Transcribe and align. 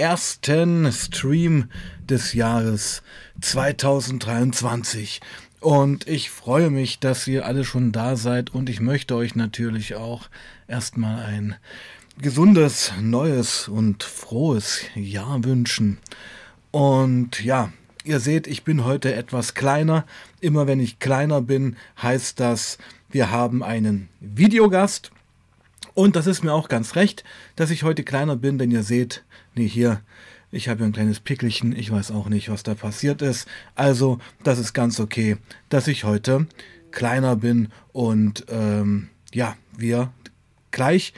ersten 0.00 0.90
Stream 0.92 1.68
des 2.08 2.32
Jahres 2.32 3.02
2023. 3.42 5.20
Und 5.60 6.08
ich 6.08 6.30
freue 6.30 6.70
mich, 6.70 7.00
dass 7.00 7.26
ihr 7.26 7.44
alle 7.44 7.64
schon 7.64 7.92
da 7.92 8.16
seid 8.16 8.48
und 8.48 8.70
ich 8.70 8.80
möchte 8.80 9.14
euch 9.14 9.34
natürlich 9.34 9.96
auch 9.96 10.30
erstmal 10.66 11.26
ein 11.26 11.56
gesundes, 12.16 12.92
neues 12.98 13.68
und 13.68 14.02
frohes 14.02 14.80
Jahr 14.94 15.44
wünschen. 15.44 15.98
Und 16.70 17.44
ja, 17.44 17.70
ihr 18.02 18.20
seht, 18.20 18.46
ich 18.46 18.64
bin 18.64 18.84
heute 18.86 19.14
etwas 19.14 19.52
kleiner. 19.52 20.06
Immer 20.40 20.66
wenn 20.66 20.80
ich 20.80 20.98
kleiner 20.98 21.42
bin, 21.42 21.76
heißt 22.00 22.40
das, 22.40 22.78
wir 23.10 23.30
haben 23.30 23.62
einen 23.62 24.08
Videogast. 24.20 25.10
Und 25.92 26.16
das 26.16 26.26
ist 26.26 26.42
mir 26.42 26.54
auch 26.54 26.70
ganz 26.70 26.96
recht, 26.96 27.22
dass 27.56 27.70
ich 27.70 27.82
heute 27.82 28.02
kleiner 28.02 28.36
bin, 28.36 28.56
denn 28.56 28.70
ihr 28.70 28.82
seht, 28.82 29.24
nee, 29.54 29.68
hier, 29.68 30.00
ich 30.50 30.68
habe 30.68 30.78
hier 30.78 30.86
ein 30.86 30.92
kleines 30.92 31.20
Pickelchen, 31.20 31.74
ich 31.76 31.90
weiß 31.90 32.10
auch 32.10 32.28
nicht, 32.28 32.50
was 32.50 32.62
da 32.62 32.74
passiert 32.74 33.22
ist. 33.22 33.46
Also, 33.74 34.18
das 34.42 34.58
ist 34.58 34.72
ganz 34.72 34.98
okay, 35.00 35.36
dass 35.68 35.88
ich 35.88 36.04
heute 36.04 36.46
kleiner 36.90 37.36
bin 37.36 37.68
und 37.92 38.44
ähm, 38.48 39.08
ja, 39.32 39.56
wir 39.76 40.12
gleich 40.70 41.12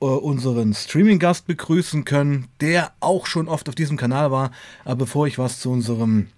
äh, 0.00 0.06
unseren 0.06 0.74
Streaming-Gast 0.74 1.46
begrüßen 1.46 2.04
können, 2.04 2.48
der 2.60 2.92
auch 3.00 3.26
schon 3.26 3.48
oft 3.48 3.68
auf 3.68 3.74
diesem 3.74 3.96
Kanal 3.96 4.30
war. 4.30 4.50
Aber 4.84 4.96
bevor 4.96 5.26
ich 5.26 5.38
was 5.38 5.60
zu 5.60 5.70
unserem 5.70 6.28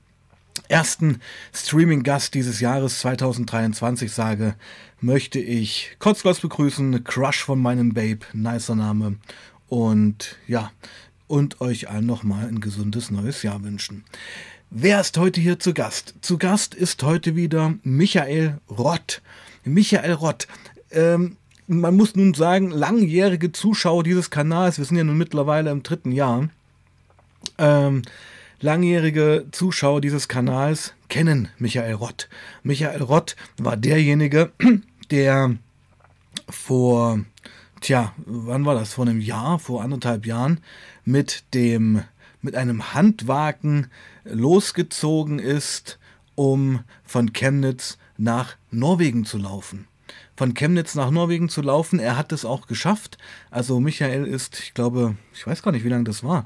ersten 0.69 1.21
Streaming-Gast 1.53 2.35
dieses 2.35 2.61
Jahres 2.61 3.01
2023 3.01 4.13
sage, 4.13 4.55
möchte 5.01 5.39
ich 5.39 5.97
Kotzgloss 5.99 6.41
begrüßen, 6.41 7.05
Crush 7.05 7.43
von 7.43 7.61
meinem 7.61 7.93
Babe, 7.93 8.21
nicer 8.33 8.77
Name. 8.77 9.17
Und 9.69 10.37
ja, 10.47 10.71
und 11.31 11.61
euch 11.61 11.89
allen 11.89 12.07
nochmal 12.07 12.49
ein 12.49 12.61
gesundes 12.61 13.11
neues 13.11 13.43
Jahr 13.45 13.63
wünschen. 13.63 14.05
Wer 14.69 15.01
ist 15.01 15.17
heute 15.17 15.41
hier 15.41 15.59
zu 15.61 15.73
Gast? 15.73 16.15
Zu 16.21 16.39
Gast 16.39 16.75
ist 16.75 17.03
heute 17.05 17.37
wieder 17.37 17.75
Michael 17.85 18.59
Rott. 18.69 19.23
Michael 19.65 20.13
Rott. 20.13 20.49
Ähm, 20.91 21.37
man 21.69 21.97
muss 21.97 22.17
nun 22.17 22.35
sagen, 22.35 22.71
langjährige 22.71 23.53
Zuschauer 23.53 24.03
dieses 24.03 24.31
Kanals, 24.31 24.79
wir 24.79 24.85
sind 24.85 24.97
ja 24.97 25.05
nun 25.05 25.19
mittlerweile 25.19 25.71
im 25.71 25.85
dritten 25.85 26.11
Jahr, 26.11 26.49
ähm, 27.59 28.03
langjährige 28.61 29.47
Zuschauer 29.53 30.01
dieses 30.01 30.27
Kanals 30.27 30.95
kennen 31.09 31.49
Michael 31.59 31.95
Rott. 31.95 32.29
Michael 32.65 33.03
Rott 33.03 33.37
war 33.57 33.77
derjenige, 33.77 34.51
der 35.13 35.57
vor, 36.49 37.21
tja, 37.81 38.13
wann 38.27 38.65
war 38.65 38.75
das? 38.75 38.95
Vor 38.95 39.07
einem 39.07 39.21
Jahr, 39.21 39.59
vor 39.59 39.83
anderthalb 39.83 40.27
Jahren 40.27 40.61
mit 41.05 41.45
dem, 41.55 42.03
mit 42.43 42.55
einem 42.55 42.95
Handwagen 42.95 43.89
losgezogen 44.25 45.39
ist, 45.39 45.99
um 46.35 46.81
von 47.05 47.33
Chemnitz 47.33 47.99
nach 48.17 48.57
Norwegen 48.71 49.25
zu 49.25 49.39
laufen. 49.39 49.87
Von 50.37 50.55
Chemnitz 50.55 50.95
nach 50.95 51.11
Norwegen 51.11 51.49
zu 51.49 51.61
laufen. 51.61 51.99
Er 51.99 52.17
hat 52.17 52.33
es 52.33 52.45
auch 52.45 52.67
geschafft. 52.67 53.19
Also 53.51 53.79
Michael 53.79 54.27
ist, 54.27 54.59
ich 54.61 54.73
glaube, 54.73 55.17
ich 55.35 55.47
weiß 55.47 55.63
gar 55.63 55.73
nicht, 55.73 55.85
wie 55.85 55.91
lange 55.91 56.05
das 56.05 56.25
war 56.25 56.45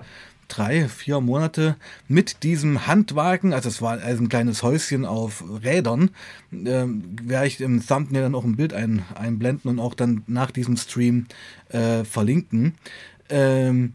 drei, 0.48 0.88
vier 0.88 1.20
Monate 1.20 1.76
mit 2.08 2.42
diesem 2.42 2.86
Handwagen, 2.86 3.52
also 3.52 3.68
es 3.68 3.82
war 3.82 4.00
ein 4.00 4.28
kleines 4.28 4.62
Häuschen 4.62 5.04
auf 5.04 5.44
Rädern, 5.62 6.10
ähm, 6.52 7.16
werde 7.22 7.46
ich 7.46 7.60
im 7.60 7.84
Thumbnail 7.86 8.22
dann 8.22 8.34
auch 8.34 8.44
ein 8.44 8.56
Bild 8.56 8.72
ein, 8.72 9.04
einblenden 9.14 9.70
und 9.70 9.78
auch 9.80 9.94
dann 9.94 10.22
nach 10.26 10.50
diesem 10.50 10.76
Stream 10.76 11.26
äh, 11.68 12.04
verlinken. 12.04 12.74
Ähm, 13.28 13.94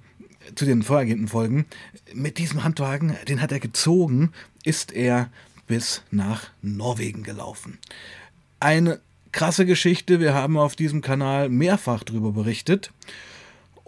zu 0.56 0.66
den 0.66 0.83
vorhergehenden 0.83 1.28
Folgen. 1.28 1.66
Mit 2.14 2.38
diesem 2.39 2.63
Handwagen, 2.63 3.16
den 3.28 3.41
hat 3.41 3.52
er 3.52 3.59
gezogen, 3.59 4.31
ist 4.63 4.91
er 4.91 5.30
bis 5.67 6.02
nach 6.11 6.50
Norwegen 6.61 7.23
gelaufen. 7.23 7.78
Eine 8.59 9.00
krasse 9.31 9.66
Geschichte, 9.66 10.19
wir 10.19 10.34
haben 10.34 10.57
auf 10.57 10.75
diesem 10.75 11.01
Kanal 11.01 11.50
mehrfach 11.50 12.03
darüber 12.03 12.31
berichtet. 12.31 12.91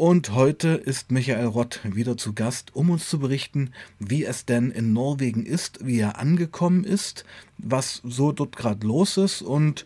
Und 0.01 0.31
heute 0.31 0.69
ist 0.69 1.11
Michael 1.11 1.45
Rott 1.45 1.81
wieder 1.83 2.17
zu 2.17 2.33
Gast, 2.33 2.75
um 2.75 2.89
uns 2.89 3.07
zu 3.07 3.19
berichten, 3.19 3.71
wie 3.99 4.25
es 4.25 4.47
denn 4.47 4.71
in 4.71 4.93
Norwegen 4.93 5.45
ist, 5.45 5.85
wie 5.85 5.99
er 5.99 6.17
angekommen 6.17 6.83
ist, 6.83 7.23
was 7.59 8.01
so 8.03 8.31
dort 8.31 8.55
gerade 8.55 8.87
los 8.87 9.17
ist. 9.17 9.43
Und 9.43 9.85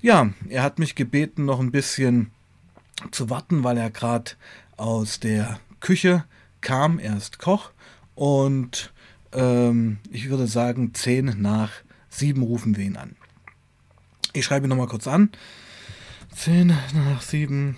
ja, 0.00 0.30
er 0.48 0.62
hat 0.62 0.78
mich 0.78 0.94
gebeten, 0.94 1.46
noch 1.46 1.58
ein 1.58 1.72
bisschen 1.72 2.30
zu 3.10 3.28
warten, 3.28 3.64
weil 3.64 3.76
er 3.76 3.90
gerade 3.90 4.34
aus 4.76 5.18
der 5.18 5.58
Küche 5.80 6.24
kam. 6.60 7.00
Er 7.00 7.16
ist 7.16 7.40
Koch. 7.40 7.72
Und 8.14 8.92
ähm, 9.32 9.98
ich 10.12 10.30
würde 10.30 10.46
sagen, 10.46 10.94
zehn 10.94 11.42
nach 11.42 11.72
sieben 12.08 12.42
rufen 12.44 12.76
wir 12.76 12.84
ihn 12.84 12.96
an. 12.96 13.16
Ich 14.32 14.44
schreibe 14.44 14.68
ihn 14.68 14.70
nochmal 14.70 14.86
kurz 14.86 15.08
an. 15.08 15.30
Zehn 16.32 16.68
nach 16.68 17.20
sieben 17.20 17.76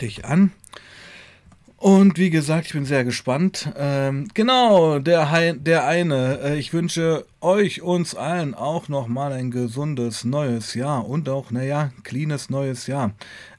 dich 0.00 0.24
an. 0.24 0.52
Und 1.84 2.16
wie 2.16 2.30
gesagt, 2.30 2.68
ich 2.68 2.72
bin 2.72 2.86
sehr 2.86 3.04
gespannt. 3.04 3.70
Ähm, 3.76 4.28
genau, 4.32 5.00
der, 5.00 5.52
der 5.52 5.86
eine. 5.86 6.40
Äh, 6.40 6.58
ich 6.58 6.72
wünsche 6.72 7.26
euch, 7.42 7.82
uns 7.82 8.14
allen 8.14 8.54
auch 8.54 8.88
nochmal 8.88 9.32
ein 9.32 9.50
gesundes 9.50 10.24
neues 10.24 10.72
Jahr 10.72 11.06
und 11.06 11.28
auch, 11.28 11.50
naja, 11.50 11.92
cleanes 12.02 12.48
neues 12.48 12.86
Jahr. 12.86 13.12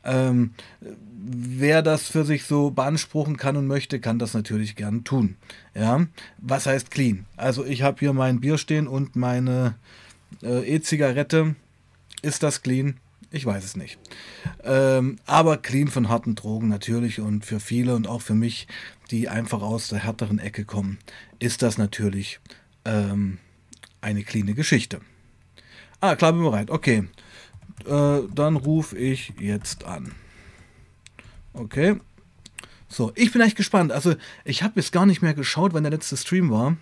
Ähm, 0.04 0.56
wer 0.82 1.84
das 1.84 2.08
für 2.08 2.26
sich 2.26 2.46
so 2.46 2.72
beanspruchen 2.72 3.38
kann 3.38 3.58
und 3.58 3.68
möchte, 3.68 4.00
kann 4.00 4.18
das 4.18 4.34
natürlich 4.34 4.76
gern 4.76 5.04
tun. 5.04 5.36
Ja, 5.76 6.08
was 6.40 6.66
heißt 6.66 6.90
clean? 6.90 7.26
Also 7.38 7.64
ich 7.64 7.84
habe 7.84 8.00
hier 8.00 8.14
mein 8.14 8.40
Bier 8.40 8.58
stehen 8.58 8.88
und 8.88 9.16
meine 9.16 9.76
äh, 10.42 10.68
E-Zigarette. 10.68 11.56
Ist 12.24 12.42
das 12.42 12.64
clean? 12.64 12.96
Ich 13.36 13.46
weiß 13.46 13.66
es 13.66 13.76
nicht. 13.76 14.00
Ähm, 14.64 15.18
aber 15.26 15.58
clean 15.58 15.90
von 15.90 16.08
harten 16.08 16.36
Drogen 16.36 16.70
natürlich 16.70 17.20
und 17.20 17.46
für 17.46 17.60
viele 17.60 17.94
und 17.94 18.08
auch 18.08 18.22
für 18.22 18.34
mich, 18.34 18.66
die 19.12 19.28
einfach 19.28 19.62
aus 19.62 19.90
der 19.90 20.00
härteren 20.00 20.40
Ecke 20.40 20.64
kommen, 20.64 21.00
ist 21.40 21.62
das 21.62 21.78
natürlich 21.78 22.40
ähm, 22.86 23.40
eine 24.00 24.24
cleane 24.24 24.54
Geschichte. 24.54 25.02
Ah, 26.00 26.16
klar, 26.16 26.32
bin 26.32 26.44
bereit. 26.44 26.72
Okay. 26.72 27.10
Äh, 27.86 28.20
dann 28.34 28.56
rufe 28.56 28.98
ich 28.98 29.34
jetzt 29.38 29.84
an. 29.84 30.14
Okay. 31.52 31.98
So, 32.88 33.12
ich 33.16 33.34
bin 33.34 33.42
echt 33.42 33.58
gespannt. 33.58 33.92
Also, 33.92 34.16
ich 34.46 34.64
habe 34.64 34.80
jetzt 34.80 34.94
gar 34.94 35.06
nicht 35.06 35.22
mehr 35.22 35.34
geschaut, 35.34 35.74
wann 35.74 35.84
der 35.84 35.92
letzte 35.92 36.16
Stream 36.16 36.52
war. 36.52 36.78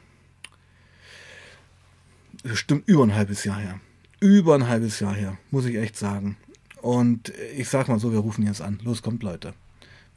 Bestimmt 2.43 2.87
über 2.87 3.03
ein 3.03 3.15
halbes 3.15 3.43
Jahr 3.43 3.59
her. 3.59 3.79
Über 4.19 4.55
ein 4.55 4.67
halbes 4.67 4.99
Jahr 4.99 5.15
her, 5.15 5.37
muss 5.49 5.65
ich 5.65 5.75
echt 5.75 5.97
sagen. 5.97 6.37
Und 6.83 7.31
ich 7.55 7.69
sag 7.69 7.87
mal 7.87 7.97
so, 7.97 8.11
wir 8.11 8.19
rufen 8.19 8.45
jetzt 8.45 8.61
an. 8.61 8.77
Los, 8.83 9.01
kommt 9.01 9.23
Leute. 9.23 9.53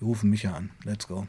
Wir 0.01 0.09
rufen 0.09 0.31
Micha 0.31 0.53
an. 0.53 0.71
Let's 0.83 1.07
go. 1.07 1.29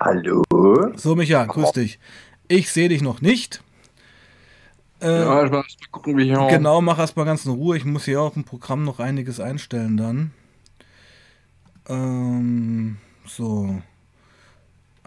Hallo? 0.00 0.42
So, 0.96 1.14
Micha, 1.14 1.44
grüß 1.44 1.72
dich. 1.72 1.98
Ich 2.48 2.72
sehe 2.72 2.88
dich 2.88 3.02
noch 3.02 3.20
nicht. 3.20 3.62
Äh, 5.02 5.20
ja, 5.20 5.44
ich 5.44 5.50
muss 5.50 5.76
mal 5.80 5.88
gucken, 5.90 6.16
wie 6.16 6.30
ich 6.30 6.34
auch. 6.34 6.48
Genau, 6.48 6.80
mach 6.80 6.98
erstmal 6.98 7.26
ganz 7.26 7.44
in 7.44 7.52
Ruhe. 7.52 7.76
Ich 7.76 7.84
muss 7.84 8.06
hier 8.06 8.22
auch 8.22 8.36
im 8.36 8.44
Programm 8.44 8.84
noch 8.84 9.00
einiges 9.00 9.38
einstellen 9.38 9.98
dann. 9.98 10.30
Ähm, 11.90 12.96
so. 13.26 13.82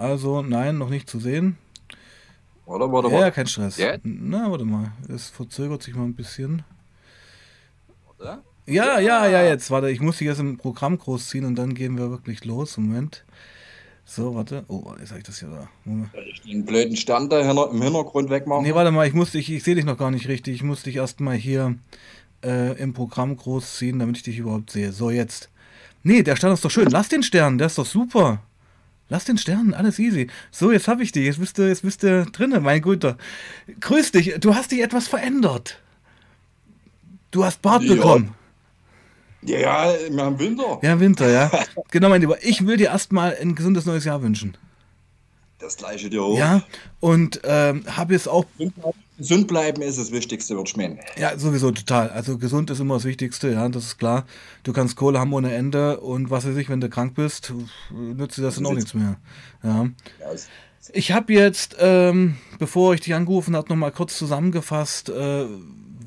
Also, 0.02 0.42
nein, 0.42 0.80
noch 0.80 0.90
nicht 0.90 1.08
zu 1.08 1.20
sehen. 1.20 1.58
Warte, 2.66 2.92
warte, 2.92 3.10
ja, 3.10 3.20
warte. 3.20 3.32
kein 3.34 3.46
Stress. 3.46 3.78
Jetzt? 3.78 4.02
Na, 4.04 4.50
warte 4.50 4.66
mal. 4.66 4.94
Es 5.08 5.30
verzögert 5.30 5.84
sich 5.84 5.94
mal 5.94 6.06
ein 6.06 6.16
bisschen. 6.16 6.64
Oder? 8.18 8.42
Ja, 8.66 9.00
ja, 9.00 9.28
ja, 9.28 9.44
jetzt. 9.44 9.70
Warte, 9.70 9.92
ich 9.92 10.00
muss 10.00 10.18
dich 10.18 10.26
jetzt 10.26 10.40
im 10.40 10.58
Programm 10.58 10.98
großziehen 10.98 11.46
und 11.46 11.56
dann 11.56 11.76
gehen 11.76 12.00
wir 12.00 12.10
wirklich 12.10 12.46
los. 12.46 12.78
Moment. 12.78 13.26
So, 14.04 14.34
warte. 14.34 14.66
Oh, 14.70 14.92
jetzt 15.00 15.10
habe 15.10 15.20
ich 15.20 15.26
das 15.26 15.38
hier 15.38 15.50
da. 15.50 15.70
Ich 16.32 16.42
den 16.42 16.66
blöden 16.66 16.96
Stand 16.96 17.32
da 17.32 17.40
im 17.70 17.82
Hintergrund 17.84 18.32
wegmachen. 18.32 18.64
Nee, 18.64 18.74
warte 18.74 18.90
mal, 18.90 19.08
ich 19.08 19.14
muss 19.14 19.30
dich, 19.30 19.52
ich 19.52 19.64
sehe 19.64 19.76
dich 19.76 19.86
noch 19.86 20.00
gar 20.00 20.10
nicht 20.10 20.28
richtig. 20.28 20.56
Ich 20.56 20.64
muss 20.64 20.82
dich 20.82 20.96
erstmal 20.96 21.36
hier 21.36 21.76
äh, 22.44 22.76
im 22.82 22.94
Programm 22.94 23.38
großziehen, 23.38 24.00
damit 24.00 24.18
ich 24.18 24.24
dich 24.24 24.40
überhaupt 24.40 24.72
sehe. 24.72 24.94
So, 24.94 25.12
jetzt. 25.12 25.52
Nee, 26.02 26.24
der 26.24 26.36
Stern 26.38 26.54
ist 26.54 26.66
doch 26.66 26.72
schön. 26.72 26.90
Lass 26.90 27.08
den 27.08 27.22
Stern, 27.22 27.60
der 27.60 27.68
ist 27.68 27.78
doch 27.78 27.86
super. 27.86 28.42
Lass 29.12 29.26
den 29.26 29.38
Stern, 29.38 29.74
alles 29.74 30.00
easy. 30.00 30.28
So, 30.52 30.72
jetzt 30.72 30.88
habe 30.88 31.04
ich 31.04 31.12
dich. 31.12 31.26
Jetzt 31.26 31.38
bist 31.38 31.58
du, 31.58 31.68
jetzt 31.68 31.82
bist 31.82 32.02
du 32.02 32.26
drinne, 32.28 32.62
mein 32.62 32.82
Guter. 32.82 33.18
Grüß 33.82 34.14
dich. 34.14 34.36
Du 34.40 34.56
hast 34.56 34.72
dich 34.72 34.82
etwas 34.82 35.10
verändert. 35.10 35.82
Du 37.30 37.44
hast 37.44 37.62
Bart 37.62 37.84
ja. 37.84 37.94
bekommen. 37.94 38.34
Ja, 39.42 39.92
im 39.92 40.40
Winter. 40.40 40.80
Ja, 40.82 40.94
im 40.94 41.02
Winter, 41.02 41.30
ja. 41.30 41.52
genau, 41.92 42.08
mein 42.08 42.22
Lieber. 42.22 42.38
Ich 42.42 42.66
will 42.66 42.78
dir 42.78 42.88
erstmal 42.88 43.36
ein 43.36 43.54
gesundes 43.54 43.86
neues 43.86 44.06
Jahr 44.06 44.22
wünschen. 44.22 44.56
Das 45.60 45.76
gleiche 45.76 46.10
dir 46.10 46.24
auch. 46.24 46.38
Ja, 46.38 46.64
und 47.02 47.42
ähm, 47.44 47.84
habe 47.88 48.14
jetzt 48.14 48.30
auch. 48.30 48.46
Gesund 49.18 49.48
bleiben 49.48 49.82
ist 49.82 50.00
das 50.00 50.12
Wichtigste, 50.12 50.56
würde 50.56 50.70
ich 50.70 50.78
meinen. 50.78 51.00
Ja, 51.18 51.38
sowieso 51.38 51.72
total. 51.72 52.10
Also 52.10 52.38
gesund 52.38 52.70
ist 52.70 52.80
immer 52.80 52.96
das 52.96 53.04
Wichtigste, 53.04 53.52
ja, 53.52 53.70
das 53.70 53.86
ist 53.86 53.98
klar. 53.98 54.26
Du 54.64 54.74
kannst 54.74 54.96
Kohle 54.96 55.20
haben 55.20 55.34
ohne 55.34 55.54
Ende 55.54 56.00
und 56.00 56.32
was 56.32 56.48
weiß 56.48 56.56
ich, 56.58 56.70
wenn 56.70 56.82
du 56.82 56.90
krank 56.90 57.14
bist, 57.14 57.54
nützt 57.92 58.38
dir 58.38 58.42
das 58.42 58.56
dann 58.56 58.66
auch 58.66 58.74
nichts 58.74 58.94
mehr. 58.94 59.18
Ja. 59.64 59.90
Ich 60.94 61.12
habe 61.12 61.34
jetzt, 61.34 61.76
ähm, 61.80 62.38
bevor 62.58 62.94
ich 62.96 63.02
dich 63.02 63.14
angerufen 63.14 63.56
habe, 63.56 63.70
nochmal 63.70 63.92
kurz 63.92 64.18
zusammengefasst, 64.18 65.10
äh, 65.10 65.46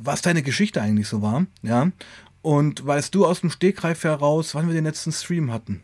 was 0.02 0.22
deine 0.22 0.42
Geschichte 0.42 0.82
eigentlich 0.82 1.06
so 1.06 1.22
war, 1.22 1.46
ja. 1.62 1.92
Und 2.42 2.84
weißt 2.84 3.14
du 3.14 3.26
aus 3.26 3.40
dem 3.40 3.50
Stegreif 3.50 4.04
heraus, 4.04 4.54
wann 4.54 4.66
wir 4.66 4.74
den 4.74 4.84
letzten 4.84 5.12
Stream 5.12 5.52
hatten? 5.52 5.82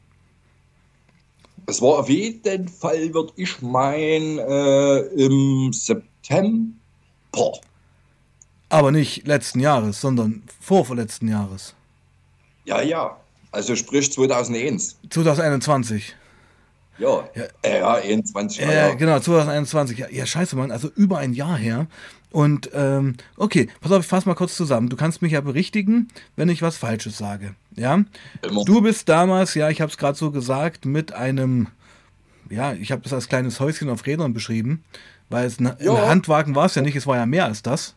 Es 1.67 1.81
war 1.81 2.01
auf 2.01 2.09
jeden 2.09 2.69
Fall, 2.69 3.15
würde 3.15 3.33
ich 3.37 3.63
meinen, 3.63 4.39
äh, 4.39 4.99
im 5.25 5.73
September. 5.73 6.75
Aber 8.69 8.93
nicht 8.93 9.27
letzten 9.27 9.61
Jahres, 9.61 10.00
sondern 10.00 10.43
vorvorletzten 10.61 11.29
Jahres. 11.29 11.75
Ja, 12.65 12.81
ja. 12.81 13.17
Also 13.53 13.75
sprich 13.75 14.12
2001. 14.12 14.97
2021. 15.11 16.15
Ja, 16.99 17.29
ja, 17.35 17.44
äh, 17.62 17.81
ja 17.81 17.94
21. 17.94 18.62
Äh, 18.62 18.75
ja. 18.75 18.94
Genau, 18.94 19.19
2021. 19.19 19.99
Ja, 19.99 20.09
ja, 20.11 20.27
scheiße, 20.27 20.55
Mann. 20.55 20.71
Also 20.71 20.88
über 20.94 21.19
ein 21.19 21.32
Jahr 21.32 21.56
her. 21.56 21.87
Und 22.31 22.71
ähm, 22.75 23.17
okay, 23.37 23.69
pass 23.81 23.91
auf, 23.91 24.03
ich 24.03 24.06
fasse 24.06 24.29
mal 24.29 24.35
kurz 24.35 24.56
zusammen. 24.56 24.88
Du 24.88 24.97
kannst 24.97 25.21
mich 25.21 25.33
ja 25.33 25.41
berichtigen, 25.41 26.09
wenn 26.37 26.49
ich 26.49 26.62
was 26.62 26.76
Falsches 26.76 27.19
sage. 27.19 27.55
Ja? 27.75 28.05
Immer. 28.43 28.65
Du 28.65 28.83
bist 28.83 29.09
damals, 29.09 29.55
ja, 29.55 29.69
ich 29.69 29.81
habe 29.81 29.91
es 29.91 29.99
gerade 29.99 30.17
so 30.17 30.31
gesagt, 30.31 30.85
mit 30.85 31.12
einem, 31.12 31.69
ja, 32.49 32.73
ich 32.75 32.93
habe 32.93 33.03
das 33.03 33.12
als 33.12 33.29
kleines 33.29 33.59
Häuschen 33.59 33.91
auf 33.91 34.06
Rädern 34.06 34.33
beschrieben, 34.33 34.85
weil 35.31 35.47
es 35.47 35.59
ein 35.59 35.75
Handwagen 35.79 36.55
war 36.55 36.67
es 36.67 36.75
ja 36.75 36.82
nicht, 36.82 36.97
es 36.97 37.06
war 37.06 37.17
ja 37.17 37.25
mehr 37.25 37.47
als 37.47 37.62
das. 37.62 37.94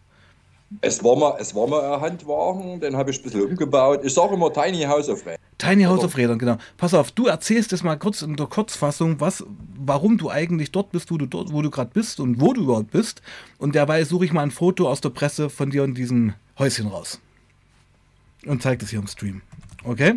Es 0.81 1.03
war 1.03 1.15
mal, 1.15 1.35
es 1.39 1.53
war 1.53 1.67
mal 1.67 1.93
ein 1.93 2.01
Handwagen, 2.01 2.79
den 2.79 2.95
habe 2.95 3.11
ich 3.11 3.19
ein 3.19 3.23
bisschen 3.23 3.43
umgebaut. 3.43 4.01
Ich 4.03 4.13
sage 4.13 4.33
immer 4.33 4.51
Tiny 4.51 4.83
House 4.83 5.09
of 5.09 5.21
Rädern. 5.25 5.39
Tiny 5.57 5.83
House 5.83 6.03
of 6.03 6.17
Rädern, 6.17 6.39
genau. 6.39 6.57
Pass 6.77 6.93
auf, 6.93 7.11
du 7.11 7.27
erzählst 7.27 7.71
jetzt 7.71 7.83
mal 7.83 7.97
kurz 7.97 8.21
in 8.21 8.35
der 8.35 8.47
Kurzfassung, 8.47 9.19
was, 9.19 9.43
warum 9.77 10.17
du 10.17 10.29
eigentlich 10.29 10.71
dort 10.71 10.91
bist, 10.91 11.11
wo 11.11 11.17
du 11.17 11.25
dort, 11.25 11.53
wo 11.53 11.61
du 11.61 11.69
gerade 11.69 11.91
bist 11.93 12.19
und 12.19 12.41
wo 12.41 12.53
du 12.53 12.63
überhaupt 12.63 12.91
bist. 12.91 13.21
Und 13.59 13.75
dabei 13.75 14.03
suche 14.03 14.25
ich 14.25 14.33
mal 14.33 14.41
ein 14.41 14.51
Foto 14.51 14.89
aus 14.89 15.01
der 15.01 15.09
Presse 15.09 15.49
von 15.49 15.69
dir 15.69 15.83
und 15.83 15.95
diesem 15.95 16.33
Häuschen 16.57 16.87
raus. 16.87 17.19
Und 18.45 18.61
zeig 18.61 18.79
das 18.79 18.89
hier 18.89 18.99
im 18.99 19.07
Stream. 19.07 19.41
Okay? 19.83 20.15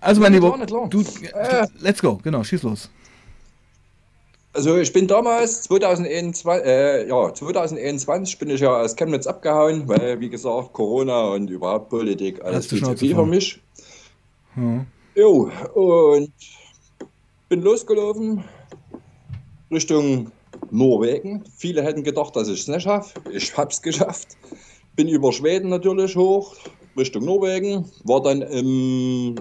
Also, 0.00 0.20
mein 0.20 0.34
Lieber, 0.34 0.66
du, 0.66 1.00
äh, 1.00 1.66
let's 1.80 2.02
go, 2.02 2.20
genau, 2.22 2.44
schieß 2.44 2.62
los. 2.62 2.90
Also 4.54 4.78
ich 4.78 4.92
bin 4.92 5.08
damals 5.08 5.62
2021, 5.62 6.64
äh, 6.64 7.08
ja, 7.08 7.34
2021 7.34 8.38
bin 8.38 8.50
ich 8.50 8.60
ja 8.60 8.80
aus 8.80 8.94
Chemnitz 8.94 9.26
abgehauen, 9.26 9.88
weil 9.88 10.20
wie 10.20 10.30
gesagt 10.30 10.72
Corona 10.72 11.32
und 11.32 11.50
überhaupt 11.50 11.88
Politik 11.88 12.42
alles 12.44 12.66
viel 12.66 12.82
zu 12.82 12.96
viel 12.96 13.16
für 13.16 13.26
mich. 13.26 13.60
Hm. 14.54 14.86
Jo, 15.16 15.50
und 15.74 16.32
bin 17.48 17.62
losgelaufen 17.62 18.44
Richtung 19.72 20.30
Norwegen. 20.70 21.42
Viele 21.56 21.82
hätten 21.82 22.04
gedacht, 22.04 22.36
dass 22.36 22.46
ich 22.46 22.60
es 22.60 22.68
nicht 22.68 22.82
schaffe. 22.82 23.20
Ich 23.32 23.56
habe 23.56 23.70
es 23.70 23.82
geschafft. 23.82 24.36
Bin 24.94 25.08
über 25.08 25.32
Schweden 25.32 25.68
natürlich 25.68 26.14
hoch 26.14 26.54
Richtung 26.96 27.24
Norwegen. 27.24 27.90
War 28.04 28.22
dann 28.22 28.42
im 28.42 29.34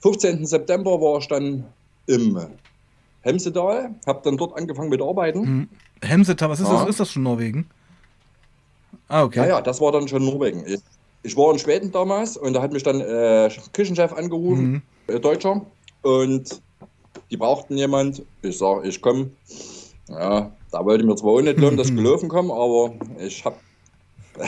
15. 0.00 0.44
September 0.44 1.00
war 1.00 1.18
ich 1.18 1.28
dann 1.28 1.64
im 2.06 2.38
Hemsedal, 3.22 3.94
habe 4.06 4.20
dann 4.24 4.36
dort 4.36 4.56
angefangen 4.56 4.88
mit 4.88 5.02
Arbeiten. 5.02 5.44
Hm. 5.44 5.68
Hemsedal, 6.02 6.50
was 6.50 6.60
ist 6.60 6.68
ja. 6.68 6.80
das? 6.80 6.88
Ist 6.88 7.00
das 7.00 7.12
schon 7.12 7.22
Norwegen? 7.22 7.68
Ah, 9.08 9.24
okay. 9.24 9.40
Ja, 9.40 9.46
ja, 9.46 9.60
das 9.60 9.80
war 9.80 9.92
dann 9.92 10.08
schon 10.08 10.24
Norwegen. 10.24 10.64
Ich, 10.66 10.80
ich 11.22 11.36
war 11.36 11.52
in 11.52 11.58
Schweden 11.58 11.92
damals 11.92 12.36
und 12.36 12.54
da 12.54 12.62
hat 12.62 12.72
mich 12.72 12.82
dann 12.82 13.00
äh, 13.00 13.50
Küchenchef 13.72 14.12
angerufen, 14.12 14.70
mhm. 14.70 14.82
äh, 15.14 15.20
Deutscher, 15.20 15.66
und 16.02 16.62
die 17.30 17.36
brauchten 17.36 17.76
jemand. 17.76 18.22
Ich 18.42 18.58
sage, 18.58 18.88
ich 18.88 19.00
komme. 19.00 19.30
Ja, 20.08 20.50
da 20.72 20.84
wollte 20.84 21.04
mir 21.04 21.16
zwar 21.16 21.32
auch 21.32 21.40
nicht 21.40 21.58
glauben, 21.58 21.76
dass 21.76 21.90
ich 21.90 21.96
gelaufen 21.96 22.28
komme, 22.28 22.52
aber 22.52 22.94
ich 23.18 23.44
habe. 23.44 23.56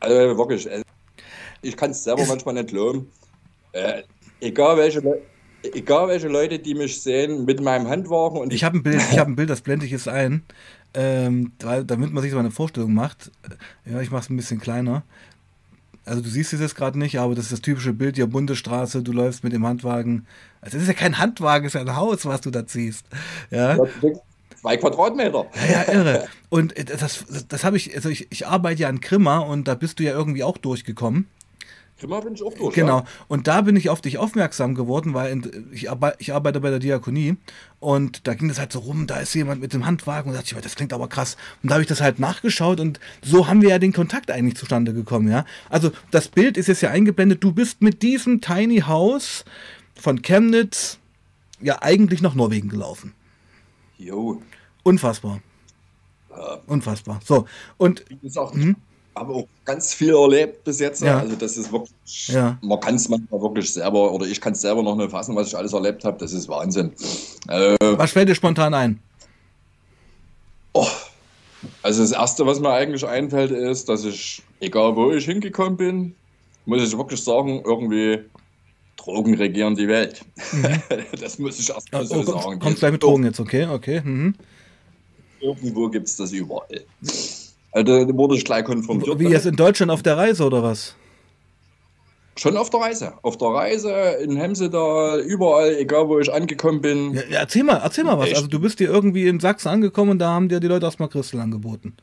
also 0.00 0.38
wirklich, 0.38 0.68
äh, 0.70 0.82
ich 1.62 1.76
kann 1.76 1.92
es 1.92 2.02
selber 2.02 2.24
manchmal 2.26 2.54
nicht 2.54 2.68
glauben. 2.68 3.10
Äh, 3.72 4.02
egal 4.40 4.76
welche 4.76 5.00
egal 5.62 6.08
welche 6.08 6.28
Leute, 6.28 6.58
die 6.58 6.74
mich 6.74 7.00
sehen, 7.02 7.44
mit 7.44 7.60
meinem 7.60 7.88
Handwagen. 7.88 8.38
Und 8.38 8.52
ich 8.52 8.64
habe 8.64 8.78
ein 8.78 8.82
Bild, 8.82 9.02
ich 9.10 9.18
habe 9.18 9.30
ein 9.30 9.36
Bild, 9.36 9.50
das 9.50 9.60
blende 9.60 9.86
ich 9.86 9.92
jetzt 9.92 10.08
ein, 10.08 10.42
ähm, 10.94 11.52
damit 11.58 12.12
man 12.12 12.22
sich 12.22 12.32
so 12.32 12.38
eine 12.38 12.50
Vorstellung 12.50 12.94
macht. 12.94 13.30
Ja, 13.84 14.00
ich 14.00 14.10
mache 14.10 14.22
es 14.22 14.30
ein 14.30 14.36
bisschen 14.36 14.60
kleiner. 14.60 15.02
Also 16.04 16.20
du 16.20 16.28
siehst 16.28 16.52
es 16.52 16.60
jetzt 16.60 16.74
gerade 16.74 16.98
nicht, 16.98 17.20
aber 17.20 17.34
das 17.34 17.44
ist 17.44 17.52
das 17.52 17.60
typische 17.60 17.92
Bild, 17.92 18.18
ja, 18.18 18.26
Bundesstraße, 18.26 19.02
du 19.02 19.12
läufst 19.12 19.44
mit 19.44 19.52
dem 19.52 19.64
Handwagen. 19.64 20.26
Also 20.60 20.76
das 20.76 20.82
ist 20.82 20.88
ja 20.88 20.94
kein 20.94 21.18
Handwagen, 21.18 21.66
es 21.66 21.74
ist 21.74 21.80
ja 21.80 21.86
ein 21.86 21.96
Haus, 21.96 22.26
was 22.26 22.40
du 22.40 22.50
da 22.50 22.66
ziehst. 22.66 23.06
Ja. 23.50 23.78
Zwei 24.60 24.76
Quadratmeter. 24.76 25.46
Ja, 25.68 25.84
ja, 25.84 25.92
irre. 25.92 26.28
Und 26.48 26.74
das, 26.90 27.24
das, 27.26 27.46
das 27.48 27.64
habe 27.64 27.76
ich, 27.76 27.94
also 27.94 28.08
ich, 28.08 28.26
ich 28.30 28.46
arbeite 28.46 28.82
ja 28.82 28.88
an 28.88 29.00
Krimmer 29.00 29.46
und 29.46 29.68
da 29.68 29.74
bist 29.74 30.00
du 30.00 30.04
ja 30.04 30.12
irgendwie 30.12 30.42
auch 30.42 30.58
durchgekommen. 30.58 31.28
Zimmer 32.02 32.20
bin 32.20 32.34
ich 32.34 32.42
auch 32.42 32.52
durch. 32.52 32.74
Genau. 32.74 32.98
Ja. 32.98 33.04
Und 33.28 33.46
da 33.46 33.60
bin 33.60 33.76
ich 33.76 33.88
auf 33.88 34.00
dich 34.00 34.18
aufmerksam 34.18 34.74
geworden, 34.74 35.14
weil 35.14 35.40
ich, 35.70 35.88
arbe 35.88 36.16
ich, 36.18 36.34
arbeite 36.34 36.58
bei 36.58 36.70
der 36.70 36.80
Diakonie 36.80 37.36
und 37.78 38.26
da 38.26 38.34
ging 38.34 38.48
das 38.48 38.58
halt 38.58 38.72
so 38.72 38.80
rum, 38.80 39.06
da 39.06 39.18
ist 39.18 39.32
jemand 39.34 39.60
mit 39.60 39.72
dem 39.72 39.86
Handwagen 39.86 40.30
und 40.30 40.34
dachte 40.34 40.52
ich, 40.52 40.60
das 40.60 40.74
klingt 40.74 40.92
aber 40.92 41.06
krass. 41.06 41.36
Und 41.62 41.70
da 41.70 41.74
habe 41.76 41.82
ich 41.82 41.88
das 41.88 42.00
halt 42.00 42.18
nachgeschaut 42.18 42.80
und 42.80 42.98
so 43.22 43.46
haben 43.46 43.62
wir 43.62 43.68
ja 43.68 43.78
den 43.78 43.92
Kontakt 43.92 44.32
eigentlich 44.32 44.56
zustande 44.56 44.92
gekommen, 44.92 45.30
ja. 45.30 45.44
Also 45.70 45.92
das 46.10 46.26
Bild 46.26 46.56
ist 46.56 46.66
jetzt 46.66 46.80
ja 46.80 46.90
eingeblendet, 46.90 47.44
du 47.44 47.52
bist 47.52 47.82
mit 47.82 48.02
diesem 48.02 48.40
Tiny 48.40 48.80
House 48.80 49.44
von 49.94 50.22
Chemnitz 50.22 50.98
ja 51.60 51.82
eigentlich 51.82 52.20
nach 52.20 52.34
Norwegen 52.34 52.68
gelaufen. 52.68 53.14
Jo. 53.96 54.42
Unfassbar. 54.82 55.40
Unfassbar. 56.66 57.20
So, 57.24 57.46
und. 57.76 58.04
Wie 58.08 58.16
gesagt, 58.16 58.54
hm? 58.54 58.74
Habe 59.14 59.34
auch 59.34 59.46
ganz 59.64 59.94
viel 59.94 60.14
erlebt 60.14 60.64
bis 60.64 60.80
jetzt. 60.80 61.02
Ja. 61.02 61.18
Also 61.18 61.36
das 61.36 61.56
ist 61.56 61.72
wirklich, 61.72 62.28
ja. 62.28 62.58
man 62.62 62.80
kann 62.80 62.94
es 62.94 63.08
manchmal 63.08 63.40
wirklich 63.40 63.72
selber, 63.72 64.12
oder 64.12 64.26
ich 64.26 64.40
kann 64.40 64.52
es 64.52 64.60
selber 64.60 64.82
noch 64.82 64.96
nicht 64.96 65.10
fassen, 65.10 65.36
was 65.36 65.48
ich 65.48 65.56
alles 65.56 65.72
erlebt 65.72 66.04
habe. 66.04 66.18
Das 66.18 66.32
ist 66.32 66.48
Wahnsinn. 66.48 66.92
Äh, 67.48 67.76
was 67.80 68.12
fällt 68.12 68.28
dir 68.28 68.34
spontan 68.34 68.74
ein? 68.74 69.00
Oh, 70.72 70.86
also 71.82 72.02
das 72.02 72.12
Erste, 72.12 72.46
was 72.46 72.60
mir 72.60 72.70
eigentlich 72.70 73.06
einfällt, 73.06 73.50
ist, 73.50 73.88
dass 73.88 74.04
ich, 74.04 74.42
egal 74.60 74.96
wo 74.96 75.12
ich 75.12 75.24
hingekommen 75.24 75.76
bin, 75.76 76.14
muss 76.64 76.82
ich 76.82 76.96
wirklich 76.96 77.22
sagen, 77.22 77.62
irgendwie 77.64 78.20
Drogen 78.96 79.34
regieren 79.34 79.74
die 79.74 79.88
Welt. 79.88 80.24
Mhm. 80.52 80.82
das 81.20 81.38
muss 81.38 81.58
ich 81.58 81.70
erst 81.70 81.92
mal 81.92 82.06
so 82.06 82.16
oh, 82.16 82.22
sagen. 82.22 82.58
Kommt 82.60 82.78
gleich 82.78 82.92
mit 82.92 83.02
Drogen 83.02 83.24
jetzt, 83.24 83.40
okay, 83.40 83.66
okay. 83.66 84.00
Mhm. 84.02 84.34
Irgendwo 85.40 85.88
gibt 85.88 86.06
es 86.06 86.16
das 86.16 86.32
überall. 86.32 86.84
Also 87.72 88.04
da 88.04 88.14
wurde 88.14 88.36
ich 88.36 88.44
gleich 88.44 88.64
konfrontiert. 88.64 89.18
Wie 89.18 89.28
jetzt 89.28 89.46
in 89.46 89.56
Deutschland 89.56 89.90
auf 89.90 90.02
der 90.02 90.16
Reise 90.16 90.44
oder 90.44 90.62
was? 90.62 90.94
Schon 92.36 92.56
auf 92.56 92.70
der 92.70 92.80
Reise. 92.80 93.12
Auf 93.22 93.36
der 93.36 93.48
Reise, 93.48 93.90
in 94.22 94.36
Hemsedal, 94.36 95.20
überall, 95.20 95.76
egal 95.76 96.08
wo 96.08 96.18
ich 96.18 96.32
angekommen 96.32 96.80
bin. 96.80 97.14
Ja, 97.14 97.40
erzähl 97.40 97.62
mal, 97.62 97.80
erzähl 97.82 98.04
mal 98.04 98.18
was. 98.18 98.28
Echt? 98.28 98.36
Also 98.36 98.48
du 98.48 98.58
bist 98.58 98.78
hier 98.78 98.88
irgendwie 98.88 99.26
in 99.26 99.38
Sachsen 99.38 99.68
angekommen 99.68 100.12
und 100.12 100.18
da 100.18 100.30
haben 100.30 100.48
dir 100.48 100.60
die 100.60 100.66
Leute 100.66 100.86
erstmal 100.86 101.08
Christel 101.08 101.40
angeboten. 101.40 101.94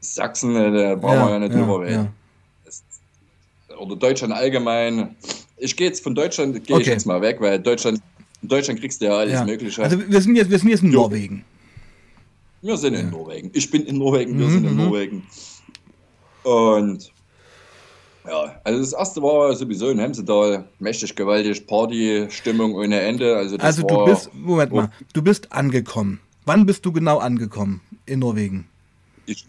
Sachsen, 0.00 0.56
äh, 0.56 0.72
da 0.72 0.94
brauchen 0.96 1.14
ja, 1.14 1.26
wir 1.26 1.32
ja 1.32 1.38
nicht 1.38 1.52
ja, 1.52 1.60
drüber 1.60 1.80
reden. 1.82 2.08
Ja. 3.68 3.76
Oder 3.76 3.96
Deutschland 3.96 4.32
allgemein. 4.32 5.14
Ich 5.56 5.76
gehe 5.76 5.88
jetzt 5.88 6.02
von 6.02 6.14
Deutschland, 6.14 6.64
gehe 6.64 6.74
okay. 6.74 6.82
ich 6.82 6.88
jetzt 6.88 7.06
mal 7.06 7.20
weg, 7.20 7.40
weil 7.40 7.58
Deutschland, 7.60 8.00
in 8.42 8.48
Deutschland 8.48 8.80
kriegst 8.80 9.00
du 9.00 9.06
ja 9.06 9.16
alles 9.16 9.44
Mögliche. 9.44 9.82
Also 9.82 9.98
wir 10.08 10.20
sind 10.20 10.34
jetzt, 10.36 10.50
wir 10.50 10.58
sind 10.58 10.70
jetzt 10.70 10.82
in 10.82 10.90
Norwegen. 10.90 11.44
Wir 12.66 12.76
sind 12.76 12.94
in 12.94 13.10
Norwegen. 13.10 13.50
Ich 13.54 13.70
bin 13.70 13.86
in 13.86 13.98
Norwegen, 13.98 14.36
wir 14.36 14.46
mhm. 14.46 14.50
sind 14.50 14.64
in 14.64 14.72
mhm. 14.72 14.84
Norwegen. 14.84 15.26
Und 16.42 17.12
ja, 18.26 18.60
also 18.64 18.80
das 18.80 18.92
erste 18.92 19.22
war 19.22 19.54
sowieso 19.54 19.88
in 19.88 20.00
Hemsedal, 20.00 20.68
mächtig 20.80 21.14
gewaltig, 21.14 21.64
Party-Stimmung 21.64 22.74
ohne 22.74 23.00
Ende. 23.00 23.36
Also, 23.36 23.56
also 23.58 23.82
du 23.84 24.04
bist, 24.04 24.34
Moment 24.34 24.72
mal, 24.72 24.90
du 25.12 25.22
bist 25.22 25.52
angekommen. 25.52 26.20
Wann 26.44 26.66
bist 26.66 26.84
du 26.84 26.90
genau 26.90 27.18
angekommen 27.18 27.82
in 28.04 28.18
Norwegen? 28.18 28.66
Ich 29.26 29.46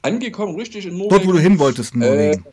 angekommen, 0.00 0.56
richtig 0.56 0.86
in 0.86 0.96
Norwegen. 0.96 1.10
Dort, 1.10 1.26
wo 1.26 1.32
du 1.32 1.38
hin 1.38 1.58
wolltest 1.58 1.92
in 1.92 2.00
Norwegen. 2.00 2.44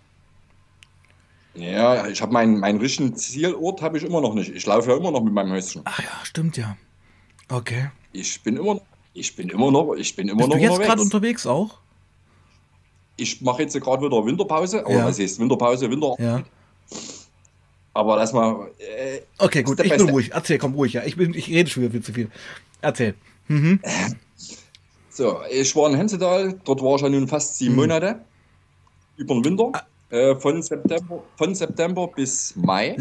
Äh, 1.55 1.71
ja, 1.75 2.07
ich 2.07 2.21
habe 2.21 2.33
meinen, 2.33 2.59
meinen 2.59 2.79
richtigen 2.81 3.15
Zielort 3.15 3.81
habe 3.81 3.97
ich 3.97 4.03
immer 4.03 4.19
noch 4.19 4.33
nicht. 4.33 4.53
Ich 4.53 4.65
laufe 4.65 4.91
ja 4.91 4.97
immer 4.97 5.11
noch 5.11 5.23
mit 5.23 5.33
meinem 5.33 5.51
Häuschen. 5.51 5.81
Ach 5.85 5.99
ja, 5.99 6.11
stimmt 6.23 6.57
ja. 6.57 6.75
Okay. 7.47 7.89
Ich 8.11 8.41
bin 8.41 8.57
immer 8.57 8.75
noch 8.75 8.81
ich 9.13 9.35
bin 9.35 9.49
immer 9.49 9.71
noch, 9.71 9.93
ich 9.93 10.15
bin 10.15 10.27
immer 10.27 10.37
Bist 10.37 10.49
noch 10.49 10.57
du 10.57 10.63
jetzt 10.63 10.81
gerade 10.81 11.01
unterwegs 11.01 11.45
auch? 11.45 11.77
Ich 13.15 13.41
mache 13.41 13.61
jetzt 13.61 13.79
gerade 13.79 14.05
wieder 14.05 14.25
Winterpause. 14.25 14.85
Aber 14.85 14.93
ja. 14.93 15.05
was 15.05 15.19
heißt 15.19 15.39
Winterpause? 15.39 15.89
Winter. 15.89 16.15
Ja. 16.19 16.43
Aber 17.93 18.15
lass 18.15 18.33
mal. 18.33 18.71
Äh, 18.79 19.21
okay, 19.37 19.61
gut, 19.61 19.79
ich 19.79 19.95
bin 19.95 20.09
ruhig. 20.09 20.31
Erzähl, 20.33 20.57
komm 20.57 20.73
ruhig, 20.73 20.93
ja. 20.93 21.03
Ich, 21.03 21.15
bin, 21.15 21.33
ich 21.33 21.47
rede 21.47 21.69
schon 21.69 21.83
wieder 21.83 21.91
viel 21.91 22.01
zu 22.01 22.13
viel. 22.13 22.31
Erzähl. 22.81 23.15
Mhm. 23.47 23.79
So, 25.15 25.41
ich 25.47 25.75
war 25.75 25.91
in 25.91 25.95
Hensedal, 25.95 26.59
dort 26.63 26.81
war 26.81 26.95
ich 26.95 27.01
ja 27.03 27.07
nun 27.09 27.27
fast 27.27 27.59
sieben 27.59 27.73
mhm. 27.73 27.81
Monate. 27.81 28.21
Über 29.15 29.35
den 29.35 29.45
Winter. 29.45 29.69
Ah. 29.71 29.83
Äh, 30.09 30.35
von, 30.39 30.59
September, 30.63 31.23
von 31.35 31.53
September 31.53 32.07
bis 32.07 32.55
Mai 32.55 32.97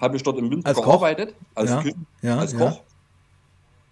habe 0.00 0.16
ich 0.16 0.22
dort 0.22 0.38
im 0.38 0.48
Winter 0.48 0.68
als 0.68 0.80
gearbeitet. 0.80 1.34
Als, 1.56 1.70
ja. 1.70 1.84
ja, 2.22 2.38
als 2.38 2.56
Koch. 2.56 2.80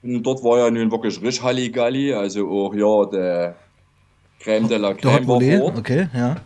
Und 0.02 0.22
dort 0.22 0.42
war 0.44 0.58
ja 0.58 0.70
nun 0.70 0.90
wirklich 0.90 1.20
richtig 1.20 1.42
Halligalli, 1.42 2.12
also 2.12 2.48
auch 2.48 2.74
ja 2.74 3.04
der 3.06 3.56
Crème 4.40 4.68
de 4.68 4.78
la 4.78 4.90
Crème 4.90 5.26
war 5.26 5.40
vor. 5.40 5.78
Okay, 5.78 6.08
ja. 6.14 6.36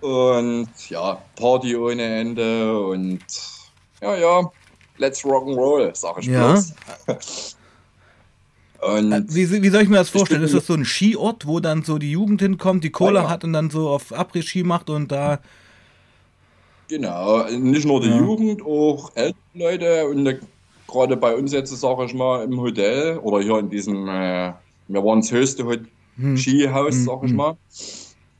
Und 0.00 0.68
ja, 0.88 1.18
Party 1.36 1.76
ohne 1.76 2.02
Ende 2.02 2.80
und 2.86 3.20
ja, 4.00 4.16
ja, 4.16 4.50
let's 4.98 5.24
rock'n'roll, 5.24 5.94
sag 5.94 6.18
ich 6.18 6.26
ja. 6.26 6.62
Und 8.80 9.12
äh, 9.12 9.22
wie, 9.28 9.62
wie, 9.62 9.68
soll 9.70 9.82
ich 9.82 9.88
mir 9.88 9.96
das 9.96 10.10
vorstellen? 10.10 10.42
Ist 10.42 10.54
das 10.54 10.66
so 10.66 10.74
ein 10.74 10.84
Skiort, 10.84 11.46
wo 11.46 11.60
dann 11.60 11.82
so 11.82 11.98
die 11.98 12.10
Jugend 12.10 12.42
hinkommt, 12.42 12.84
die 12.84 12.90
Kohle 12.90 13.20
ja. 13.20 13.28
hat 13.28 13.42
und 13.42 13.52
dann 13.52 13.70
so 13.70 13.88
auf 13.88 14.12
Après-Ski 14.12 14.64
macht 14.64 14.90
und 14.90 15.10
da. 15.10 15.40
Genau, 16.88 17.48
nicht 17.48 17.86
nur 17.86 18.00
die 18.00 18.10
ja. 18.10 18.18
Jugend, 18.18 18.62
auch 18.62 19.10
ältere 19.14 19.38
Leute 19.54 20.06
und 20.06 20.40
gerade 20.86 21.16
bei 21.16 21.34
uns 21.34 21.52
jetzt, 21.52 21.70
sage 21.76 22.04
ich 22.04 22.14
mal, 22.14 22.44
im 22.44 22.60
Hotel 22.60 23.18
oder 23.18 23.40
hier 23.40 23.58
in 23.58 23.70
diesem, 23.70 24.08
äh, 24.08 24.52
wir 24.88 25.04
waren 25.04 25.20
das 25.20 25.30
höchste 25.30 25.64
hm. 26.16 26.36
Skihaus, 26.36 26.94
hm. 26.94 27.04
sag 27.04 27.22
ich 27.24 27.30
hm. 27.30 27.36
mal. 27.36 27.56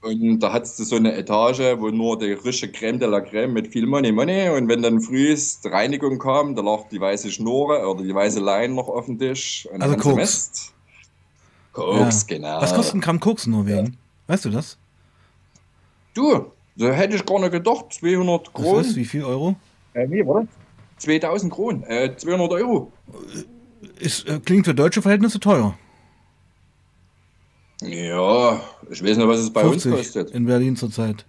Und 0.02 0.38
da 0.38 0.52
hattest 0.52 0.78
du 0.78 0.84
so 0.84 0.96
eine 0.96 1.16
Etage, 1.16 1.78
wo 1.78 1.88
nur 1.88 2.16
die 2.18 2.36
frische 2.36 2.70
Creme 2.70 3.00
de 3.00 3.08
la 3.08 3.20
Creme 3.20 3.52
mit 3.52 3.68
viel 3.68 3.86
Money 3.86 4.12
Money. 4.12 4.50
Und 4.50 4.68
wenn 4.68 4.82
dann 4.82 5.00
früh 5.00 5.34
die 5.34 5.68
Reinigung 5.68 6.18
kam, 6.18 6.54
da 6.54 6.62
lag 6.62 6.88
die 6.90 7.00
weiße 7.00 7.30
Schnur 7.32 7.84
oder 7.88 8.04
die 8.04 8.14
weiße 8.14 8.38
Leine 8.38 8.74
noch 8.74 8.88
auf 8.88 9.06
dem 9.06 9.18
Tisch. 9.18 9.66
Und 9.72 9.82
also 9.82 9.96
Koks. 9.96 10.72
Koks, 11.72 12.26
ja. 12.28 12.36
genau. 12.36 12.60
Was 12.60 12.74
kostet 12.74 12.94
ein 12.94 13.00
Gramm 13.00 13.18
Koks 13.18 13.46
in 13.46 13.52
Norwegen? 13.52 13.86
Ja. 13.86 13.92
Weißt 14.28 14.44
du 14.44 14.50
das? 14.50 14.78
Du, 16.14 16.46
so 16.76 16.88
hätte 16.88 17.16
ich 17.16 17.26
gar 17.26 17.40
nicht 17.40 17.52
gedacht. 17.52 17.92
200 17.92 18.52
Kronen. 18.54 18.76
Was 18.76 18.86
ist, 18.88 18.96
wie 18.96 19.04
viel 19.04 19.24
Euro? 19.24 19.56
Äh, 19.94 20.06
nee, 20.06 20.24
warte. 20.24 20.48
2000 20.98 21.52
Kronen. 21.52 21.82
Äh, 21.84 22.16
200 22.16 22.52
Euro. 22.52 22.92
Ist, 23.98 24.28
äh, 24.28 24.40
klingt 24.40 24.66
für 24.66 24.74
deutsche 24.74 25.02
Verhältnisse 25.02 25.40
teuer. 25.40 25.76
Ja, 27.82 28.60
ich 28.90 29.02
weiß 29.02 29.16
nicht, 29.18 29.28
was 29.28 29.40
es 29.40 29.52
bei 29.52 29.64
uns 29.64 29.84
kostet. 29.84 30.30
In 30.30 30.46
Berlin 30.46 30.76
zurzeit. 30.76 31.26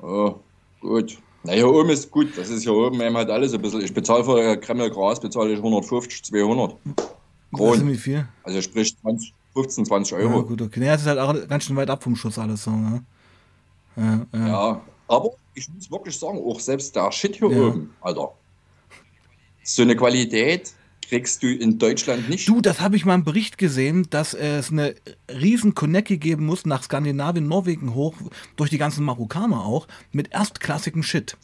Oh, 0.00 0.36
gut. 0.80 1.18
Na, 1.42 1.52
hier 1.52 1.68
oben 1.68 1.90
ist 1.90 2.10
gut. 2.10 2.36
Das 2.36 2.48
ist 2.48 2.62
hier 2.62 2.72
oben 2.72 3.00
eben 3.00 3.16
halt 3.16 3.28
alles 3.30 3.52
ein 3.52 3.60
bisschen. 3.60 3.82
Ich 3.82 3.92
bezahle 3.92 4.24
für 4.24 4.56
Kreml 4.56 4.90
Gras 4.90 5.20
bezahle 5.20 5.52
ich 5.52 5.58
150, 5.58 6.24
200 6.24 6.76
Kronen. 7.52 7.88
wie 7.88 7.96
viel? 7.96 8.26
Also 8.42 8.62
sprich 8.62 8.96
20, 8.98 9.34
15, 9.52 9.86
20 9.86 10.14
Euro. 10.14 10.36
Ja, 10.36 10.40
gut, 10.40 10.62
okay. 10.62 10.80
Nee, 10.80 10.86
das 10.86 11.02
ist 11.02 11.06
halt 11.06 11.18
auch 11.18 11.34
ganz 11.48 11.64
schön 11.64 11.76
weit 11.76 11.90
ab 11.90 12.02
vom 12.02 12.16
Schuss 12.16 12.38
alles 12.38 12.64
so, 12.64 12.70
ne? 12.70 13.02
Ja, 13.96 14.26
ja. 14.32 14.48
ja 14.48 14.80
aber 15.08 15.30
ich 15.54 15.68
muss 15.68 15.90
wirklich 15.90 16.18
sagen, 16.18 16.38
auch 16.38 16.60
selbst 16.60 16.94
der 16.96 17.10
Shit 17.12 17.36
hier 17.36 17.50
ja. 17.50 17.68
oben, 17.68 17.94
Alter. 18.00 18.32
So 19.62 19.82
eine 19.82 19.96
Qualität, 19.96 20.74
kriegst 21.08 21.42
du 21.42 21.46
in 21.48 21.78
Deutschland 21.78 22.28
nicht. 22.28 22.48
Du, 22.48 22.60
das 22.60 22.80
habe 22.80 22.96
ich 22.96 23.04
mal 23.04 23.14
im 23.14 23.24
Bericht 23.24 23.58
gesehen, 23.58 24.06
dass 24.10 24.34
es 24.34 24.70
eine 24.70 24.94
riesen 25.30 25.74
Konecke 25.74 26.18
geben 26.18 26.46
muss 26.46 26.66
nach 26.66 26.82
Skandinavien, 26.82 27.46
Norwegen 27.46 27.94
hoch, 27.94 28.14
durch 28.56 28.70
die 28.70 28.78
ganzen 28.78 29.04
Marokkaner 29.04 29.64
auch, 29.64 29.86
mit 30.12 30.32
erstklassigem 30.32 31.02
Shit. 31.02 31.36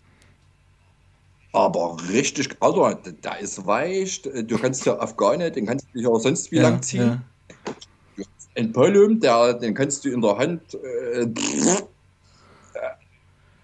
Aber 1.52 1.96
richtig, 2.08 2.56
Alter, 2.60 3.12
da 3.22 3.34
ist 3.34 3.66
weich. 3.66 4.22
Du 4.22 4.58
kannst 4.58 4.86
ja 4.86 4.98
Afghane, 4.98 5.50
den 5.50 5.66
kannst 5.66 5.86
du 5.92 6.00
ja 6.00 6.18
sonst 6.18 6.52
wie 6.52 6.56
ja, 6.56 6.62
lang 6.62 6.82
ziehen. 6.82 7.22
Ja. 7.66 8.24
Ein 8.56 8.72
Polum, 8.72 9.20
der, 9.20 9.54
den 9.54 9.74
kannst 9.74 10.04
du 10.04 10.10
in 10.10 10.20
der 10.20 10.36
Hand. 10.36 10.62
Äh, 10.74 11.26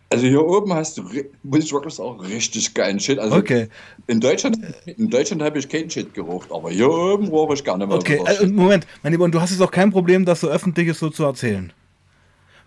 also 0.09 0.27
hier 0.27 0.47
oben 0.47 0.73
hast 0.73 0.99
du, 0.99 1.03
muss 1.43 1.65
ich 1.65 1.73
wirklich 1.73 1.95
sagen, 1.95 2.21
richtig 2.21 2.75
geilen 2.75 3.01
Shit. 3.01 3.19
Also 3.19 3.37
okay. 3.37 3.69
In 4.07 4.21
Deutschland, 4.21 4.59
in 4.87 5.11
Deutschland 5.11 5.43
habe 5.43 5.59
ich 5.59 5.69
keinen 5.69 5.91
Shit 5.91 6.15
gerucht, 6.15 6.51
aber 6.53 6.71
hier 6.71 6.89
oben 6.89 7.27
rohre 7.29 7.55
ich 7.55 7.65
gerne 7.65 7.87
mal. 7.87 7.99
Okay, 7.99 8.21
also, 8.25 8.47
Moment, 8.47 8.87
mein 9.03 9.13
Lieber, 9.13 9.25
und 9.25 9.35
du 9.35 9.41
hast 9.41 9.51
jetzt 9.51 9.61
auch 9.61 9.71
kein 9.71 9.91
Problem, 9.91 10.25
das 10.25 10.41
so 10.41 10.49
öffentliches 10.49 11.01
so 11.01 11.11
zu 11.11 11.25
erzählen. 11.25 11.73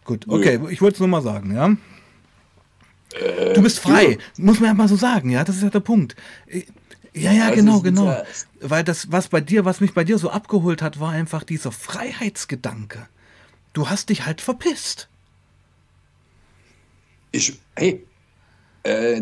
Gut, 0.03 0.25
okay, 0.27 0.57
Nö. 0.57 0.69
ich 0.69 0.81
wollte 0.81 0.95
es 0.95 0.99
nur 0.99 1.07
mal 1.07 1.21
sagen, 1.21 1.55
ja. 1.55 1.77
Äh, 3.17 3.53
du 3.53 3.61
bist 3.61 3.79
frei, 3.79 4.17
du. 4.35 4.43
muss 4.43 4.59
man 4.59 4.69
ja 4.69 4.73
mal 4.73 4.87
so 4.87 4.95
sagen, 4.95 5.29
ja, 5.29 5.43
das 5.43 5.57
ist 5.57 5.63
ja 5.63 5.69
der 5.69 5.79
Punkt. 5.79 6.15
Ja, 7.13 7.31
ja, 7.31 7.47
das 7.47 7.55
genau, 7.55 7.79
genau. 7.79 8.21
Weil 8.59 8.83
das, 8.83 9.11
was 9.11 9.29
bei 9.29 9.41
dir, 9.41 9.65
was 9.65 9.81
mich 9.81 9.93
bei 9.93 10.03
dir 10.03 10.17
so 10.17 10.29
abgeholt 10.29 10.81
hat, 10.81 10.99
war 10.99 11.11
einfach 11.11 11.43
dieser 11.43 11.71
Freiheitsgedanke. 11.71 13.07
Du 13.73 13.89
hast 13.89 14.09
dich 14.09 14.25
halt 14.25 14.41
verpisst 14.41 15.08
ich, 17.31 17.59
hey, 17.75 18.05
äh, 18.83 19.21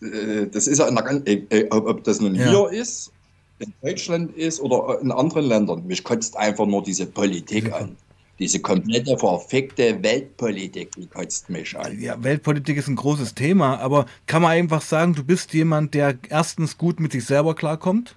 äh, 0.00 0.46
das 0.50 0.66
ist 0.66 0.78
ja 0.78 0.88
in 0.88 0.94
der 0.94 1.04
ganzen, 1.04 1.26
äh, 1.26 1.44
äh, 1.50 1.68
ob 1.70 2.04
das 2.04 2.20
nun 2.20 2.34
ja. 2.34 2.48
hier 2.48 2.70
ist, 2.70 3.12
in 3.58 3.72
Deutschland 3.82 4.36
ist 4.36 4.60
oder 4.60 5.00
in 5.00 5.10
anderen 5.10 5.46
Ländern, 5.46 5.86
mich 5.86 6.04
kotzt 6.04 6.36
einfach 6.36 6.66
nur 6.66 6.82
diese 6.82 7.06
Politik 7.06 7.68
ja. 7.68 7.76
an. 7.76 7.96
Diese 8.38 8.60
komplette 8.60 9.16
verfickte 9.16 10.02
Weltpolitik, 10.02 10.94
die 10.94 11.06
kotzt 11.06 11.48
mich 11.48 11.74
an. 11.74 11.98
Ja, 11.98 12.22
Weltpolitik 12.22 12.76
ist 12.76 12.86
ein 12.86 12.96
großes 12.96 13.34
Thema, 13.34 13.78
aber 13.78 14.04
kann 14.26 14.42
man 14.42 14.50
einfach 14.50 14.82
sagen, 14.82 15.14
du 15.14 15.24
bist 15.24 15.54
jemand, 15.54 15.94
der 15.94 16.18
erstens 16.28 16.76
gut 16.76 17.00
mit 17.00 17.12
sich 17.12 17.24
selber 17.24 17.54
klarkommt? 17.54 18.14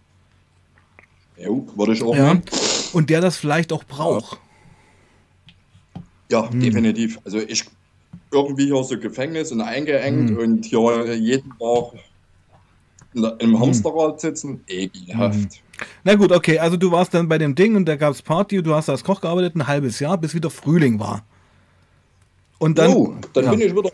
Ja, 1.37 1.47
würde 1.47 1.93
ich 1.93 2.03
auch 2.03 2.13
ja. 2.13 2.33
Nehmen. 2.33 2.43
Und 2.91 3.09
der 3.09 3.21
das 3.21 3.37
vielleicht 3.37 3.71
auch 3.71 3.85
braucht. 3.85 4.41
Ja, 6.29 6.51
hm. 6.51 6.59
definitiv. 6.59 7.17
Also 7.23 7.39
ich 7.39 7.63
irgendwie 8.31 8.65
hier 8.65 8.83
so 8.83 8.97
Gefängnis 8.97 9.51
und 9.51 9.61
eingeengt 9.61 10.31
mhm. 10.31 10.37
und 10.37 10.65
hier 10.65 11.15
jeden 11.15 11.51
Tag 11.57 11.93
im 13.13 13.39
hm. 13.39 13.59
Hamsterrad 13.59 14.21
sitzen, 14.21 14.63
ekelhaft. 14.67 15.39
Mhm. 15.39 15.49
Na 16.03 16.15
gut, 16.15 16.31
okay, 16.31 16.59
also 16.59 16.77
du 16.77 16.91
warst 16.91 17.13
dann 17.13 17.27
bei 17.27 17.37
dem 17.37 17.55
Ding 17.55 17.75
und 17.75 17.85
da 17.85 17.95
gab 17.95 18.13
es 18.13 18.21
Party 18.21 18.59
und 18.59 18.67
du 18.67 18.75
hast 18.75 18.89
als 18.89 19.03
Koch 19.03 19.21
gearbeitet 19.21 19.55
ein 19.55 19.65
halbes 19.65 19.99
Jahr, 19.99 20.17
bis 20.17 20.33
wieder 20.33 20.49
Frühling 20.49 20.99
war. 20.99 21.23
Und 22.59 22.77
dann. 22.77 22.93
Oh, 22.93 23.15
dann 23.33 23.45
ja. 23.45 23.51
bin 23.51 23.61
ich 23.61 23.75
wieder. 23.75 23.89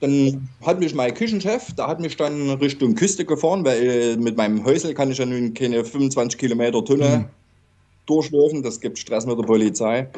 Dann 0.00 0.48
hat 0.64 0.78
mich 0.78 0.94
mein 0.94 1.12
Küchenchef, 1.12 1.74
der 1.74 1.88
hat 1.88 1.98
mich 1.98 2.16
dann 2.16 2.50
Richtung 2.50 2.94
Küste 2.94 3.24
gefahren, 3.24 3.64
weil 3.64 4.16
mit 4.16 4.36
meinem 4.36 4.64
Häusel 4.64 4.94
kann 4.94 5.10
ich 5.10 5.18
ja 5.18 5.26
nun 5.26 5.54
keine 5.54 5.84
25 5.84 6.38
Kilometer 6.38 6.84
Tunnel 6.84 7.18
mhm. 7.18 7.24
durchlaufen. 8.06 8.62
Das 8.62 8.80
gibt 8.80 8.98
Stress 8.98 9.26
mit 9.26 9.36
der 9.36 9.42
Polizei. 9.42 10.08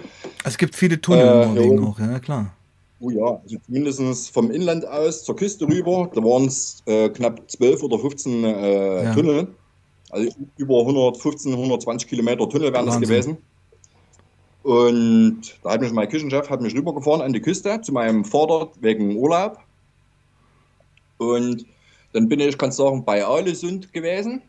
Es 0.45 0.59
gibt 0.59 0.75
viele 0.75 1.01
Tunnel 1.01 1.27
äh, 1.27 1.45
in 1.45 1.55
Norwegen 1.55 1.85
auch, 1.85 1.99
ja 1.99 2.19
klar. 2.19 2.53
Oh 3.01 3.11
ja, 3.11 3.41
also 3.43 3.57
zumindest 3.65 4.31
vom 4.31 4.51
Inland 4.51 4.87
aus 4.87 5.25
zur 5.25 5.35
Küste 5.35 5.67
rüber, 5.67 6.11
da 6.15 6.23
waren 6.23 6.47
es 6.47 6.83
äh, 6.87 7.09
knapp 7.09 7.51
12 7.51 7.83
oder 7.83 7.99
15 7.99 8.45
äh, 8.45 9.05
ja. 9.05 9.15
Tunnel. 9.15 9.49
Also 10.11 10.31
über 10.59 10.81
115, 10.81 11.53
120 11.53 12.09
Kilometer 12.09 12.49
Tunnel 12.49 12.73
wären 12.73 12.87
das 12.87 13.01
gewesen. 13.01 13.39
Und 14.63 15.41
da 15.63 15.71
hat 15.71 15.81
mich 15.81 15.93
mein 15.93 16.09
Küchenchef 16.09 16.51
hat 16.51 16.61
mich 16.61 16.75
rübergefahren 16.75 17.23
an 17.23 17.33
die 17.33 17.41
Küste 17.41 17.81
zu 17.81 17.93
meinem 17.93 18.25
Vater 18.25 18.71
wegen 18.81 19.17
Urlaub. 19.17 19.59
Und 21.17 21.65
dann 22.13 22.29
bin 22.29 22.41
ich, 22.41 22.59
kannst 22.59 22.79
sagen, 22.79 23.05
bei 23.05 23.25
Alesund 23.25 23.93
gewesen. 23.93 24.43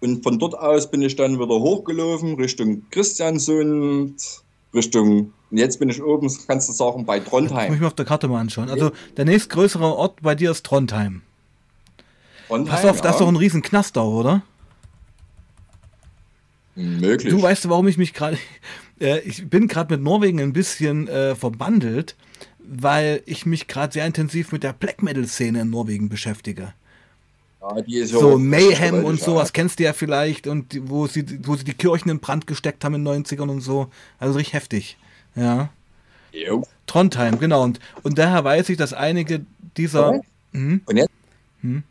Und 0.00 0.22
von 0.22 0.38
dort 0.38 0.54
aus 0.54 0.90
bin 0.90 1.02
ich 1.02 1.16
dann 1.16 1.38
wieder 1.38 1.60
hochgelaufen 1.60 2.34
Richtung 2.34 2.88
Christiansund, 2.90 4.42
Richtung 4.74 5.32
und 5.52 5.58
jetzt 5.58 5.78
bin 5.78 5.90
ich 5.90 6.02
oben, 6.02 6.30
kannst 6.46 6.68
du 6.70 6.72
sagen, 6.72 7.04
bei 7.04 7.20
Trondheim. 7.20 7.56
Das 7.56 7.66
muss 7.68 7.74
ich 7.74 7.80
mir 7.82 7.86
auf 7.86 7.94
der 7.94 8.06
Karte 8.06 8.26
mal 8.26 8.40
anschauen. 8.40 8.70
Also 8.70 8.90
der 9.18 9.26
nächstgrößere 9.26 9.84
Ort 9.84 10.22
bei 10.22 10.34
dir 10.34 10.50
ist 10.50 10.64
Trondheim. 10.64 11.20
Trondheim, 12.48 12.82
du 12.82 12.88
auf, 12.88 12.96
ja. 12.96 13.02
Das 13.02 13.12
ist 13.16 13.20
doch 13.20 13.28
ein 13.28 13.36
riesen 13.36 13.60
Knaster, 13.60 14.02
oder? 14.02 14.42
Möglich. 16.74 17.34
Du 17.34 17.42
weißt, 17.42 17.68
warum 17.68 17.86
ich 17.88 17.98
mich 17.98 18.14
gerade. 18.14 18.38
Äh, 19.00 19.20
ich 19.20 19.48
bin 19.48 19.66
gerade 19.66 19.94
mit 19.94 20.04
Norwegen 20.04 20.38
ein 20.38 20.52
bisschen 20.52 21.08
äh, 21.08 21.34
verbandelt, 21.34 22.14
weil 22.60 23.22
ich 23.26 23.46
mich 23.46 23.66
gerade 23.66 23.92
sehr 23.92 24.06
intensiv 24.06 24.52
mit 24.52 24.62
der 24.62 24.74
Black 24.74 25.02
Metal-Szene 25.02 25.62
in 25.62 25.70
Norwegen 25.70 26.08
beschäftige. 26.08 26.72
Ja, 27.86 28.06
so 28.06 28.38
Mayhem 28.38 29.04
und 29.04 29.20
sowas 29.20 29.48
ja. 29.48 29.52
kennst 29.52 29.78
du 29.78 29.84
ja 29.84 29.92
vielleicht 29.92 30.48
und 30.48 30.80
wo 30.88 31.06
sie, 31.06 31.24
wo 31.46 31.54
sie 31.54 31.64
die 31.64 31.74
Kirchen 31.74 32.08
in 32.10 32.18
Brand 32.18 32.46
gesteckt 32.46 32.84
haben 32.84 32.94
in 32.94 33.04
den 33.04 33.24
90ern 33.24 33.48
und 33.48 33.60
so. 33.60 33.88
Also 34.18 34.34
richtig 34.34 34.54
heftig. 34.54 34.98
Ja. 35.36 35.70
Jo. 36.32 36.64
Trondheim, 36.86 37.38
genau. 37.38 37.62
Und, 37.62 37.78
und 38.02 38.18
daher 38.18 38.42
weiß 38.42 38.68
ich, 38.70 38.76
dass 38.76 38.92
einige 38.92 39.46
dieser. 39.76 40.20
Hm? 40.52 40.82
Und 40.86 40.96
jetzt? 40.96 41.10
Hm? 41.60 41.84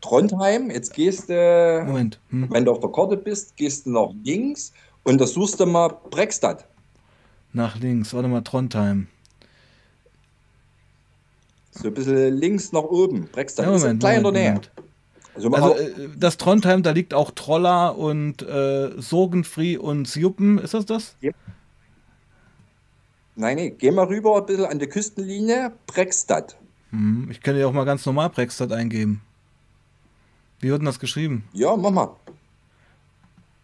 Trondheim, 0.00 0.70
jetzt 0.70 0.94
gehst 0.94 1.28
du, 1.28 1.84
Moment. 1.86 2.18
Hm. 2.30 2.48
wenn 2.50 2.64
du 2.64 2.72
auf 2.72 2.80
der 2.80 2.90
Karte 2.90 3.16
bist, 3.16 3.56
gehst 3.56 3.86
du 3.86 3.90
nach 3.90 4.10
links 4.24 4.72
und 5.04 5.20
da 5.20 5.26
suchst 5.26 5.60
du 5.60 5.66
mal 5.66 5.88
Brexstadt. 6.10 6.66
Nach 7.52 7.78
links, 7.78 8.14
warte 8.14 8.28
mal, 8.28 8.40
Trondheim. 8.40 9.08
So 11.70 11.88
ein 11.88 11.94
bisschen 11.94 12.34
links 12.34 12.72
nach 12.72 12.82
oben. 12.82 13.28
Brexton 13.30 13.64
ja, 13.64 13.76
ist 13.76 14.00
gleich 14.00 14.16
in 14.16 14.22
der 14.22 14.32
Nähe. 14.32 14.60
Also, 15.34 15.50
also 15.50 15.74
äh, 15.74 16.10
das 16.16 16.36
Trondheim, 16.36 16.82
da 16.82 16.90
liegt 16.90 17.14
auch 17.14 17.30
Troller 17.30 17.96
und 17.96 18.42
äh, 18.42 18.90
Sorgenfree 19.00 19.76
und 19.76 20.08
Sjuppen, 20.08 20.58
ist 20.58 20.74
das 20.74 20.86
das? 20.86 21.16
Ja. 21.20 21.32
Nein, 23.34 23.56
nee, 23.56 23.70
geh 23.70 23.90
mal 23.90 24.06
rüber 24.06 24.36
ein 24.36 24.46
bisschen 24.46 24.66
an 24.66 24.78
der 24.78 24.88
Küstenlinie, 24.88 25.72
Brexstadt. 25.86 26.56
Hm, 26.90 27.28
ich 27.30 27.40
könnte 27.40 27.60
ja 27.60 27.66
auch 27.66 27.72
mal 27.72 27.84
ganz 27.84 28.04
normal 28.04 28.28
Brexstadt 28.28 28.72
eingeben. 28.72 29.22
Wie 30.60 30.68
wird 30.68 30.80
denn 30.80 30.86
das 30.86 30.98
geschrieben? 30.98 31.44
Ja, 31.52 31.74
mach 31.76 31.90
mal. 31.90 32.16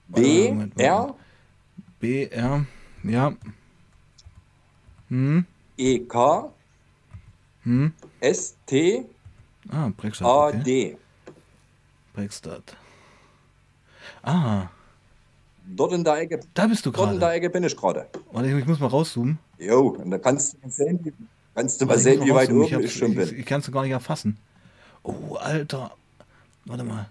B, 0.08 0.54
R. 0.78 1.14
B, 2.00 2.24
R, 2.26 2.64
ja. 3.02 3.34
Hm. 5.08 5.44
E, 5.76 5.98
K. 6.00 6.50
Hm. 7.64 7.92
S, 8.20 8.56
T. 8.64 9.04
Ah, 9.68 9.90
Brexstadt. 9.94 10.26
A, 10.26 10.48
okay. 10.48 10.62
D. 10.64 10.96
Brexstadt. 12.18 12.76
Ah. 14.24 14.66
Dort 15.64 15.92
in 15.92 16.02
der 16.02 16.16
Ecke. 16.16 16.40
Da 16.52 16.66
bist 16.66 16.84
du 16.84 16.90
gerade. 16.90 17.04
Dort 17.06 17.14
in 17.14 17.20
der 17.20 17.32
Ecke 17.34 17.48
bin 17.48 17.62
ich 17.62 17.76
gerade. 17.76 18.08
Warte, 18.32 18.48
ich 18.48 18.66
muss 18.66 18.80
mal 18.80 18.88
rauszoomen. 18.88 19.38
Jo, 19.58 19.90
und 19.90 20.10
da 20.10 20.18
kannst 20.18 20.54
du 20.54 20.58
mal 20.62 20.70
sehen, 20.70 20.98
wie, 21.04 21.12
kannst 21.54 21.80
du 21.80 21.86
mal 21.86 21.96
sehen, 21.96 22.24
wie 22.24 22.34
weit 22.34 22.50
oben 22.50 22.82
ich, 22.82 22.92
schon 22.92 23.14
bin. 23.14 23.28
Ich, 23.28 23.38
ich 23.38 23.46
kann 23.46 23.60
es 23.60 23.70
gar 23.70 23.82
nicht 23.82 23.92
erfassen. 23.92 24.36
Oh, 25.04 25.36
Alter. 25.36 25.92
Warte 26.64 26.82
mal. 26.82 27.08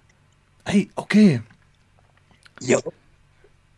Ey, 0.65 0.89
okay. 0.95 1.41
Jo. 2.59 2.81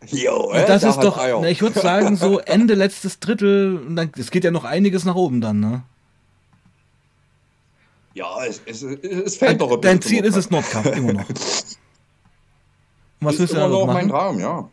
Jo, 0.07 0.51
äh, 0.51 0.65
das 0.65 0.81
ist 0.81 0.97
doch, 0.97 1.17
na, 1.17 1.49
ich 1.49 1.61
würde 1.61 1.79
sagen, 1.79 2.15
so 2.15 2.39
Ende 2.55 2.73
letztes 2.73 3.19
Drittel, 3.19 4.09
es 4.17 4.31
geht 4.31 4.45
ja 4.45 4.49
noch 4.49 4.63
einiges 4.63 5.05
nach 5.05 5.15
oben 5.15 5.41
dann, 5.41 5.59
ne? 5.59 5.83
Ja, 8.19 8.43
es, 8.43 8.61
es, 8.65 8.83
es 8.83 9.37
fällt 9.37 9.61
doch 9.61 9.71
ein 9.71 9.79
Dein 9.79 10.01
Ziel 10.01 10.25
ist 10.25 10.35
es 10.35 10.49
Nordkap, 10.49 10.85
immer 10.87 11.13
noch. 11.13 11.29
was 13.21 13.35
ist 13.35 13.39
willst 13.39 13.53
du 13.53 13.57
immer 13.57 13.69
noch 13.69 13.85
machen? 13.85 13.93
mein 13.93 14.09
Traum, 14.09 14.39
ja. 14.41 14.69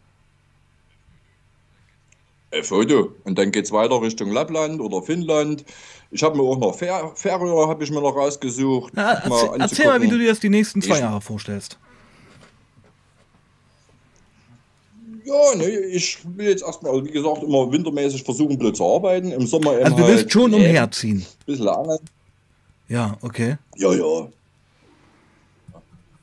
Ein 2.50 2.64
Foto. 2.64 3.12
Und 3.22 3.38
dann 3.38 3.52
geht 3.52 3.66
es 3.66 3.70
weiter 3.70 4.02
Richtung 4.02 4.32
Lappland 4.32 4.80
oder 4.80 5.00
Finnland. 5.00 5.64
Ich 6.10 6.24
habe 6.24 6.36
mir 6.36 6.42
auch 6.42 6.58
noch 6.58 6.76
Fär 6.76 7.12
Färöer 7.14 7.68
habe 7.68 7.84
ich 7.84 7.90
mir 7.92 8.00
noch 8.00 8.16
rausgesucht. 8.16 8.92
Na, 8.96 9.12
erzähl, 9.12 9.30
mal 9.30 9.60
erzähl, 9.60 9.86
mal, 9.86 10.02
wie 10.02 10.08
du 10.08 10.18
dir 10.18 10.30
das 10.30 10.40
die 10.40 10.48
nächsten 10.48 10.82
zwei 10.82 10.96
ich, 10.96 11.00
Jahre 11.02 11.20
vorstellst. 11.20 11.78
Ja, 15.24 15.54
ne, 15.54 15.68
ich 15.68 16.18
will 16.36 16.48
jetzt 16.48 16.64
erstmal, 16.64 16.94
also 16.94 17.04
wie 17.04 17.12
gesagt, 17.12 17.44
immer 17.44 17.70
wintermäßig 17.70 18.24
versuchen, 18.24 18.58
blöd 18.58 18.76
zu 18.76 18.84
arbeiten. 18.84 19.30
Im 19.30 19.46
Sommer 19.46 19.70
Also 19.70 19.96
du 19.96 20.02
willst 20.02 20.22
halt 20.22 20.32
schon 20.32 20.52
umherziehen. 20.52 21.18
Ein 21.18 21.46
bisschen 21.46 21.68
angeln. 21.68 22.00
Ja, 22.88 23.16
okay. 23.22 23.56
Ja, 23.76 23.92
ja. 23.92 24.28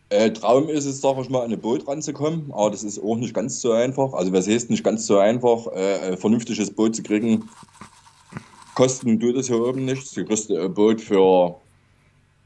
Äh, 0.10 0.32
Traum 0.32 0.70
ist 0.70 0.86
es, 0.86 1.02
sag 1.02 1.18
ich 1.18 1.30
mal, 1.30 1.44
an 1.44 1.52
ein 1.52 1.60
Boot 1.60 1.88
ranzukommen, 1.88 2.52
aber 2.54 2.70
das 2.70 2.84
ist 2.84 3.00
auch 3.00 3.16
nicht 3.16 3.34
ganz 3.34 3.60
so 3.60 3.72
einfach. 3.72 4.14
Also, 4.14 4.32
was 4.32 4.48
heißt 4.48 4.70
nicht 4.70 4.84
ganz 4.84 5.08
so 5.08 5.18
einfach, 5.18 5.68
äh, 5.74 6.12
ein 6.12 6.18
vernünftiges 6.18 6.70
Boot 6.70 6.96
zu 6.96 7.02
kriegen? 7.02 7.50
Kosten 8.76 9.20
tut 9.20 9.36
es 9.38 9.48
hier 9.48 9.60
oben 9.60 9.86
nichts. 9.86 10.12
Du 10.12 10.24
kriegst 10.24 10.52
ein 10.52 10.74
Boot 10.74 11.02
für 11.02 11.56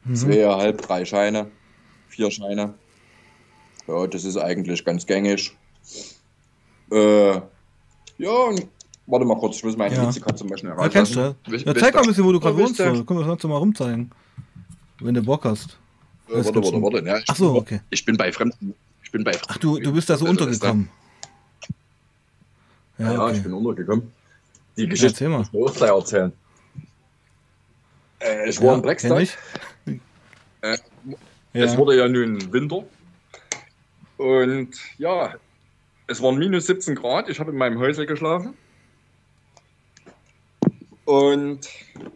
mhm. 0.05 0.15
zweieinhalb, 0.15 0.81
drei 0.81 1.03
Scheine, 1.03 1.51
vier 2.07 2.31
Scheine. 2.31 2.73
Ja, 3.87 4.07
das 4.07 4.23
ist 4.23 4.37
eigentlich 4.37 4.83
ganz 4.83 5.05
gängig. 5.05 5.55
Äh, 6.91 7.41
ja, 8.17 8.55
warte 9.07 9.25
mal 9.25 9.37
kurz, 9.37 9.57
ich 9.57 9.63
muss 9.63 9.75
meine 9.75 9.95
ja. 9.95 10.11
Zum 10.11 10.49
Beispiel 10.49 10.69
erreichen. 10.69 10.83
Ja, 10.83 10.89
kennst 10.89 11.15
du. 11.15 11.19
Ja, 11.19 11.75
zeig 11.75 11.95
mal 11.95 12.01
ein 12.01 12.07
bisschen, 12.07 12.25
wo 12.25 12.31
du 12.31 12.39
gerade 12.39 12.57
wohnst. 12.57 12.77
Können 12.77 13.07
wir 13.07 13.35
das 13.35 13.43
mal 13.43 13.57
rumzeigen. 13.57 14.11
Wenn 14.99 15.13
du 15.13 15.23
Bock 15.23 15.45
hast. 15.45 15.77
Äh, 16.27 16.43
warte, 16.43 16.55
warte, 16.55 16.81
warte. 16.81 17.07
Ja, 17.07 17.19
Ach 17.27 17.35
so, 17.35 17.55
okay. 17.55 17.81
Ich 17.89 18.03
bin 18.03 18.17
bei 18.17 18.31
Fremden. 18.31 18.75
Ich 19.03 19.11
bin 19.11 19.23
bei 19.23 19.31
Fremden. 19.31 19.47
Ach, 19.49 19.57
du, 19.57 19.79
du 19.79 19.93
bist 19.93 20.09
da 20.09 20.17
so 20.17 20.25
also, 20.25 20.43
untergekommen. 20.43 20.89
Ja, 22.97 23.13
ja 23.13 23.23
okay. 23.23 23.37
ich 23.37 23.43
bin 23.43 23.53
untergekommen. 23.53 24.11
Die 24.75 24.87
Geschichte 24.87 25.23
ja, 25.23 25.29
muss 25.29 25.71
ich 25.71 25.77
gleich 25.77 25.91
erzählen. 25.91 26.33
Äh, 28.19 28.49
ich 28.49 28.59
war 28.59 28.67
ja, 28.67 28.75
in 28.75 28.81
Brexton. 28.81 29.27
Äh, 30.61 30.77
es 31.53 31.77
wurde 31.77 31.97
ja 31.97 32.07
nun 32.07 32.51
Winter. 32.51 32.83
Und 34.17 34.69
ja, 34.97 35.35
es 36.07 36.21
waren 36.21 36.37
minus 36.37 36.65
17 36.65 36.95
Grad. 36.95 37.29
Ich 37.29 37.39
habe 37.39 37.51
in 37.51 37.57
meinem 37.57 37.79
Häusl 37.79 38.05
geschlafen. 38.05 38.55
Und 41.07 41.59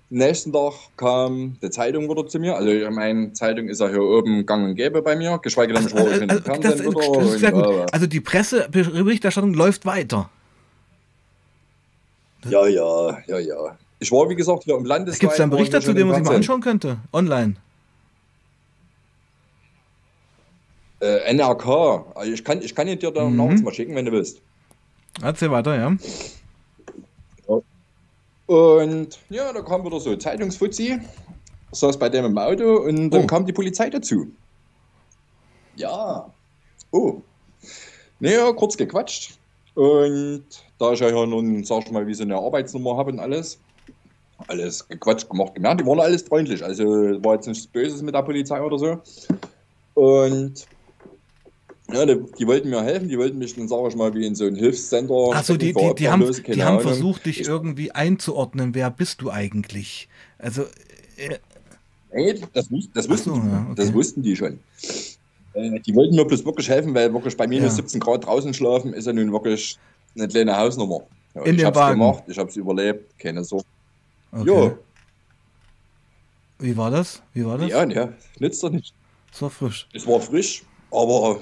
nächsten 0.09 0.51
Tag 0.51 0.73
kam 0.97 1.55
die 1.61 1.69
Zeitung 1.69 2.09
wieder 2.09 2.27
zu 2.27 2.39
mir. 2.39 2.57
Also 2.57 2.91
meine 2.91 3.31
Zeitung 3.31 3.69
ist 3.69 3.79
ja 3.79 3.87
hier 3.87 4.03
oben 4.03 4.45
gang 4.45 4.65
und 4.65 4.75
gäbe 4.75 5.01
bei 5.01 5.15
mir, 5.15 5.39
geschweige 5.41 5.71
denn, 5.71 5.87
ich 5.87 5.93
war 5.93 6.01
also, 6.01 6.25
also, 6.27 6.41
Fernsehen 6.41 6.61
das, 6.61 6.79
wieder. 6.83 7.19
Das 7.19 7.33
ist 7.33 7.39
sehr 7.39 7.51
gut. 7.53 7.63
Äh, 7.63 7.85
also 7.89 8.05
die 8.05 8.19
Presseberichterstattung 8.19 9.53
läuft 9.53 9.85
weiter. 9.85 10.29
Ja, 12.49 12.67
ja, 12.67 13.17
ja, 13.27 13.39
ja. 13.39 13.77
Ich 13.99 14.11
war, 14.11 14.29
wie 14.29 14.35
gesagt, 14.35 14.65
hier 14.65 14.75
im 14.75 14.83
Landesweit. 14.83 15.21
Gibt 15.21 15.31
es 15.31 15.37
da 15.37 15.43
einen 15.43 15.51
Bericht 15.51 15.73
dazu, 15.73 15.93
den 15.93 16.07
man 16.07 16.17
sich 16.17 16.25
mal 16.25 16.35
anschauen 16.35 16.59
könnte? 16.59 16.97
Online? 17.13 17.55
Äh, 20.99 21.33
NRK. 21.33 22.07
Also 22.13 22.33
ich, 22.33 22.43
kann, 22.43 22.61
ich 22.61 22.75
kann 22.75 22.87
dir 22.87 22.97
da 22.97 23.23
mhm. 23.23 23.37
nachts 23.37 23.61
mal 23.61 23.73
schicken, 23.73 23.95
wenn 23.95 24.03
du 24.03 24.11
willst. 24.11 24.41
Erzähl 25.21 25.49
weiter, 25.49 25.77
ja. 25.77 25.95
Und 28.51 29.17
ja, 29.29 29.53
da 29.53 29.61
kam 29.61 29.85
wieder 29.85 29.97
so 30.01 30.13
Zeitungsfuzzi, 30.13 30.99
saß 31.71 31.97
bei 31.97 32.09
dem 32.09 32.25
im 32.25 32.37
Auto 32.37 32.81
und 32.81 33.09
dann 33.09 33.23
oh. 33.23 33.25
kam 33.25 33.45
die 33.45 33.53
Polizei 33.53 33.89
dazu. 33.89 34.27
Ja. 35.77 36.29
Oh. 36.91 37.21
Naja, 38.19 38.51
kurz 38.51 38.75
gequatscht. 38.75 39.39
Und 39.75 40.43
da 40.79 40.91
ich 40.91 40.99
ja 40.99 41.25
nun, 41.25 41.63
sag 41.63 41.85
ich 41.85 41.91
mal, 41.91 42.05
wie 42.05 42.13
so 42.13 42.23
eine 42.23 42.35
Arbeitsnummer 42.35 42.97
habe 42.97 43.13
und 43.13 43.19
alles, 43.19 43.57
alles 44.49 44.85
gequatscht 44.85 45.29
gemacht, 45.29 45.55
gemerkt, 45.55 45.79
die 45.79 45.85
waren 45.85 46.01
alles 46.01 46.23
freundlich. 46.23 46.61
Also 46.61 46.83
war 47.23 47.35
jetzt 47.35 47.47
nichts 47.47 47.67
Böses 47.67 48.01
mit 48.01 48.15
der 48.15 48.23
Polizei 48.23 48.61
oder 48.61 48.77
so. 48.77 48.99
Und 49.93 50.67
ja, 51.93 52.05
die, 52.05 52.21
die, 52.37 52.47
wollten 52.47 52.69
mir 52.69 52.83
helfen, 52.83 53.09
die 53.09 53.17
wollten 53.17 53.37
mich 53.37 53.55
dann, 53.55 53.67
sag 53.67 53.87
ich 53.87 53.95
mal, 53.95 54.13
wie 54.13 54.25
in 54.25 54.35
so 54.35 54.45
ein 54.45 54.55
Hilfscenter. 54.55 55.31
Achso, 55.33 55.57
die, 55.57 55.73
die, 55.73 55.95
die, 55.95 56.09
haben, 56.09 56.31
die 56.47 56.63
haben 56.63 56.79
versucht, 56.81 57.25
dich 57.25 57.47
irgendwie 57.47 57.91
einzuordnen. 57.91 58.73
Wer 58.75 58.89
bist 58.89 59.21
du 59.21 59.29
eigentlich? 59.29 60.07
Also. 60.37 60.63
Äh, 61.17 61.37
nee, 62.13 62.33
das, 62.53 62.69
das, 62.93 63.09
wussten, 63.09 63.29
so, 63.29 63.39
die, 63.39 63.47
ja, 63.47 63.65
okay. 63.65 63.75
das 63.75 63.93
wussten 63.93 64.23
die 64.23 64.35
schon. 64.35 64.59
Äh, 65.53 65.79
die 65.81 65.95
wollten 65.95 66.15
mir 66.15 66.25
bloß 66.25 66.45
wirklich 66.45 66.69
helfen, 66.69 66.93
weil 66.93 67.13
wirklich 67.13 67.35
bei 67.35 67.47
minus 67.47 67.77
ja. 67.77 67.83
17 67.83 67.99
Grad 67.99 68.25
draußen 68.25 68.53
schlafen 68.53 68.93
ist 68.93 69.07
ja 69.07 69.13
nun 69.13 69.31
wirklich 69.31 69.77
eine 70.15 70.27
kleine 70.27 70.57
Hausnummer. 70.57 71.01
Ja, 71.35 71.43
in 71.43 71.55
ich 71.55 71.65
hab's 71.65 71.77
Wagen. 71.77 71.99
gemacht, 71.99 72.23
ich 72.27 72.37
hab's 72.37 72.55
überlebt, 72.55 73.17
keine 73.17 73.43
Sorge. 73.43 73.65
Okay. 74.31 74.47
Jo. 74.47 74.77
Wie 76.59 76.77
war 76.77 76.91
das? 76.91 77.21
Wie 77.33 77.45
war 77.45 77.57
das? 77.57 77.69
Ja, 77.69 77.83
ja, 77.85 78.13
nützt 78.39 78.63
doch 78.63 78.69
nicht. 78.69 78.93
Es 79.33 79.41
war 79.41 79.49
frisch. 79.49 79.87
Es 79.93 80.05
war 80.05 80.19
frisch, 80.19 80.63
aber 80.91 81.39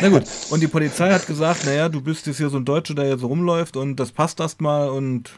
na 0.00 0.08
gut, 0.08 0.24
und 0.50 0.62
die 0.62 0.68
Polizei 0.68 1.10
hat 1.10 1.26
gesagt, 1.26 1.66
naja, 1.66 1.88
du 1.88 2.00
bist 2.00 2.26
jetzt 2.26 2.38
hier 2.38 2.48
so 2.48 2.56
ein 2.56 2.64
Deutscher, 2.64 2.94
der 2.94 3.08
jetzt 3.08 3.24
rumläuft 3.24 3.76
und 3.76 3.96
das 3.96 4.12
passt 4.12 4.40
erstmal 4.40 4.88
und. 4.90 5.30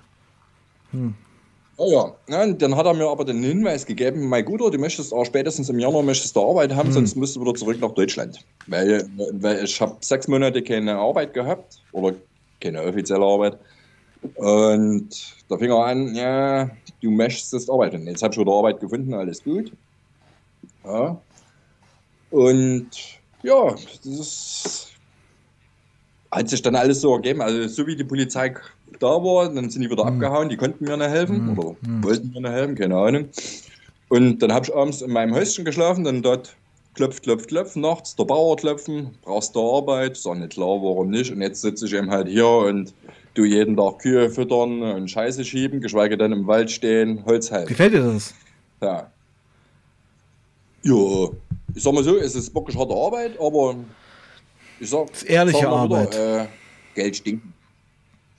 Hm. 0.92 1.14
Oh 1.76 1.92
ja, 1.92 2.14
ja, 2.28 2.52
dann 2.52 2.74
hat 2.74 2.86
er 2.86 2.94
mir 2.94 3.08
aber 3.08 3.24
den 3.24 3.40
Hinweis 3.42 3.86
gegeben, 3.86 4.28
mein 4.28 4.44
Guter, 4.44 4.70
du 4.70 4.78
möchtest 4.78 5.12
auch 5.12 5.24
spätestens 5.24 5.68
im 5.68 5.78
Januar 5.78 6.02
möchtest 6.02 6.34
du 6.34 6.40
Arbeit 6.40 6.74
haben, 6.74 6.88
hm. 6.88 6.94
sonst 6.94 7.14
musst 7.14 7.36
du 7.36 7.40
wieder 7.40 7.54
zurück 7.54 7.80
nach 7.80 7.92
Deutschland. 7.92 8.44
Weil, 8.66 9.08
weil 9.32 9.64
ich 9.64 9.80
habe 9.80 9.96
sechs 10.00 10.26
Monate 10.26 10.62
keine 10.62 10.96
Arbeit 10.96 11.34
gehabt 11.34 11.80
oder 11.92 12.16
keine 12.60 12.82
offizielle 12.82 13.24
Arbeit. 13.24 13.58
Und 14.34 15.08
da 15.48 15.56
fing 15.56 15.70
er 15.70 15.84
an, 15.84 16.14
ja, 16.16 16.70
du 17.00 17.10
möchtest 17.10 17.70
arbeiten. 17.70 18.06
Jetzt 18.06 18.22
habe 18.22 18.34
ich 18.34 18.40
wieder 18.40 18.52
Arbeit 18.52 18.80
gefunden, 18.80 19.14
alles 19.14 19.44
gut. 19.44 19.72
Ja. 20.84 21.20
Und 22.30 23.17
ja, 23.42 23.70
das 23.70 24.06
ist, 24.06 24.88
hat 26.30 26.48
sich 26.48 26.62
dann 26.62 26.76
alles 26.76 27.00
so 27.00 27.14
ergeben. 27.14 27.40
Also 27.40 27.68
so 27.68 27.86
wie 27.86 27.96
die 27.96 28.04
Polizei 28.04 28.54
da 28.98 29.06
war, 29.06 29.52
dann 29.52 29.70
sind 29.70 29.82
die 29.82 29.90
wieder 29.90 30.04
mhm. 30.04 30.14
abgehauen, 30.14 30.48
die 30.48 30.56
konnten 30.56 30.84
mir 30.84 30.96
nicht 30.96 31.08
helfen 31.08 31.44
mhm. 31.44 31.58
oder 31.58 31.76
mhm. 31.80 32.04
wollten 32.04 32.30
mir 32.32 32.40
nicht 32.40 32.52
helfen, 32.52 32.74
keine 32.74 32.96
Ahnung. 32.96 33.28
Und 34.08 34.38
dann 34.38 34.52
habe 34.52 34.66
ich 34.66 34.74
abends 34.74 35.02
in 35.02 35.12
meinem 35.12 35.34
Häuschen 35.34 35.64
geschlafen, 35.64 36.04
dann 36.04 36.22
dort 36.22 36.56
klopft, 36.94 37.22
klopft, 37.22 37.48
klopft, 37.48 37.76
nachts 37.76 38.16
der 38.16 38.24
Bauer 38.24 38.56
klopfen, 38.56 39.10
brauchst 39.22 39.54
du 39.54 39.76
Arbeit, 39.76 40.12
ist 40.12 40.26
auch 40.26 40.34
nicht 40.34 40.52
klar, 40.52 40.82
warum 40.82 41.10
nicht. 41.10 41.30
Und 41.30 41.42
jetzt 41.42 41.60
sitze 41.60 41.86
ich 41.86 41.92
eben 41.92 42.10
halt 42.10 42.28
hier 42.28 42.48
und 42.48 42.94
du 43.34 43.44
jeden 43.44 43.76
Tag 43.76 44.00
Kühe 44.00 44.30
füttern 44.30 44.82
und 44.82 45.10
Scheiße 45.10 45.44
schieben, 45.44 45.80
geschweige 45.80 46.16
denn 46.16 46.32
im 46.32 46.46
Wald 46.46 46.70
stehen, 46.70 47.24
Holz 47.24 47.52
halten. 47.52 47.68
Gefällt 47.68 47.94
dir 47.94 48.02
das? 48.02 48.34
Ja. 48.80 49.10
Ja, 50.82 51.28
ich 51.74 51.82
sag 51.82 51.92
mal 51.92 52.04
so, 52.04 52.16
es 52.16 52.34
ist 52.34 52.54
wirklich 52.54 52.76
harte 52.76 52.94
Arbeit, 52.94 53.38
aber 53.40 53.76
ich 54.80 54.90
sag. 54.90 55.10
Es 55.12 55.22
ist 55.22 55.30
ehrliche 55.30 55.60
sag 55.60 55.68
Arbeit. 55.68 56.14
Wieder, 56.14 56.42
äh, 56.42 56.48
Geld 56.94 57.16
stinkt. 57.16 57.46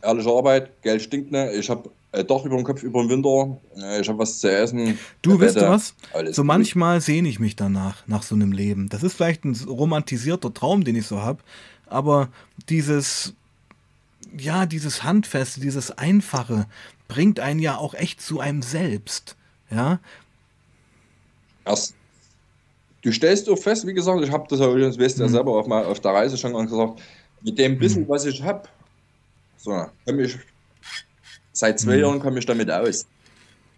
ehrliche 0.02 0.30
Arbeit, 0.30 0.82
Geld 0.82 1.02
stinkt 1.02 1.32
nicht. 1.32 1.54
Ich 1.54 1.70
habe 1.70 1.90
äh, 2.12 2.24
doch 2.24 2.46
über 2.46 2.56
den 2.56 2.66
Kopf 2.66 2.84
über 2.84 3.02
den 3.04 3.10
Winter. 3.10 3.58
Äh, 3.78 4.02
ich 4.02 4.10
habe 4.10 4.20
was 4.20 4.40
zu 4.40 4.52
essen. 4.52 4.98
Du, 5.22 5.40
weißt 5.40 5.58
du 5.58 5.70
was? 5.70 5.94
so 6.32 6.44
manchmal 6.44 7.02
sehne 7.02 7.30
ich 7.30 7.40
mich 7.40 7.56
danach, 7.56 8.08
nach 8.08 8.24
so 8.24 8.36
einem 8.36 8.52
Leben. 8.52 8.90
Das 8.90 9.04
ist 9.04 9.14
vielleicht 9.14 9.46
ein 9.46 9.56
romantisierter 9.68 10.54
Traum, 10.54 10.84
den 10.84 10.96
ich 10.96 11.06
so 11.06 11.22
habe. 11.22 11.40
Aber 11.86 12.30
dieses, 12.70 13.34
ja, 14.38 14.66
dieses 14.66 15.04
Handfeste, 15.04 15.60
dieses 15.60 15.92
Einfache 15.92 16.68
bringt 17.08 17.40
einen 17.40 17.60
ja 17.60 17.78
auch 17.78 17.94
echt 17.94 18.22
zu 18.22 18.40
einem 18.40 18.62
selbst. 18.62 19.36
Ja. 19.72 20.00
Erst, 21.66 21.96
du 23.02 23.12
stellst 23.12 23.50
auch 23.50 23.58
fest, 23.58 23.86
wie 23.88 23.94
gesagt, 23.94 24.24
ich 24.24 24.32
habe 24.32 24.46
das 24.50 24.60
das 24.60 25.00
weißt 25.00 25.18
du 25.18 25.24
ja 25.24 25.28
mhm. 25.28 25.34
selber 25.34 25.52
auf, 25.58 25.68
mal 25.68 25.86
auf 25.86 26.00
der 26.00 26.12
Reise 26.12 26.38
schon 26.38 26.54
gesagt, 26.68 27.02
mit 27.42 27.58
dem 27.58 27.80
Wissen, 27.80 28.04
mhm. 28.04 28.10
was 28.10 28.26
ich 28.26 28.42
habe, 28.44 28.64
so, 29.58 29.86
komme 30.06 30.24
ich 30.24 30.38
Seit 31.60 31.80
zwei 31.80 31.98
mhm. 31.98 32.02
Jahren 32.02 32.20
komme 32.20 32.40
ich 32.40 32.46
damit 32.46 32.72
aus. 32.72 33.06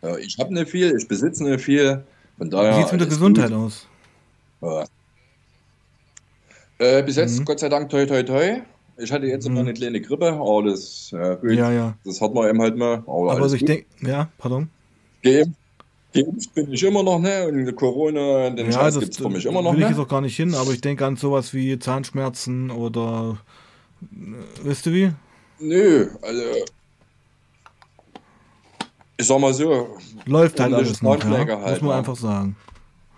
Ja, 0.04 0.16
ich 0.18 0.38
habe 0.38 0.54
nicht 0.54 0.70
viel, 0.70 0.96
ich 0.96 1.08
besitze 1.08 1.44
nicht 1.44 1.64
viel. 1.64 2.04
Von 2.38 2.50
daher 2.50 2.74
Wie 2.74 2.76
sieht 2.78 2.86
es 2.86 2.92
mit 2.92 3.02
der 3.02 3.08
Gesundheit 3.08 3.50
gut. 3.50 3.58
aus? 3.58 3.88
Ja. 4.62 4.86
Äh, 6.78 7.04
bis 7.04 7.16
jetzt, 7.16 7.40
mhm. 7.40 7.46
Gott 7.46 7.60
sei 7.60 7.70
Dank, 7.70 7.90
toi, 7.90 8.06
toi, 8.06 8.22
toi. 8.22 8.62
Ich 8.98 9.12
hatte 9.12 9.26
jetzt 9.26 9.46
mhm. 9.46 9.52
immer 9.52 9.62
eine 9.62 9.74
kleine 9.74 10.00
Grippe, 10.00 10.32
aber 10.32 10.64
das, 10.64 11.10
ja, 11.12 11.36
gut, 11.36 11.52
ja, 11.54 11.72
ja. 11.72 11.98
das 12.04 12.22
hat 12.22 12.34
man 12.34 12.50
eben 12.50 12.62
halt 12.62 12.78
mal. 12.78 13.04
Aber, 13.08 13.32
aber 13.32 13.42
also 13.42 13.56
ich 13.56 13.66
denke, 13.66 13.86
ja, 14.02 14.30
pardon. 14.38 14.70
Geimpft, 15.24 15.60
geimpft 16.14 16.54
bin 16.54 16.72
ich 16.72 16.84
immer 16.84 17.04
noch, 17.04 17.20
ne? 17.20 17.48
Und 17.48 17.76
Corona, 17.76 18.50
den 18.50 18.68
ja, 18.68 18.72
Scheiß 18.72 19.00
gibt 19.00 19.12
es 19.14 19.18
für 19.18 19.30
mich 19.30 19.46
immer 19.46 19.62
noch. 19.62 19.74
Will 19.74 19.80
ich 19.80 19.86
ne? 19.86 19.92
jetzt 19.92 20.00
auch 20.00 20.08
gar 20.08 20.22
nicht 20.22 20.36
hin, 20.36 20.54
aber 20.56 20.72
ich 20.72 20.82
denke 20.82 21.06
an 21.06 21.16
sowas 21.18 21.54
wie 21.54 21.78
Zahnschmerzen 21.80 22.72
oder. 22.72 23.38
Äh, 24.02 24.68
weißt 24.68 24.86
du 24.86 24.94
wie? 24.94 25.12
Nö, 25.60 26.10
also 26.22 26.44
ich 29.22 29.28
sag 29.28 29.40
mal 29.40 29.54
so. 29.54 29.98
Läuft 30.26 30.60
halt 30.60 30.74
alles 30.74 31.02
noch, 31.04 31.24
ja? 31.24 31.30
halt, 31.30 31.48
muss 31.48 31.82
man 31.82 31.90
ja. 31.92 31.98
einfach 32.00 32.16
sagen. 32.16 32.56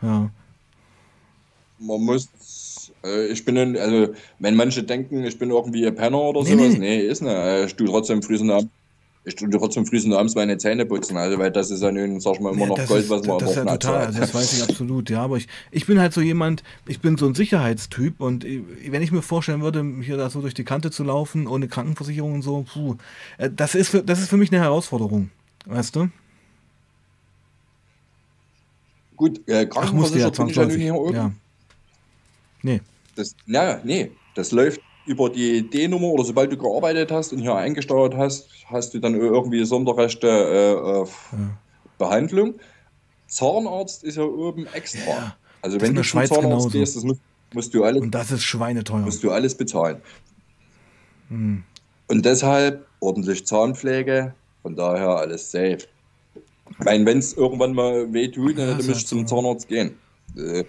Ja. 0.02 0.30
Man 1.80 2.02
muss, 2.02 2.28
äh, 3.06 3.28
ich 3.28 3.46
bin, 3.46 3.58
ein, 3.58 3.78
also, 3.78 4.14
wenn 4.40 4.56
manche 4.56 4.84
denken, 4.84 5.24
ich 5.24 5.40
bin 5.40 5.50
irgendwie 5.50 5.88
ein 5.88 5.96
Penner 5.96 6.20
oder 6.20 6.44
nee, 6.44 6.52
sowas, 6.52 6.74
nee, 6.74 6.80
nee 6.80 7.00
ist 7.00 7.22
nicht. 7.22 7.32
Äh, 7.32 7.66
ich 7.66 7.76
tue 7.76 7.88
trotzdem 7.88 8.22
frühestens 8.22 8.52
abends, 8.52 8.72
ich 9.26 9.36
tue 9.36 9.50
trotzdem 9.50 9.86
frühestens 9.86 10.14
abends 10.14 10.36
meine 10.36 10.58
Zähne 10.58 10.86
putzen, 10.86 11.16
also, 11.16 11.38
weil 11.38 11.50
das 11.50 11.72
ist 11.72 11.82
ja 11.82 11.92
nun, 11.92 12.20
sag 12.20 12.34
ich 12.36 12.40
mal, 12.42 12.54
immer 12.54 12.68
noch 12.68 12.76
das 12.76 12.90
Gold, 12.90 13.04
ist, 13.06 13.10
was 13.10 13.26
man 13.26 13.40
Das 13.40 13.52
ist 13.52 13.56
ja 13.56 13.66
total, 13.66 14.08
also 14.08 14.20
das 14.20 14.34
weiß 14.34 14.54
ich 14.54 14.64
absolut, 14.64 15.10
ja, 15.10 15.22
aber 15.22 15.38
ich, 15.38 15.48
ich 15.72 15.86
bin 15.86 16.00
halt 16.00 16.14
so 16.14 16.20
jemand, 16.20 16.64
ich 16.88 17.00
bin 17.00 17.18
so 17.18 17.26
ein 17.26 17.34
Sicherheitstyp 17.34 18.20
und 18.20 18.44
ich, 18.44 18.62
wenn 18.90 19.02
ich 19.02 19.14
mir 19.14 19.22
vorstellen 19.22 19.62
würde, 19.62 19.86
hier 20.02 20.18
da 20.18 20.30
so 20.30 20.42
durch 20.42 20.54
die 20.54 20.66
Kante 20.66 20.92
zu 20.92 21.04
laufen, 21.06 21.48
ohne 21.48 21.70
Krankenversicherung 21.70 22.34
und 22.34 22.42
so, 22.42 22.66
puh, 22.74 22.98
äh, 23.38 23.50
das 23.50 23.76
ist, 23.76 23.90
für, 23.90 24.04
das 24.04 24.20
ist 24.20 24.30
für 24.30 24.38
mich 24.38 24.52
eine 24.52 24.62
Herausforderung. 24.62 25.30
Weißt 25.66 25.96
du? 25.96 26.10
Gut, 29.16 29.40
äh, 29.48 29.66
Krankenversicherung 29.66 30.50
Ach, 30.50 30.56
ja, 30.56 30.66
bin 30.66 30.80
ich 30.80 30.88
ja 30.88 30.94
oben. 30.94 31.16
Ja. 31.16 31.32
Nee. 32.62 32.82
Das, 33.16 33.36
na, 33.46 33.80
nee, 33.86 34.12
das 34.36 34.52
läuft 34.52 34.82
über 35.06 35.30
die 35.30 35.70
D-Nummer 35.70 36.08
oder 36.08 36.24
sobald 36.24 36.52
du 36.52 36.58
gearbeitet 36.58 37.12
hast 37.12 37.34
und 37.34 37.40
hier 37.40 37.56
eingesteuert 37.56 38.16
hast, 38.16 38.48
hast 38.68 38.94
du 38.94 39.00
dann 39.00 39.16
irgendwie 39.16 39.64
Sonderrechte 39.66 40.28
äh, 40.28 40.82
auf 40.82 41.30
ja. 41.32 41.58
Behandlung. 41.98 42.56
Zahnarzt 43.28 44.04
ist 44.04 44.18
ja 44.18 44.24
oben 44.24 44.68
extra. 44.74 45.10
Ja, 45.10 45.36
also 45.62 45.82
wenn 45.82 45.96
du 45.96 46.02
zum 46.02 46.26
Zahnarzt 46.26 46.42
genauso. 46.42 46.70
gehst, 46.70 46.96
das 46.96 47.04
musst, 47.04 47.22
musst, 47.54 47.74
du 47.74 47.84
alles. 47.84 48.02
Und 48.02 48.12
das 48.12 48.32
ist 48.32 48.44
schweineteuer. 48.44 49.00
Musst 49.00 49.24
du 49.24 49.32
alles 49.32 49.56
bezahlen. 49.56 50.02
Hm. 51.30 51.64
Und 52.08 52.26
deshalb 52.26 52.86
ordentlich 53.00 53.46
Zahnpflege, 53.46 54.34
von 54.62 54.76
daher 54.76 55.10
alles 55.10 55.52
safe. 55.52 55.80
Ich 56.70 56.86
meine, 56.86 57.06
wenn 57.06 57.18
es 57.18 57.34
irgendwann 57.34 57.74
mal 57.74 58.12
weh 58.14 58.30
tut, 58.30 58.58
dann 58.58 58.78
müsste 58.78 58.92
ich 58.94 59.08
zum 59.08 59.28
Zahnarzt 59.28 59.68
gehen. 59.68 59.98
Äh, 60.38 60.62
ich 60.62 60.66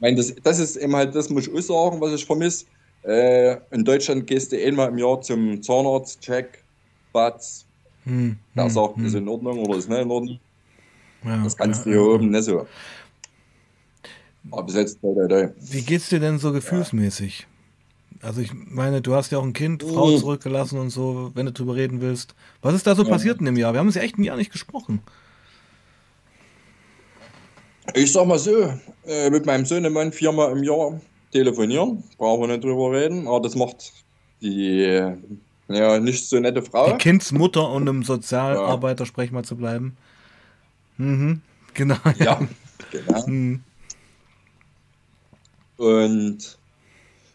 meine, 0.00 0.16
das, 0.16 0.34
das 0.42 0.58
ist 0.58 0.76
eben 0.76 0.94
halt, 0.94 1.14
das 1.14 1.30
muss 1.30 1.46
ich 1.46 1.54
auch 1.54 1.60
sagen, 1.60 2.00
was 2.00 2.12
ich 2.12 2.26
vermisse. 2.26 2.66
Äh, 3.04 3.56
in 3.70 3.84
Deutschland 3.84 4.26
gehst 4.26 4.52
du 4.52 4.64
einmal 4.64 4.88
im 4.88 4.98
Jahr 4.98 5.20
zum 5.20 5.62
Zahnarzt, 5.62 6.20
check, 6.20 6.62
Batz. 7.12 7.66
Hm, 8.04 8.36
der 8.54 8.64
hm, 8.64 8.70
sagt, 8.70 8.96
hm. 8.96 9.06
ist 9.06 9.14
in 9.14 9.28
Ordnung 9.28 9.58
oder 9.58 9.76
ist 9.78 9.88
nicht 9.88 10.00
in 10.00 10.10
Ordnung. 10.10 10.40
Ja, 11.24 11.42
das 11.42 11.56
kannst 11.56 11.86
ja, 11.86 11.92
du 11.92 11.98
hier 11.98 12.08
ja, 12.08 12.14
oben 12.14 12.30
nicht 12.30 12.44
so. 12.44 12.66
Aber 14.50 14.64
bis 14.64 14.74
jetzt, 14.74 14.98
da, 15.02 15.08
da, 15.14 15.26
da. 15.26 15.52
Wie 15.60 15.82
geht's 15.82 16.08
dir 16.08 16.18
denn 16.18 16.38
so 16.38 16.52
gefühlsmäßig? 16.52 17.46
Also 18.22 18.40
ich 18.40 18.52
meine, 18.54 19.00
du 19.00 19.14
hast 19.14 19.32
ja 19.32 19.38
auch 19.38 19.44
ein 19.44 19.52
Kind, 19.52 19.82
Frau 19.82 20.06
mhm. 20.06 20.18
zurückgelassen 20.18 20.78
und 20.78 20.90
so, 20.90 21.32
wenn 21.34 21.46
du 21.46 21.52
drüber 21.52 21.74
reden 21.74 22.00
willst. 22.00 22.34
Was 22.60 22.74
ist 22.74 22.86
da 22.86 22.94
so 22.94 23.04
passiert 23.04 23.40
in 23.40 23.46
dem 23.46 23.56
Jahr? 23.56 23.72
Wir 23.72 23.80
haben 23.80 23.88
uns 23.88 23.96
ja 23.96 24.02
echt 24.02 24.18
ein 24.18 24.24
Jahr 24.24 24.36
nicht 24.36 24.52
gesprochen. 24.52 25.00
Ich 27.94 28.12
sag 28.12 28.26
mal 28.26 28.38
so, 28.38 28.72
äh, 29.06 29.28
mit 29.30 29.44
meinem 29.44 29.64
Sohnemann 29.64 30.12
viermal 30.12 30.52
im 30.52 30.62
Jahr 30.62 31.00
telefonieren, 31.32 32.04
brauchen 32.18 32.42
wir 32.42 32.48
nicht 32.48 32.64
drüber 32.64 32.92
reden, 32.92 33.26
aber 33.26 33.40
das 33.40 33.56
macht 33.56 33.92
die 34.40 35.16
ja, 35.68 35.98
nicht 35.98 36.28
so 36.28 36.38
nette 36.38 36.62
Frau. 36.62 36.92
Die 36.92 36.98
Kindsmutter 36.98 37.70
und 37.70 37.88
einem 37.88 38.02
Sozialarbeiter, 38.02 39.04
ja. 39.04 39.06
sprech 39.06 39.32
mal 39.32 39.44
zu 39.44 39.56
bleiben. 39.56 39.96
Mhm, 40.98 41.40
genau. 41.74 41.96
Ja, 42.18 42.40
genau. 42.90 43.26
Mhm. 43.26 43.62
Und 45.78 46.58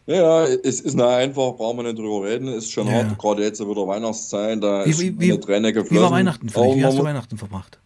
ja, 0.06 0.44
es 0.44 0.80
ist 0.80 0.94
nicht 0.94 1.04
einfach, 1.04 1.56
brauchen 1.56 1.78
wir 1.78 1.82
nicht 1.82 1.98
drüber 1.98 2.26
reden, 2.26 2.48
ist 2.48 2.70
schon 2.70 2.86
ja. 2.86 2.94
hart, 2.94 3.18
gerade 3.18 3.42
jetzt 3.42 3.60
wieder 3.60 3.86
Weihnachtszeit, 3.86 4.62
da 4.62 4.86
wie, 4.86 4.90
ist 4.90 5.00
wie, 5.00 5.32
eine 5.32 5.40
Träne 5.40 5.72
geflossen. 5.72 5.96
Wie 5.96 6.02
war 6.02 6.10
Weihnachten 6.10 6.48
für 6.48 6.62
dich? 6.62 6.76
Wie 6.76 6.84
hast 6.84 6.98
du 6.98 7.04
Weihnachten 7.04 7.36
verbracht? 7.36 7.78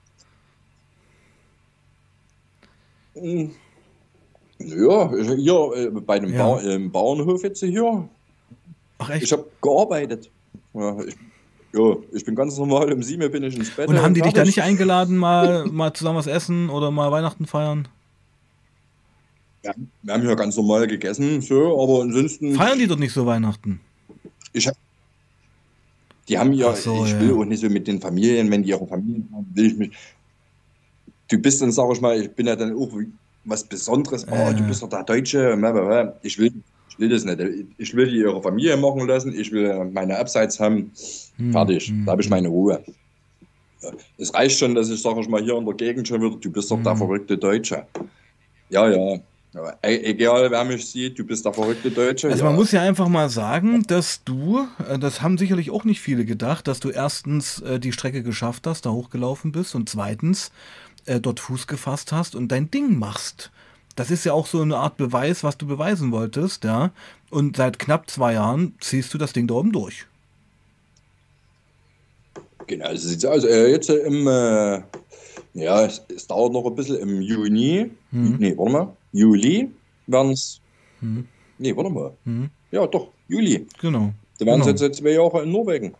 Hm. 3.14 3.50
Ja, 4.66 5.10
hier 5.34 5.70
äh, 5.74 5.90
bei 5.90 6.18
dem 6.18 6.32
ja. 6.32 6.54
ba 6.54 6.60
im 6.60 6.90
Bauernhof 6.90 7.42
jetzt 7.42 7.60
hier. 7.60 8.08
Ach 8.98 9.10
echt? 9.10 9.24
Ich 9.24 9.32
habe 9.32 9.46
gearbeitet. 9.60 10.30
Ja 10.74 10.98
ich, 11.00 11.16
ja, 11.72 11.96
ich 12.12 12.24
bin 12.24 12.34
ganz 12.34 12.56
normal, 12.58 12.92
um 12.92 13.02
sieben 13.02 13.30
bin 13.30 13.42
ich 13.42 13.56
ins 13.56 13.70
Bett. 13.70 13.88
Und 13.88 14.00
haben 14.00 14.14
die 14.14 14.20
dich 14.20 14.34
da 14.34 14.44
nicht 14.44 14.62
eingeladen, 14.62 15.16
mal, 15.16 15.66
mal 15.66 15.92
zusammen 15.94 16.18
was 16.18 16.26
essen 16.26 16.68
oder 16.68 16.90
mal 16.90 17.10
Weihnachten 17.10 17.46
feiern? 17.46 17.88
Ja, 19.64 19.72
wir 20.02 20.14
haben 20.14 20.26
ja 20.26 20.34
ganz 20.34 20.56
normal 20.56 20.86
gegessen, 20.86 21.40
so, 21.40 21.82
aber 21.82 22.02
ansonsten. 22.02 22.54
Feiern 22.54 22.78
die 22.78 22.86
dort 22.86 23.00
nicht 23.00 23.12
so 23.12 23.24
Weihnachten? 23.24 23.80
Ich 24.52 24.66
hab, 24.66 24.74
die 26.28 26.38
haben 26.38 26.52
ja, 26.52 26.74
so, 26.74 27.04
ich 27.06 27.18
will 27.18 27.30
ja. 27.30 27.34
auch 27.34 27.44
nicht 27.44 27.60
so 27.60 27.70
mit 27.70 27.86
den 27.86 28.00
Familien, 28.00 28.50
wenn 28.50 28.62
die 28.62 28.70
ihre 28.70 28.86
Familien 28.86 29.28
haben, 29.32 29.50
will 29.54 29.66
ich 29.66 29.76
mich. 29.76 29.90
Du 31.28 31.38
bist 31.38 31.62
dann, 31.62 31.72
sag 31.72 31.90
ich 31.92 32.00
mal, 32.00 32.20
ich 32.20 32.30
bin 32.32 32.46
ja 32.46 32.56
dann 32.56 32.76
auch 32.76 32.90
was 33.44 33.64
Besonderes, 33.64 34.26
oh, 34.30 34.34
äh. 34.34 34.54
du 34.54 34.62
bist 34.64 34.82
doch 34.82 34.88
der 34.88 35.02
Deutsche, 35.02 35.56
ich 36.22 36.38
will, 36.38 36.52
ich 36.88 36.98
will 36.98 37.08
das 37.08 37.24
nicht. 37.24 37.40
Ich 37.78 37.94
will 37.94 38.08
die 38.08 38.18
ihre 38.18 38.42
Familie 38.42 38.76
machen 38.76 39.06
lassen, 39.06 39.34
ich 39.38 39.50
will 39.52 39.84
meine 39.92 40.18
Abseits 40.18 40.60
haben, 40.60 40.92
hm, 41.36 41.52
fertig, 41.52 41.88
hm, 41.88 42.04
da 42.04 42.12
habe 42.12 42.22
ich 42.22 42.30
meine 42.30 42.48
Ruhe. 42.48 42.82
Es 44.16 44.32
reicht 44.32 44.58
schon, 44.58 44.74
dass 44.74 44.90
ich, 44.90 45.02
sag 45.02 45.16
ich 45.18 45.28
mal, 45.28 45.42
hier 45.42 45.56
in 45.56 45.64
der 45.64 45.74
Gegend 45.74 46.06
schon 46.06 46.22
wieder, 46.22 46.36
du 46.36 46.50
bist 46.50 46.70
doch 46.70 46.82
der 46.82 46.92
hm. 46.92 46.98
verrückte 46.98 47.36
Deutsche. 47.36 47.86
Ja, 48.70 48.88
ja, 48.88 49.20
aber 49.54 49.76
egal, 49.82 50.50
wer 50.50 50.64
mich 50.64 50.86
sieht, 50.86 51.18
du 51.18 51.24
bist 51.24 51.44
der 51.44 51.52
verrückte 51.52 51.90
Deutsche. 51.90 52.28
Also 52.28 52.42
ja. 52.42 52.48
man 52.48 52.56
muss 52.56 52.72
ja 52.72 52.80
einfach 52.80 53.08
mal 53.08 53.28
sagen, 53.28 53.82
dass 53.86 54.24
du, 54.24 54.66
äh, 54.88 54.98
das 54.98 55.20
haben 55.20 55.36
sicherlich 55.36 55.70
auch 55.70 55.84
nicht 55.84 56.00
viele 56.00 56.24
gedacht, 56.24 56.68
dass 56.68 56.80
du 56.80 56.88
erstens 56.88 57.60
äh, 57.60 57.78
die 57.78 57.92
Strecke 57.92 58.22
geschafft 58.22 58.66
hast, 58.66 58.86
da 58.86 58.90
hochgelaufen 58.90 59.52
bist 59.52 59.74
und 59.74 59.90
zweitens 59.90 60.52
äh, 61.06 61.20
dort 61.20 61.40
Fuß 61.40 61.66
gefasst 61.66 62.12
hast 62.12 62.34
und 62.34 62.48
dein 62.48 62.70
Ding 62.70 62.98
machst. 62.98 63.50
Das 63.96 64.10
ist 64.10 64.24
ja 64.24 64.32
auch 64.32 64.46
so 64.46 64.62
eine 64.62 64.76
Art 64.76 64.96
Beweis, 64.96 65.44
was 65.44 65.58
du 65.58 65.66
beweisen 65.66 66.12
wolltest, 66.12 66.64
ja. 66.64 66.92
Und 67.30 67.56
seit 67.56 67.78
knapp 67.78 68.08
zwei 68.08 68.34
Jahren 68.34 68.74
ziehst 68.80 69.12
du 69.12 69.18
das 69.18 69.32
Ding 69.32 69.46
da 69.46 69.54
oben 69.54 69.72
durch. 69.72 70.06
Genau, 72.66 72.90
so 72.94 73.08
sieht 73.08 73.18
es 73.18 73.24
aus. 73.24 73.44
Äh, 73.44 73.70
jetzt 73.70 73.90
im, 73.90 74.26
äh, 74.26 74.82
ja, 75.54 75.84
es, 75.84 76.02
es, 76.14 76.26
dauert 76.26 76.52
noch 76.52 76.64
ein 76.64 76.74
bisschen 76.74 76.96
im 76.96 77.20
Juni. 77.20 77.90
Mhm. 78.10 78.36
Nee, 78.38 78.56
warte 78.56 78.72
mal. 78.72 78.96
Juli 79.12 79.70
werden 80.06 80.32
es. 80.32 80.60
Hm. 81.00 81.26
Nee, 81.58 81.76
warte 81.76 81.90
mal. 81.90 82.12
Hm. 82.24 82.48
Ja, 82.70 82.86
doch, 82.86 83.08
Juli. 83.28 83.66
Genau. 83.80 84.12
Da 84.38 84.46
werden 84.46 84.60
genau. 84.60 84.70
jetzt 84.70 84.80
seit 84.80 84.94
zwei 84.94 85.10
Jahren 85.10 85.44
in 85.44 85.52
Norwegen. 85.52 85.94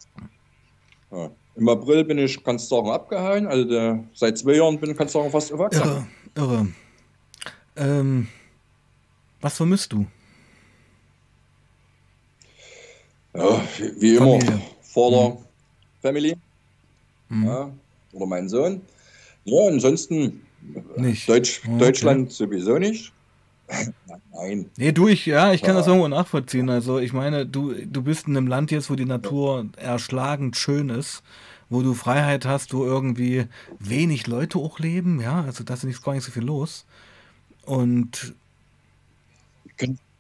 Ja. 1.11 1.31
Im 1.55 1.69
April 1.69 2.05
bin 2.05 2.19
ich, 2.19 2.43
du 2.43 2.59
sagen, 2.59 2.91
abgehauen. 2.91 3.47
Also 3.47 3.65
der, 3.65 4.05
seit 4.15 4.38
zwei 4.38 4.55
Jahren 4.55 4.79
bin 4.79 4.91
ich, 4.91 4.97
du 4.97 5.09
sagen, 5.09 5.31
fast 5.31 5.51
erwachsen. 5.51 5.83
Irre, 5.83 6.07
irre. 6.35 6.69
Ähm, 7.77 8.29
was 9.41 9.57
vermisst 9.57 9.93
du? 9.93 10.07
Ja, 13.35 13.61
wie, 13.79 14.01
wie 14.01 14.17
immer, 14.17 14.38
Vater, 14.83 15.29
hm. 15.29 15.37
Family. 16.03 16.37
Hm. 17.29 17.45
Ja, 17.47 17.71
oder 18.12 18.27
mein 18.27 18.49
Sohn. 18.49 18.83
Ja, 19.45 19.67
ansonsten 19.69 20.43
nicht. 20.97 21.29
Deutsch, 21.29 21.62
okay. 21.65 21.79
Deutschland 21.79 22.33
sowieso 22.33 22.79
nicht. 22.79 23.12
Nein. 24.33 24.71
Nee, 24.77 24.93
du, 24.93 25.09
ich, 25.09 25.27
ja, 25.27 25.53
ich 25.53 25.63
kann 25.63 25.75
ja. 25.75 25.79
das 25.79 25.87
irgendwo 25.87 26.09
nachvollziehen. 26.09 26.69
Also, 26.71 26.99
ich 26.99 27.13
meine, 27.13 27.47
du, 27.47 27.73
du 27.73 28.03
bist 28.03 28.27
in 28.27 28.37
einem 28.37 28.47
Land 28.47 28.71
jetzt, 28.71 28.91
wo 28.91 28.95
die 28.95 29.05
Natur 29.05 29.67
erschlagend 29.77 30.57
schön 30.57 30.89
ist, 30.89 31.23
wo 31.71 31.83
du 31.83 31.95
Freiheit 31.95 32.45
hast, 32.45 32.75
wo 32.75 32.85
irgendwie 32.85 33.47
wenig 33.79 34.27
Leute 34.27 34.59
auch 34.59 34.79
leben, 34.79 35.21
ja, 35.21 35.43
also 35.43 35.65
da 35.65 35.75
ist 35.75 35.85
nicht, 35.85 36.03
gar 36.03 36.15
nicht 36.15 36.25
so 36.25 36.33
viel 36.33 36.45
los. 36.45 36.85
Und. 37.65 38.35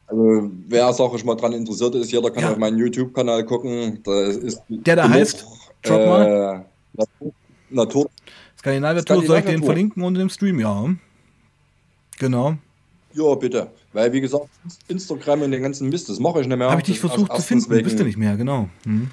Also, 0.06 0.50
wer, 0.68 0.90
ich 1.14 1.24
mal, 1.24 1.36
dran 1.36 1.52
interessiert 1.52 1.94
ist, 1.94 2.12
jeder 2.12 2.30
kann 2.30 2.42
ja. 2.42 2.50
auf 2.52 2.58
meinen 2.58 2.78
YouTube-Kanal 2.78 3.44
gucken. 3.44 4.00
Da 4.04 4.24
ist 4.26 4.62
Der 4.68 4.96
da 4.96 5.08
heißt, 5.08 5.46
schaut 5.86 6.00
äh, 6.00 6.06
mal. 6.06 6.64
Natur. 6.92 7.32
Natur. 7.70 8.10
Skandinavier 8.58 9.04
Tour, 9.04 9.24
soll 9.24 9.38
ich 9.38 9.44
den 9.46 9.64
verlinken 9.64 10.02
unter 10.02 10.20
dem 10.20 10.28
Stream, 10.28 10.60
ja. 10.60 10.94
Genau. 12.18 12.56
Ja, 13.14 13.34
bitte. 13.34 13.70
Weil, 13.92 14.12
wie 14.12 14.20
gesagt, 14.20 14.48
Instagram 14.88 15.42
und 15.42 15.50
den 15.50 15.62
ganzen 15.62 15.88
Mist, 15.88 16.08
das 16.08 16.18
mache 16.18 16.40
ich 16.40 16.46
nicht 16.46 16.56
mehr. 16.56 16.70
Habe 16.70 16.80
ich 16.80 16.86
dich 16.86 17.00
versucht 17.00 17.34
zu 17.34 17.42
finden, 17.42 17.70
wegen, 17.70 17.84
bist 17.84 17.98
du 17.98 18.04
nicht 18.04 18.18
mehr, 18.18 18.36
genau. 18.36 18.68
Hm. 18.84 19.10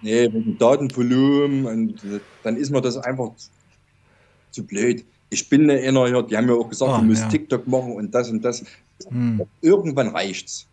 Nee, 0.00 0.32
wegen 0.32 0.58
Datenvolumen 0.58 1.66
und 1.66 2.00
dann 2.42 2.56
ist 2.56 2.70
mir 2.70 2.80
das 2.80 2.96
einfach 2.96 3.30
zu 4.50 4.64
blöd. 4.64 5.04
Ich 5.30 5.48
bin 5.48 5.70
eine 5.70 5.80
einer 5.80 6.06
hier, 6.06 6.22
die 6.22 6.36
haben 6.36 6.48
ja 6.48 6.54
auch 6.54 6.68
gesagt, 6.68 6.92
oh, 6.92 6.98
du 6.98 7.04
musst 7.04 7.22
ja. 7.22 7.28
TikTok 7.28 7.66
machen 7.66 7.92
und 7.92 8.14
das 8.14 8.30
und 8.30 8.42
das. 8.44 8.64
Hm. 9.08 9.42
Irgendwann 9.60 10.08
reicht's. 10.08 10.66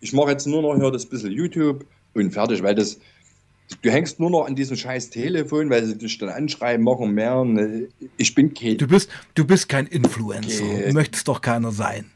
Ich 0.00 0.12
mache 0.12 0.30
jetzt 0.30 0.46
nur 0.46 0.62
noch 0.62 0.76
hier 0.76 0.90
das 0.90 1.06
bisschen 1.06 1.32
YouTube 1.32 1.84
und 2.14 2.30
fertig, 2.32 2.62
weil 2.62 2.74
das, 2.74 2.98
Du 3.82 3.90
hängst 3.90 4.18
nur 4.18 4.30
noch 4.30 4.46
an 4.46 4.56
diesem 4.56 4.76
scheiß 4.76 5.10
Telefon, 5.10 5.68
weil 5.68 5.84
sie 5.84 5.96
dich 5.96 6.16
dann 6.18 6.30
anschreiben, 6.30 6.84
machen 6.84 7.12
mehr. 7.12 7.44
Ich 8.16 8.34
bin 8.34 8.54
kein. 8.54 8.78
Du 8.78 8.86
bist, 8.86 9.10
du 9.34 9.46
bist 9.46 9.68
kein 9.68 9.86
Influencer. 9.86 10.64
Okay. 10.64 10.92
Möchtest 10.92 11.28
doch 11.28 11.40
keiner 11.40 11.70
sein. 11.70 12.10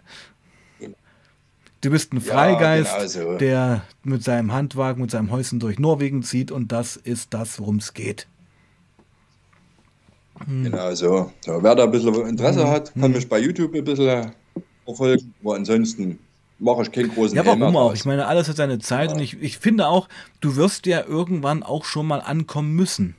Du 1.83 1.91
bist 1.91 2.13
ein 2.13 2.21
Freigeist, 2.21 2.93
ja, 2.93 2.99
genau 2.99 3.33
so. 3.33 3.39
der 3.39 3.83
mit 4.05 4.23
seinem 4.23 4.53
Handwagen, 4.53 5.03
mit 5.03 5.11
seinem 5.11 5.33
Häuschen 5.33 5.59
durch 5.59 5.81
Norwegen 5.81 6.23
zieht 6.23 6.53
und 6.53 6.71
das 6.71 6.97
ist 6.97 7.35
das, 7.35 7.59
worum 7.59 7.77
es 7.79 7.93
geht. 7.93 8.29
Hm. 10.47 10.65
Genau 10.65 10.95
so. 10.95 11.33
so. 11.41 11.61
Wer 11.61 11.75
da 11.75 11.85
ein 11.85 11.91
bisschen 11.91 12.15
Interesse 12.29 12.63
hm. 12.63 12.71
hat, 12.71 12.95
kann 12.95 13.03
hm. 13.03 13.13
mich 13.13 13.29
bei 13.29 13.41
YouTube 13.41 13.75
ein 13.75 13.83
bisschen 13.83 14.33
verfolgen. 14.85 15.35
Aber 15.43 15.57
ansonsten 15.57 16.21
mache 16.63 16.83
ich 16.83 16.93
keinen 16.93 17.13
großen 17.13 17.37
Ja, 17.37 17.45
warum 17.45 17.77
auch? 17.77 17.93
Ich 17.93 18.05
meine, 18.05 18.27
alles 18.27 18.49
hat 18.49 18.57
seine 18.57 18.79
Zeit 18.79 19.11
ja. 19.11 19.17
und 19.17 19.23
ich, 19.23 19.41
ich 19.43 19.59
finde 19.59 19.89
auch, 19.89 20.09
du 20.41 20.57
wirst 20.57 20.87
ja 20.87 21.05
irgendwann 21.05 21.63
auch 21.63 21.85
schon 21.85 22.07
mal 22.07 22.21
ankommen 22.21 22.73
müssen. 22.75 23.17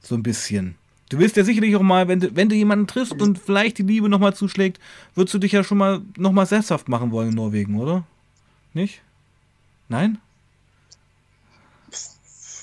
So 0.00 0.14
ein 0.14 0.22
bisschen. 0.22 0.76
Du 1.10 1.18
willst 1.18 1.36
ja 1.36 1.44
sicherlich 1.44 1.76
auch 1.76 1.82
mal, 1.82 2.08
wenn 2.08 2.20
du, 2.20 2.34
wenn 2.34 2.48
du 2.48 2.54
jemanden 2.54 2.86
triffst 2.86 3.20
und 3.20 3.38
vielleicht 3.38 3.78
die 3.78 3.82
Liebe 3.82 4.08
nochmal 4.08 4.34
zuschlägt, 4.34 4.80
würdest 5.14 5.34
du 5.34 5.38
dich 5.38 5.52
ja 5.52 5.62
schon 5.62 5.78
mal 5.78 6.00
nochmal 6.16 6.46
sesshaft 6.46 6.88
machen 6.88 7.10
wollen 7.10 7.30
in 7.30 7.34
Norwegen, 7.34 7.78
oder? 7.78 8.04
Nicht? 8.72 9.02
Nein? 9.88 10.18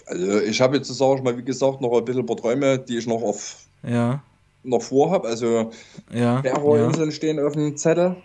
Also 0.07 0.39
ich 0.41 0.59
habe 0.59 0.77
jetzt, 0.77 0.87
sage 0.87 1.17
ich 1.17 1.23
mal, 1.23 1.37
wie 1.37 1.43
gesagt, 1.43 1.81
noch 1.81 1.97
ein 1.97 2.03
bisschen 2.03 2.23
ein 2.23 2.25
paar 2.25 2.37
Träume, 2.37 2.79
die 2.79 2.97
ich 2.97 3.07
noch 3.07 3.21
auf 3.21 3.57
ja. 3.83 4.21
noch 4.63 4.81
vorhabe. 4.81 5.27
Also 5.27 5.71
ja, 6.11 6.41
Färöerinseln 6.41 7.09
ja. 7.09 7.15
stehen 7.15 7.39
auf 7.39 7.53
dem 7.53 7.77
Zettel. 7.77 8.17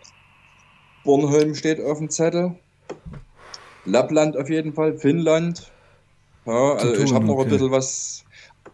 Bornholm 1.06 1.54
steht 1.54 1.80
auf 1.80 1.98
dem 1.98 2.10
Zettel. 2.10 2.54
Lappland 3.86 4.36
auf 4.36 4.50
jeden 4.50 4.74
Fall, 4.74 4.98
Finnland. 4.98 5.70
Ja, 6.44 6.74
also 6.74 6.94
tun, 6.94 7.04
ich 7.04 7.14
habe 7.14 7.24
noch 7.24 7.34
okay. 7.34 7.44
ein 7.44 7.50
bisschen 7.50 7.70
was, 7.70 8.24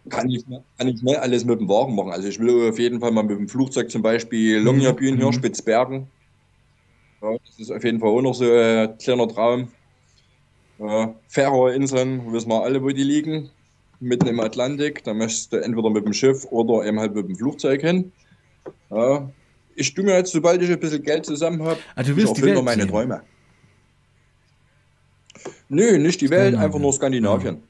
kann 0.09 0.29
ich, 0.29 0.43
kann 0.77 0.87
ich 0.87 1.01
nicht 1.01 1.17
alles 1.17 1.45
mit 1.45 1.59
dem 1.59 1.69
Wagen 1.69 1.95
machen. 1.95 2.11
Also 2.11 2.27
ich 2.27 2.39
will 2.39 2.69
auf 2.69 2.77
jeden 2.77 2.99
Fall 2.99 3.11
mal 3.11 3.23
mit 3.23 3.37
dem 3.37 3.47
Flugzeug 3.47 3.89
zum 3.89 4.01
Beispiel 4.01 4.59
mhm. 4.59 4.65
Longyearbyen 4.65 5.17
hier, 5.17 5.27
mhm. 5.27 5.33
Spitzbergen. 5.33 6.07
Ja, 7.21 7.31
das 7.45 7.59
ist 7.59 7.71
auf 7.71 7.83
jeden 7.83 7.99
Fall 7.99 8.09
auch 8.09 8.21
noch 8.21 8.33
so 8.33 8.51
ein 8.51 8.97
kleiner 8.97 9.27
Traum. 9.27 9.69
Ja, 10.79 11.15
Färöerinseln, 11.29 12.33
wissen 12.33 12.49
wir 12.49 12.63
alle, 12.63 12.83
wo 12.83 12.89
die 12.89 13.03
liegen. 13.03 13.49
Mitten 13.99 14.27
im 14.27 14.41
Atlantik. 14.41 15.03
Da 15.05 15.13
möchtest 15.13 15.53
du 15.53 15.57
entweder 15.57 15.89
mit 15.89 16.05
dem 16.05 16.13
Schiff 16.13 16.45
oder 16.51 16.85
eben 16.85 16.99
halt 16.99 17.15
mit 17.15 17.29
dem 17.29 17.37
Flugzeug 17.37 17.81
hin. 17.81 18.11
Ja, 18.89 19.29
ich 19.75 19.93
tue 19.93 20.03
mir 20.03 20.15
jetzt, 20.15 20.31
sobald 20.31 20.61
ich 20.61 20.69
ein 20.69 20.79
bisschen 20.79 21.03
Geld 21.03 21.25
zusammen 21.25 21.61
habe, 21.63 21.79
also 21.95 22.11
du 22.11 22.17
willst 22.17 22.37
ich 22.37 22.43
erfülle 22.43 22.61
meine 22.61 22.83
sehen. 22.83 22.91
Träume. 22.91 23.21
Nö, 25.69 25.97
nicht 25.97 26.21
die 26.21 26.29
Welt, 26.29 26.55
einfach 26.55 26.79
nur 26.79 26.93
Skandinavien. 26.93 27.55
Ja. 27.55 27.61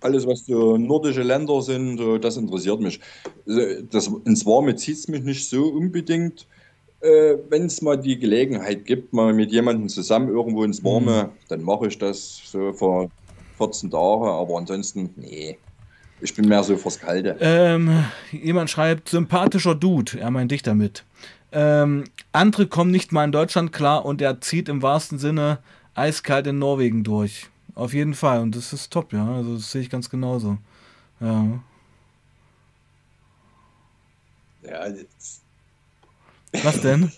Alles, 0.00 0.26
was 0.26 0.46
so 0.46 0.76
nordische 0.76 1.22
Länder 1.22 1.62
sind, 1.62 1.98
das 2.22 2.36
interessiert 2.36 2.80
mich. 2.80 3.00
Das, 3.90 4.10
ins 4.24 4.44
Warme 4.44 4.74
zieht 4.76 4.96
es 4.96 5.08
mich 5.08 5.22
nicht 5.22 5.48
so 5.48 5.66
unbedingt. 5.66 6.46
Äh, 7.00 7.36
Wenn 7.48 7.66
es 7.66 7.82
mal 7.82 7.96
die 7.96 8.18
Gelegenheit 8.18 8.84
gibt, 8.84 9.12
mal 9.12 9.32
mit 9.32 9.50
jemandem 9.52 9.88
zusammen 9.88 10.28
irgendwo 10.28 10.64
ins 10.64 10.82
Warme, 10.84 11.24
mhm. 11.24 11.28
dann 11.48 11.62
mache 11.62 11.88
ich 11.88 11.98
das 11.98 12.42
so 12.44 12.72
vor 12.72 13.10
14 13.58 13.90
Tagen, 13.90 14.24
aber 14.24 14.58
ansonsten, 14.58 15.10
nee. 15.16 15.58
Ich 16.22 16.34
bin 16.34 16.48
mehr 16.48 16.62
so 16.62 16.76
fürs 16.76 17.00
Kalte. 17.00 17.36
Ähm, 17.40 18.04
jemand 18.30 18.70
schreibt, 18.70 19.08
sympathischer 19.08 19.74
Dude. 19.74 20.20
Er 20.20 20.30
meint 20.30 20.52
dich 20.52 20.62
damit. 20.62 21.04
Ähm, 21.50 22.04
andere 22.30 22.68
kommen 22.68 22.92
nicht 22.92 23.10
mal 23.10 23.24
in 23.24 23.32
Deutschland 23.32 23.72
klar 23.72 24.04
und 24.04 24.22
er 24.22 24.40
zieht 24.40 24.68
im 24.68 24.82
wahrsten 24.82 25.18
Sinne 25.18 25.58
eiskalt 25.94 26.46
in 26.46 26.60
Norwegen 26.60 27.02
durch. 27.02 27.48
Auf 27.74 27.92
jeden 27.92 28.14
Fall. 28.14 28.40
Und 28.40 28.54
das 28.54 28.72
ist 28.72 28.92
top, 28.92 29.12
ja. 29.12 29.34
Also 29.34 29.56
das 29.56 29.72
sehe 29.72 29.82
ich 29.82 29.90
ganz 29.90 30.08
genauso. 30.08 30.58
Ja. 31.20 31.60
Ja, 34.62 34.86
jetzt. 34.86 35.42
Was 36.62 36.80
denn? 36.80 37.10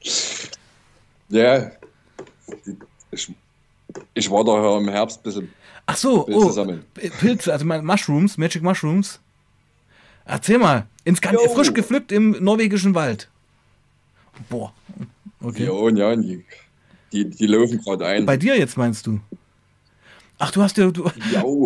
ja. 1.30 1.70
Ich, 3.10 3.32
ich 4.12 4.30
war 4.30 4.44
da 4.44 4.76
im 4.76 4.88
Herbst 4.88 5.20
ein 5.20 5.22
bisschen 5.22 5.52
Ach 5.86 5.96
so, 5.96 6.24
Pilze 6.24 6.46
oh, 6.46 6.50
sammeln. 6.50 6.84
Pilze, 6.94 7.52
also 7.52 7.64
Mushrooms, 7.64 8.36
Magic 8.36 8.62
Mushrooms. 8.62 9.20
Erzähl 10.24 10.58
mal, 10.58 10.86
ins 11.04 11.20
Gan 11.20 11.36
frisch 11.54 11.72
gepflückt 11.72 12.10
im 12.10 12.32
norwegischen 12.42 12.94
Wald. 12.94 13.28
Boah. 14.48 14.72
Okay. 15.40 15.64
Ja, 15.66 15.88
ja, 15.90 16.16
die, 16.16 16.44
die, 17.12 17.30
die 17.30 17.46
laufen 17.46 17.80
gerade 17.80 18.06
ein. 18.06 18.26
Bei 18.26 18.36
dir 18.36 18.58
jetzt 18.58 18.76
meinst 18.76 19.06
du? 19.06 19.20
Ach, 20.38 20.50
du 20.50 20.62
hast 20.62 20.76
dir, 20.76 20.90
du, 20.90 21.08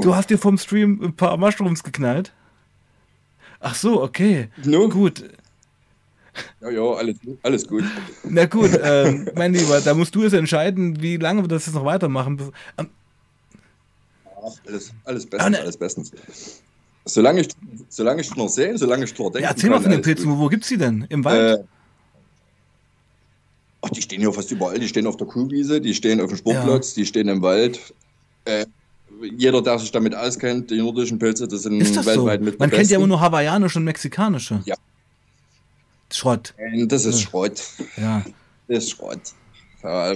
du 0.03 0.15
hast 0.15 0.31
dir 0.31 0.39
vom 0.39 0.59
Stream 0.59 1.01
ein 1.03 1.17
paar 1.17 1.37
Mushrooms 1.37 1.83
geknallt? 1.83 2.33
Ach 3.59 3.75
so, 3.75 4.03
okay. 4.03 4.49
No. 4.65 4.89
Gut. 4.89 5.25
Ja, 6.61 6.71
ja, 6.71 6.83
alles, 6.83 7.17
alles 7.43 7.67
gut. 7.67 7.85
Na 8.25 8.47
gut, 8.47 8.71
ähm, 8.83 9.29
mein 9.35 9.53
Lieber, 9.53 9.81
da 9.81 9.95
musst 9.95 10.15
du 10.15 10.23
es 10.23 10.33
entscheiden, 10.33 11.03
wie 11.03 11.17
lange 11.17 11.43
wir 11.43 11.49
das 11.49 11.67
jetzt 11.67 11.75
noch 11.75 11.85
weitermachen. 11.85 12.53
Alles, 14.67 14.93
alles 15.05 15.27
bestens, 15.27 15.59
alles 15.59 15.77
bestens. 15.77 16.13
Solange 17.05 17.41
ich, 17.41 17.49
solange 17.89 18.21
ich 18.21 18.35
noch 18.37 18.49
sehe, 18.49 18.77
solange 18.77 19.05
ich 19.05 19.19
noch 19.19 19.31
denke. 19.31 19.43
Ja, 19.43 19.51
erzähl 19.51 19.71
mal 19.71 19.81
von 19.81 19.91
den 19.91 20.03
Pilzen, 20.03 20.31
wo, 20.31 20.39
wo 20.39 20.49
gibt 20.49 20.65
es 20.65 20.69
die 20.69 20.77
denn? 20.77 21.07
Im 21.09 21.25
Wald? 21.25 21.61
Äh, 21.61 21.65
ach, 23.81 23.91
die 23.91 24.03
stehen 24.03 24.21
ja 24.21 24.31
fast 24.31 24.51
überall. 24.51 24.79
Die 24.79 24.89
stehen 24.89 25.07
auf 25.07 25.17
der 25.17 25.27
Kuhwiese, 25.27 25.81
die 25.81 25.95
stehen 25.95 26.21
auf 26.21 26.29
dem 26.29 26.37
Sportplatz, 26.37 26.95
ja. 26.95 27.01
die 27.01 27.07
stehen 27.07 27.29
im 27.29 27.43
Wald. 27.43 27.81
Äh, 28.45 28.67
jeder, 29.37 29.63
der 29.63 29.79
sich 29.79 29.91
damit 29.91 30.15
auskennt, 30.15 30.71
die 30.71 30.79
nordischen 30.79 31.19
Pilze, 31.19 31.49
das 31.49 31.63
sind 31.63 31.81
das 31.81 32.07
weltweit 32.07 32.41
so? 32.41 32.45
mit 32.45 32.59
Man 32.59 32.71
kennt 32.71 32.91
ja 32.91 32.99
immer 32.99 33.07
nur 33.07 33.21
hawaiianische 33.21 33.79
und 33.79 33.85
mexikanische. 33.85 34.63
Ja. 34.65 34.77
Schrott. 36.13 36.55
Das 36.87 37.05
ist 37.05 37.21
Schrott. 37.21 37.63
Ja. 37.97 38.25
Das 38.69 38.85
ist 38.85 38.91
Schrott. 38.91 39.21
Ja, 39.83 40.15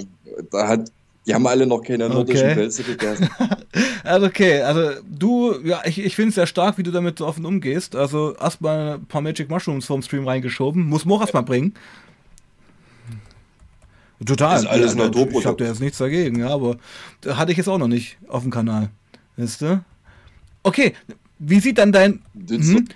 da 0.50 0.68
hat 0.68 0.90
die 1.26 1.34
haben 1.34 1.46
alle 1.46 1.66
noch 1.66 1.82
keine 1.82 2.08
nordischen 2.08 2.46
okay. 2.46 2.54
Pilze 2.54 2.82
gegessen. 2.82 3.28
also 4.04 4.26
okay, 4.26 4.60
also 4.60 5.00
du, 5.08 5.54
ja, 5.64 5.82
ich, 5.84 5.98
ich 5.98 6.14
finde 6.14 6.30
es 6.30 6.34
sehr 6.34 6.46
stark, 6.46 6.76
wie 6.76 6.82
du 6.82 6.90
damit 6.90 7.18
so 7.18 7.26
offen 7.26 7.46
umgehst. 7.46 7.96
Also 7.96 8.34
erstmal 8.36 8.94
ein 8.94 9.06
paar 9.06 9.22
Magic 9.22 9.48
Mushrooms 9.48 9.86
vom 9.86 10.02
Stream 10.02 10.28
reingeschoben. 10.28 10.82
Muss 10.84 11.04
Moch 11.04 11.22
erstmal 11.22 11.42
bringen. 11.42 11.74
Total. 14.24 14.54
Das 14.54 14.62
ist 14.62 14.68
alles 14.68 14.94
ja, 14.94 15.04
Naturprodukt. 15.04 15.40
Ich 15.40 15.46
habe 15.46 15.56
da 15.56 15.64
jetzt 15.66 15.80
nichts 15.80 15.98
dagegen, 15.98 16.40
ja, 16.40 16.48
aber 16.48 16.76
hatte 17.26 17.52
ich 17.52 17.58
jetzt 17.58 17.68
auch 17.68 17.78
noch 17.78 17.88
nicht 17.88 18.16
auf 18.28 18.42
dem 18.42 18.50
Kanal. 18.50 18.90
Weißt 19.36 19.62
du? 19.62 19.84
Okay, 20.62 20.94
wie 21.38 21.60
sieht 21.60 21.78
dann 21.78 21.92
dein. 21.92 22.22
Hm? 22.48 22.88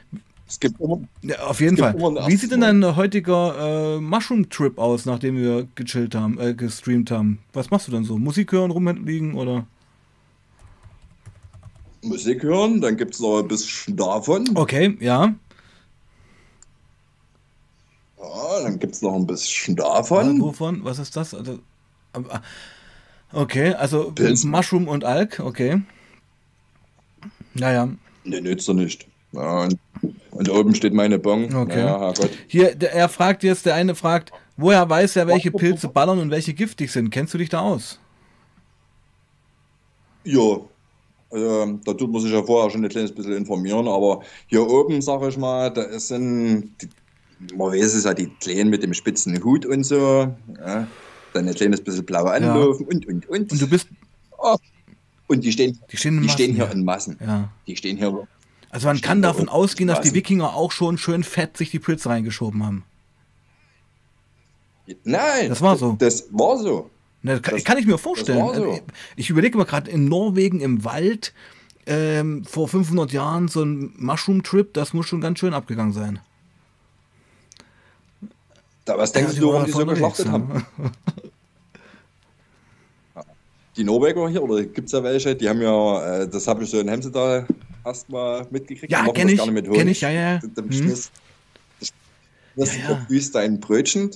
Es 0.49 0.59
gibt 0.59 0.81
immer, 0.81 1.01
ja, 1.23 1.41
auf 1.41 1.61
jeden 1.61 1.77
Fall. 1.77 1.95
Wie 1.95 2.37
sieht 2.37 2.51
denn 2.53 2.63
dein 2.63 2.97
heutiger 2.97 3.97
äh, 3.97 4.01
Mushroom-Trip 4.01 4.79
aus, 4.79 5.05
nachdem 5.05 5.37
wir 5.37 5.69
gechillt 5.75 6.15
haben, 6.15 6.41
äh, 6.41 6.55
gestreamt 6.55 7.11
haben? 7.11 7.39
Was 7.53 7.71
machst 7.71 7.87
du 7.87 7.93
dann 7.93 8.05
so? 8.05 8.17
Musik 8.17 8.53
hören, 8.53 8.71
rumliegen 8.71 9.35
oder? 9.35 9.67
Musik 12.03 12.43
hören, 12.43 12.81
dann 12.81 12.97
gibt 12.97 13.15
es 13.15 13.21
noch 13.21 13.41
ein 13.41 13.49
bisschen 13.49 13.97
davon. 13.97 14.49
Okay, 14.55 14.97
ja. 15.01 15.35
Ja, 18.19 18.63
dann 18.63 18.79
gibt 18.79 18.95
es 18.95 19.03
noch 19.03 19.15
ein 19.15 19.27
bisschen 19.27 19.77
davon. 19.77 20.37
Ja, 20.37 20.43
wovon? 20.43 20.83
Was 20.83 20.99
ist 20.99 21.15
das? 21.15 21.35
Also, 21.35 21.59
okay, 23.33 23.75
also 23.75 24.13
Pilzen. 24.13 24.51
Mushroom 24.51 24.89
und 24.89 25.05
Alk, 25.05 25.41
okay. 25.41 25.83
Naja. 27.53 27.89
Nee, 28.25 28.41
nützt 28.41 28.69
er 28.69 28.75
nicht. 28.75 29.07
Ja, 29.33 29.69
Und 30.39 30.49
oben 30.51 30.73
steht 30.73 30.95
meine 30.95 31.19
Bon. 31.19 31.53
Okay. 31.53 31.81
Ja, 31.81 32.15
Hier, 32.47 32.73
der, 32.77 32.93
er 32.93 33.09
fragt 33.09 33.43
jetzt, 33.43 33.67
der 33.67 33.75
eine 33.75 33.97
fragt, 33.97 34.31
woher 34.57 34.89
weiß 34.89 35.17
er, 35.17 35.27
welche 35.27 35.51
Pilze 35.51 35.89
ballern 35.89 36.21
und 36.21 36.31
welche 36.31 36.55
giftig 36.55 36.93
sind? 36.93 37.11
Kennst 37.11 37.35
du 37.35 37.39
dich 37.39 37.49
da 37.49 37.59
aus? 37.59 37.99
Ja, 40.23 40.61
also, 41.31 41.81
da 41.85 41.93
tut 41.93 42.13
man 42.13 42.23
sich 42.23 42.31
ja 42.31 42.41
vorher 42.41 42.71
schon 42.71 42.85
ein 42.85 42.89
kleines 42.89 43.13
bisschen 43.13 43.33
informieren, 43.33 43.89
aber 43.89 44.23
hier 44.47 44.65
oben, 44.65 45.03
sag 45.03 45.23
ich 45.25 45.37
mal, 45.37 45.71
da 45.71 45.99
sind, 45.99 46.71
die, 46.81 47.57
man 47.57 47.73
weiß 47.73 47.95
es 47.95 48.05
ja, 48.05 48.15
die 48.15 48.29
Kleinen 48.41 48.71
mit 48.71 48.85
dem 48.85 48.95
spitzen 48.95 49.43
Hut 49.43 49.67
und 49.67 49.83
so, 49.83 50.33
ja, 50.57 50.87
dann 51.33 51.49
ein 51.49 51.55
kleines 51.57 51.81
bisschen 51.81 52.07
blaue 52.07 52.31
Anlaufen 52.31 52.87
ja. 52.89 52.95
und, 52.95 53.09
und, 53.09 53.29
und. 53.29 53.51
Und 53.51 53.61
du 53.61 53.69
bist. 53.69 53.89
Oh. 54.39 54.57
Und 55.27 55.43
die 55.43 55.51
stehen, 55.51 55.77
die 55.91 55.97
stehen, 55.97 56.15
die 56.15 56.27
Massen, 56.27 56.31
stehen 56.31 56.55
hier 56.55 56.65
ja. 56.65 56.71
in 56.71 56.85
Massen. 56.85 57.19
Ja. 57.21 57.51
Die 57.67 57.75
stehen 57.75 57.97
hier. 57.97 58.29
Also 58.71 58.87
man 58.87 59.01
kann 59.01 59.23
davon 59.23 59.49
ausgehen, 59.49 59.89
dass 59.89 60.01
die 60.03 60.15
Wikinger 60.15 60.55
auch 60.55 60.73
schon 60.73 60.99
schön 60.99 61.25
fett 61.25 61.57
sich 61.57 61.71
die 61.71 61.79
Pilze 61.79 62.11
reingeschoben 62.11 62.65
haben. 62.65 62.85
Nein, 65.05 65.49
das 65.49 65.61
war 65.61 65.77
so. 65.77 65.97
Das 65.99 66.29
war 66.31 66.59
so. 66.59 66.91
das 67.23 67.43
kann, 67.43 67.63
kann, 67.63 67.79
ich 67.79 67.87
mir 67.87 67.99
vorstellen. 67.99 68.39
So. 68.39 68.51
Also 68.51 68.81
ich 69.17 69.31
überlege 69.31 69.57
mal 69.57 69.65
gerade 69.65 69.91
in 69.91 70.07
Norwegen 70.07 70.61
im 70.61 70.85
Wald 70.85 71.33
ähm, 71.87 72.45
vor 72.45 72.69
500 72.69 73.13
Jahren 73.13 73.49
so 73.49 73.63
ein 73.63 73.95
Mushroom-Trip, 73.97 74.75
das 74.75 74.93
muss 74.93 75.07
schon 75.07 75.21
ganz 75.21 75.39
schön 75.39 75.55
abgegangen 75.55 75.93
sein. 75.93 76.21
Da, 78.85 78.97
was 78.99 79.13
denkst 79.13 79.35
ja, 79.35 79.41
du, 79.41 79.53
warum 79.53 79.65
die 79.65 79.73
so 79.73 79.87
geschlachtet 79.87 80.27
ja. 80.27 80.33
haben? 80.33 80.67
die 83.77 83.85
Norweger 83.85 84.29
hier, 84.29 84.43
oder 84.43 84.63
gibt 84.65 84.87
es 84.87 84.93
ja 84.93 85.03
welche, 85.03 85.35
die 85.35 85.49
haben 85.49 85.63
ja, 85.63 86.23
äh, 86.23 86.29
das 86.29 86.47
habe 86.47 86.65
ich 86.65 86.71
so 86.71 86.79
in 86.79 86.89
Hemsedal 86.89 87.47
erstmal 87.89 88.47
mitgekriegt. 88.51 88.93
Ja, 88.93 89.07
kenne 89.13 89.33
ich, 89.33 89.41
kenne 89.41 89.91
ich, 89.91 90.01
ja, 90.01 90.11
ja. 90.11 90.39
Da 90.55 90.63
das, 90.63 91.11
das 92.57 92.77
ja, 92.77 93.07
ja. 93.09 93.21
dein 93.33 93.61
Brötchen, 93.61 94.11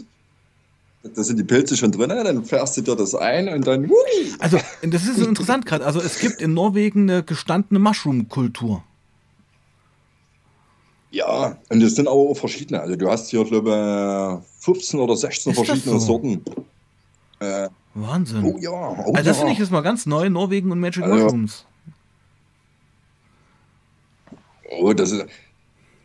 da 1.03 1.23
sind 1.23 1.39
die 1.39 1.45
Pilze 1.45 1.77
schon 1.77 1.93
drin, 1.93 2.09
dann 2.09 2.45
fährst 2.45 2.77
du 2.77 2.83
dir 2.83 2.97
das 2.97 3.15
ein 3.15 3.49
und 3.49 3.67
dann. 3.67 3.89
Hui. 3.89 4.33
Also, 4.39 4.59
das 4.83 5.05
ist 5.05 5.17
so 5.17 5.27
interessant 5.27 5.67
gerade. 5.67 5.85
Also, 5.85 6.01
es 6.01 6.19
gibt 6.19 6.41
in 6.41 6.55
Norwegen 6.55 7.11
eine 7.11 7.23
gestandene 7.23 7.81
Mushroom-Kultur. 7.81 8.85
Ja, 11.11 11.59
und 11.69 11.81
das 11.83 11.95
sind 11.95 12.09
aber 12.09 12.17
auch 12.17 12.35
verschiedene. 12.35 12.81
Also, 12.81 12.97
du 12.97 13.11
hast 13.11 13.31
hier, 13.31 13.45
glaube 13.45 14.41
ich, 14.43 14.65
15 14.65 15.01
oder 15.01 15.17
16 15.17 15.53
ist 15.53 15.57
verschiedene 15.59 15.99
so? 16.01 16.07
Sorten. 16.07 16.45
Äh, 17.41 17.69
Wahnsinn. 17.95 18.45
Oh 18.45 18.59
ja. 18.59 18.71
Oh 18.71 19.13
also 19.13 19.29
das 19.29 19.39
finde 19.39 19.53
ich 19.53 19.59
jetzt 19.59 19.71
mal 19.71 19.83
ganz 19.83 20.07
neu, 20.07 20.31
Norwegen 20.31 20.71
und 20.71 20.81
Magic 20.81 21.05
also, 21.05 21.25
Mushrooms. 21.25 21.67
Oh, 24.81 24.93
das 24.93 25.11
ist. 25.13 25.27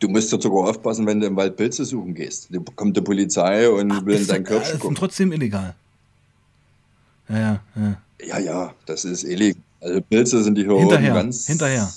Du 0.00 0.08
musst 0.08 0.30
ja 0.30 0.40
sogar 0.40 0.70
aufpassen, 0.70 1.06
wenn 1.06 1.20
du 1.20 1.26
im 1.26 1.34
Wald 1.36 1.56
Pilze 1.56 1.84
suchen 1.84 2.14
gehst. 2.14 2.48
Da 2.52 2.60
kommt 2.76 2.96
die 2.96 3.00
Polizei 3.00 3.68
und 3.68 3.90
Ach, 3.90 4.04
will 4.06 4.16
in 4.20 4.26
dein 4.26 4.44
Köpfchen 4.44 4.78
gucken. 4.78 4.94
ist 4.94 5.00
trotzdem 5.00 5.32
illegal. 5.32 5.74
Ja, 7.28 7.38
ja, 7.38 7.60
ja. 7.74 8.02
Ja, 8.24 8.38
ja, 8.38 8.74
das 8.86 9.04
ist 9.04 9.24
illegal. 9.24 9.60
Also 9.80 10.00
Pilze 10.00 10.42
sind 10.42 10.56
die 10.56 10.64
hier 10.64 10.78
hinterher, 10.78 11.14
ganz 11.14 11.46
hinterher. 11.46 11.88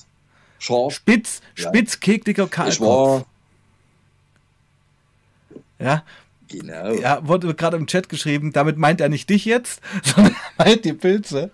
scharf. 0.59 0.93
Spitz, 0.93 1.41
spitz, 1.55 1.93
ja. 1.93 1.99
kekliger 1.99 2.47
Kahlkopf. 2.47 3.25
Ja, 5.79 6.03
Genau. 6.51 6.91
Ja, 6.95 7.25
wurde 7.25 7.53
gerade 7.55 7.77
im 7.77 7.87
Chat 7.87 8.09
geschrieben, 8.09 8.51
damit 8.51 8.77
meint 8.77 8.99
er 8.99 9.07
nicht 9.07 9.29
dich 9.29 9.45
jetzt, 9.45 9.81
sondern 10.03 10.35
meint 10.57 10.83
die 10.83 10.93
Pilze. 10.93 11.51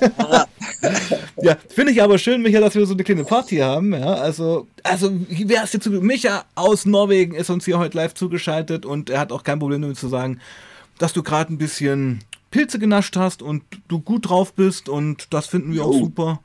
Ja, 0.00 0.46
ja 1.44 1.56
finde 1.68 1.92
ich 1.92 2.02
aber 2.02 2.18
schön, 2.18 2.42
Micha, 2.42 2.60
dass 2.60 2.74
wir 2.74 2.86
so 2.86 2.94
eine 2.94 3.04
kleine 3.04 3.24
Party 3.24 3.58
haben. 3.58 3.92
Ja, 3.92 4.14
also, 4.14 4.66
also 4.82 5.12
wer 5.28 5.64
ist 5.64 5.74
jetzt 5.74 5.84
zu 5.84 5.90
Micha 5.90 6.44
aus 6.54 6.86
Norwegen 6.86 7.34
ist 7.34 7.50
uns 7.50 7.64
hier 7.64 7.78
heute 7.78 7.96
live 7.96 8.14
zugeschaltet 8.14 8.86
und 8.86 9.10
er 9.10 9.20
hat 9.20 9.32
auch 9.32 9.44
kein 9.44 9.58
Problem 9.58 9.82
damit 9.82 9.98
zu 9.98 10.08
sagen, 10.08 10.40
dass 10.98 11.12
du 11.12 11.22
gerade 11.22 11.52
ein 11.52 11.58
bisschen 11.58 12.20
Pilze 12.50 12.78
genascht 12.78 13.16
hast 13.16 13.42
und 13.42 13.62
du 13.88 14.00
gut 14.00 14.28
drauf 14.28 14.54
bist 14.54 14.88
und 14.88 15.32
das 15.32 15.46
finden 15.46 15.72
wir 15.72 15.86
oh. 15.86 15.90
auch 15.90 15.98
super. 15.98 16.40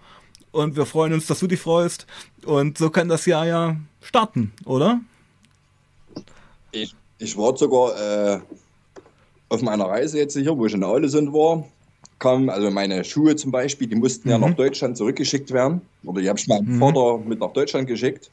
Und 0.52 0.76
wir 0.76 0.88
freuen 0.88 1.14
uns, 1.14 1.28
dass 1.28 1.40
du 1.40 1.48
dich 1.48 1.60
freust. 1.60 2.08
Und 2.44 2.80
so 2.80 2.90
kann 2.90 3.08
das 3.08 3.28
Jahr 3.28 3.46
ja 3.46 3.76
starten, 4.02 4.52
oder? 4.66 5.00
Ich 6.72 6.96
ich 7.20 7.38
war 7.38 7.56
sogar 7.56 8.00
äh, 8.00 8.40
auf 9.50 9.62
meiner 9.62 9.86
Reise 9.86 10.18
jetzt 10.18 10.36
hier, 10.36 10.58
wo 10.58 10.66
ich 10.66 10.74
in 10.74 10.84
Aulesund 10.84 11.32
war, 11.34 11.66
kam, 12.20 12.50
also 12.50 12.70
meine 12.70 13.04
Schuhe 13.04 13.36
zum 13.36 13.52
Beispiel, 13.52 13.88
die 13.88 13.96
mussten 13.96 14.28
mhm. 14.28 14.32
ja 14.32 14.38
nach 14.38 14.54
Deutschland 14.54 14.98
zurückgeschickt 14.98 15.52
werden. 15.52 15.82
Oder 16.04 16.22
die 16.22 16.30
habe 16.30 16.38
ich 16.40 16.48
meinem 16.48 16.76
mhm. 16.76 16.80
Vater 16.80 17.18
mit 17.20 17.40
nach 17.40 17.54
Deutschland 17.54 17.88
geschickt, 17.88 18.30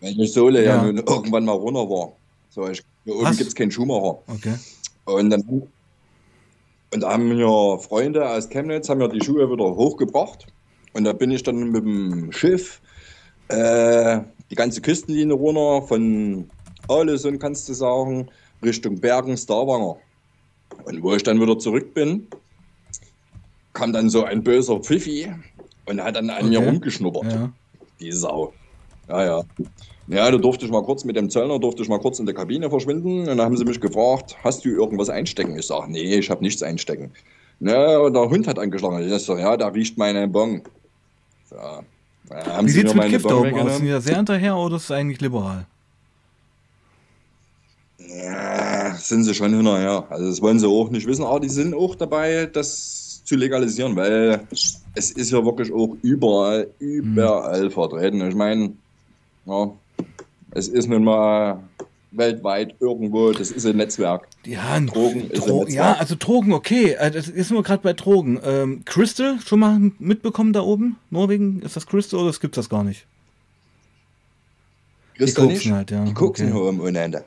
weil 0.00 0.14
die 0.14 0.26
Sohle 0.26 0.64
ja, 0.64 0.76
ja 0.76 0.82
nun 0.84 0.98
irgendwann 0.98 1.44
mal 1.44 1.52
runter 1.52 1.88
war. 1.88 2.12
So, 2.50 2.68
ich, 2.68 2.82
hier 3.04 3.16
oben 3.16 3.36
gibt 3.36 3.48
es 3.48 3.54
keinen 3.54 3.70
Schuhmacher. 3.70 4.18
Okay. 4.28 4.54
Und 5.06 5.30
dann 5.30 5.42
und 6.94 7.00
da 7.00 7.12
haben 7.12 7.28
mir 7.28 7.78
Freunde 7.78 8.28
aus 8.28 8.50
Chemnitz 8.50 8.88
haben 8.90 8.98
mir 8.98 9.08
die 9.08 9.24
Schuhe 9.24 9.50
wieder 9.50 9.64
hochgebracht. 9.64 10.46
Und 10.92 11.04
da 11.04 11.14
bin 11.14 11.30
ich 11.30 11.42
dann 11.42 11.70
mit 11.70 11.84
dem 11.84 12.30
Schiff 12.32 12.82
äh, 13.48 14.20
die 14.50 14.54
ganze 14.54 14.82
Küstenlinie 14.82 15.34
runter 15.34 15.86
von 15.86 16.50
Alesund 16.88 17.40
kannst 17.40 17.68
du 17.68 17.74
sagen, 17.74 18.28
Richtung 18.62 19.00
Bergen, 19.00 19.36
Starwanger. 19.36 19.96
Und 20.84 21.02
wo 21.02 21.14
ich 21.14 21.22
dann 21.22 21.40
wieder 21.40 21.58
zurück 21.58 21.94
bin, 21.94 22.26
kam 23.72 23.92
dann 23.92 24.10
so 24.10 24.24
ein 24.24 24.42
böser 24.42 24.80
Pfiffi 24.80 25.32
und 25.86 26.02
hat 26.02 26.16
dann 26.16 26.30
an 26.30 26.46
okay. 26.46 26.48
mir 26.48 26.66
rumgeschnuppert. 26.66 27.32
Ja. 27.32 27.52
Die 28.00 28.12
Sau. 28.12 28.52
Ja, 29.08 29.24
ja. 29.24 29.42
Ja, 30.08 30.30
da 30.30 30.36
durfte 30.36 30.64
ich 30.66 30.70
mal 30.70 30.82
kurz 30.82 31.04
mit 31.04 31.16
dem 31.16 31.30
Zöllner, 31.30 31.58
durfte 31.58 31.82
ich 31.82 31.88
mal 31.88 32.00
kurz 32.00 32.18
in 32.18 32.26
der 32.26 32.34
Kabine 32.34 32.68
verschwinden. 32.68 33.20
Und 33.20 33.26
dann 33.26 33.40
haben 33.40 33.56
sie 33.56 33.64
mich 33.64 33.80
gefragt, 33.80 34.36
hast 34.42 34.64
du 34.64 34.68
irgendwas 34.68 35.08
einstecken? 35.08 35.56
Ich 35.56 35.66
sage, 35.66 35.90
nee, 35.90 36.16
ich 36.16 36.28
habe 36.28 36.42
nichts 36.42 36.62
einstecken. 36.62 37.12
Ja, 37.60 37.98
und 37.98 38.14
der 38.14 38.28
Hund 38.28 38.48
hat 38.48 38.58
angeschlagen. 38.58 39.00
Ich 39.08 39.22
sage, 39.22 39.40
ja, 39.40 39.56
da 39.56 39.68
riecht 39.68 39.96
meine 39.96 40.26
Bon. 40.26 40.62
So. 41.48 41.56
Wie 42.62 42.70
sieht 42.70 42.86
es 42.86 42.94
mit 42.94 43.08
Gift 43.10 43.24
da 43.24 43.36
oben 43.36 43.54
aus? 43.54 43.76
Sind 43.76 43.86
die 43.86 43.90
da 43.90 44.00
sehr 44.00 44.16
hinterher 44.16 44.56
oder 44.56 44.76
ist 44.76 44.84
es 44.84 44.90
eigentlich 44.90 45.20
liberal? 45.20 45.66
Ja, 47.98 48.94
sind 48.94 49.24
sie 49.24 49.34
schon 49.34 49.54
hinterher. 49.54 50.04
Also 50.10 50.26
das 50.26 50.42
wollen 50.42 50.58
sie 50.58 50.66
auch 50.66 50.90
nicht 50.90 51.06
wissen, 51.06 51.24
aber 51.24 51.40
die 51.40 51.48
sind 51.48 51.74
auch 51.74 51.94
dabei, 51.94 52.46
das 52.46 53.11
zu 53.24 53.36
legalisieren, 53.36 53.94
weil 53.96 54.40
es 54.94 55.10
ist 55.10 55.30
ja 55.30 55.44
wirklich 55.44 55.72
auch 55.72 55.96
überall, 56.02 56.68
überall 56.78 57.64
mhm. 57.64 57.70
vertreten. 57.70 58.28
Ich 58.28 58.34
meine, 58.34 58.72
ja, 59.46 59.70
es 60.50 60.68
ist 60.68 60.88
nun 60.88 61.04
mal 61.04 61.62
weltweit 62.10 62.74
irgendwo, 62.80 63.32
das 63.32 63.50
ist 63.50 63.64
ein 63.66 63.76
Netzwerk. 63.76 64.28
Ja, 64.44 64.78
Drogen 64.80 65.30
ist 65.30 65.46
Dro 65.46 65.60
ein 65.60 65.66
Netzwerk. 65.66 65.74
Ja, 65.74 65.92
also 65.94 66.14
Drogen, 66.18 66.52
okay. 66.52 66.92
Äh, 66.92 67.10
das 67.10 67.28
ist 67.28 67.50
nur 67.50 67.62
gerade 67.62 67.82
bei 67.82 67.92
Drogen. 67.92 68.38
Ähm, 68.44 68.82
Crystal, 68.84 69.38
schon 69.40 69.60
mal 69.60 69.78
mitbekommen 69.98 70.52
da 70.52 70.62
oben? 70.62 70.96
Norwegen, 71.10 71.62
ist 71.62 71.76
das 71.76 71.86
Crystal 71.86 72.20
oder 72.20 72.32
gibt 72.32 72.56
es 72.56 72.64
das 72.64 72.68
gar 72.68 72.84
nicht? 72.84 73.06
Crystal 75.14 75.46
die 75.46 75.54
nicht. 75.54 75.70
Halt, 75.70 75.90
ja. 75.90 76.04
Die 76.04 76.14
gucken 76.14 76.52
okay. 76.52 76.52
nur 76.52 76.84
ohne 76.86 76.98
Ende. 76.98 77.24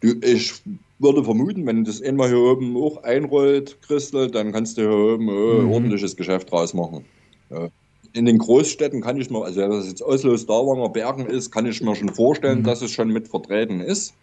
Du, 0.00 0.14
ich 0.22 0.54
würde 0.98 1.24
vermuten, 1.24 1.66
wenn 1.66 1.84
das 1.84 2.00
einmal 2.02 2.28
hier 2.28 2.38
oben 2.38 2.76
auch 2.76 3.02
einrollt, 3.02 3.80
Christel, 3.82 4.30
dann 4.30 4.52
kannst 4.52 4.78
du 4.78 4.82
hier 4.82 5.14
oben 5.14 5.28
äh, 5.28 5.62
mhm. 5.62 5.72
ordentliches 5.72 6.16
Geschäft 6.16 6.50
draus 6.50 6.74
machen. 6.74 7.04
Ja. 7.50 7.68
In 8.12 8.26
den 8.26 8.38
Großstädten 8.38 9.00
kann 9.00 9.20
ich 9.20 9.28
mir, 9.28 9.44
also 9.44 9.60
wenn 9.60 9.70
das 9.70 9.88
jetzt 9.88 10.02
Oslo, 10.02 10.36
Stavanger, 10.36 10.88
Bergen 10.88 11.26
ist, 11.26 11.50
kann 11.50 11.66
ich 11.66 11.80
mir 11.80 11.96
schon 11.96 12.14
vorstellen, 12.14 12.60
mhm. 12.60 12.64
dass 12.64 12.80
es 12.80 12.92
schon 12.92 13.08
mit 13.08 13.26
vertreten 13.28 13.80
ist. 13.80 14.14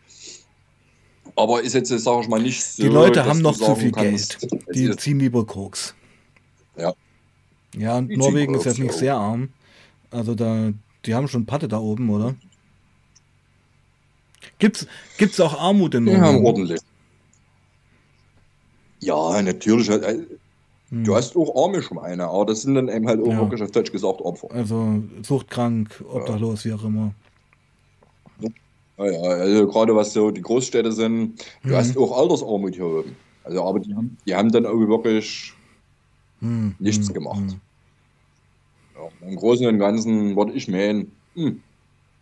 Aber 1.36 1.62
ist 1.62 1.74
jetzt, 1.74 1.90
sage 1.90 2.22
ich 2.22 2.28
mal, 2.28 2.42
nicht 2.42 2.64
so. 2.64 2.84
Die 2.84 2.90
Leute 2.90 3.26
haben 3.26 3.42
noch 3.42 3.58
zu 3.58 3.76
viel 3.76 3.92
kannst, 3.92 4.40
Geld. 4.40 4.64
Die 4.74 4.96
ziehen 4.96 5.20
lieber 5.20 5.46
Koks. 5.46 5.96
Ja. 6.78 6.94
Ja, 7.78 7.98
und 7.98 8.10
Norwegen 8.18 8.56
ist 8.56 8.66
jetzt 8.66 8.80
nicht 8.80 8.94
sehr 8.94 9.16
arm. 9.16 9.50
Also 10.10 10.36
da, 10.36 10.74
die 11.06 11.16
haben 11.16 11.28
schon 11.28 11.46
Patte 11.46 11.68
da 11.68 11.80
oben, 11.80 12.10
oder? 12.10 12.36
Gibt's, 14.60 14.88
gibt's 15.18 15.40
auch 15.40 15.60
Armut 15.60 15.96
in 15.96 16.06
Norwegen? 16.06 16.24
Ja, 16.24 16.50
ordentlich. 16.50 16.82
Ja, 19.00 19.42
natürlich. 19.42 19.90
Äh, 19.90 20.26
hm. 20.92 21.04
Du 21.06 21.16
hast 21.16 21.36
auch 21.36 21.56
arme 21.56 21.82
Schweine, 21.82 22.28
aber 22.28 22.48
das 22.48 22.64
sind 22.64 22.76
dann 22.76 22.90
eben 22.90 23.08
halt 23.08 23.22
auch 23.22 23.28
ja. 23.28 23.40
wirklich 23.40 23.62
auf 23.62 23.72
Deutsch 23.72 23.92
gesagt 23.92 24.22
Opfer. 24.22 24.52
Also 24.52 25.02
suchtkrank, 25.24 26.04
obdachlos, 26.08 26.64
ja. 26.64 26.72
wie 26.72 26.76
auch 26.76 26.84
immer. 26.84 27.14
Ja, 28.98 29.06
ja, 29.10 29.22
also 29.22 29.68
gerade 29.68 29.96
was 29.96 30.14
so 30.14 30.32
die 30.32 30.42
Großstädte 30.42 30.92
sind, 30.92 31.44
du 31.64 31.70
hm. 31.70 31.76
hast 31.76 31.98
auch 31.98 32.18
Altersarmut 32.18 32.76
hier 32.76 32.86
oben. 32.86 33.16
Also, 33.44 33.64
aber 33.64 33.80
die 33.80 33.96
haben, 33.96 34.18
die 34.28 34.36
haben 34.36 34.52
dann 34.52 34.66
auch 34.66 34.78
wirklich 34.78 35.54
hm. 36.42 36.76
nichts 36.78 37.08
hm. 37.08 37.14
gemacht. 37.14 37.40
Hm. 37.40 37.62
Ja, 38.96 39.28
Im 39.28 39.36
Großen 39.38 39.66
und 39.66 39.80
Ganzen 39.80 40.36
würde 40.36 40.52
ich 40.52 40.68
meinen, 40.68 41.12
hm, 41.36 41.64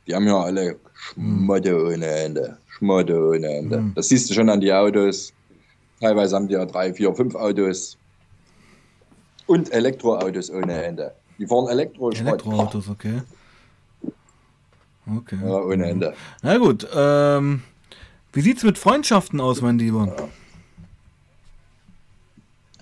die 0.09 0.15
haben 0.15 0.27
ja 0.27 0.41
alle 0.41 0.79
Schmotte 0.93 1.85
ohne 1.85 2.07
Ende. 2.07 2.57
Schmotte 2.67 3.15
ohne 3.15 3.47
Ende. 3.47 3.77
Mhm. 3.77 3.93
Das 3.93 4.09
siehst 4.09 4.29
du 4.29 4.33
schon 4.33 4.49
an 4.49 4.59
die 4.59 4.73
Autos. 4.73 5.31
Teilweise 6.01 6.35
haben 6.35 6.47
die 6.47 6.55
ja 6.55 6.65
drei, 6.65 6.93
vier, 6.93 7.13
fünf 7.13 7.35
Autos. 7.35 7.97
Und 9.45 9.71
Elektroautos 9.71 10.49
ohne 10.49 10.83
Ende. 10.83 11.13
Die 11.37 11.45
fahren 11.45 11.67
Elektro. 11.67 12.09
Elektroautos, 12.09 12.89
okay. 12.89 13.21
Okay. 15.17 15.37
Ja, 15.43 15.61
ohne 15.61 15.89
Ende. 15.89 16.13
Na 16.41 16.57
gut, 16.57 16.87
ähm, 16.93 17.61
wie 18.33 18.41
sieht's 18.41 18.63
mit 18.63 18.77
Freundschaften 18.77 19.39
aus, 19.39 19.61
mein 19.61 19.77
Lieber? 19.77 20.29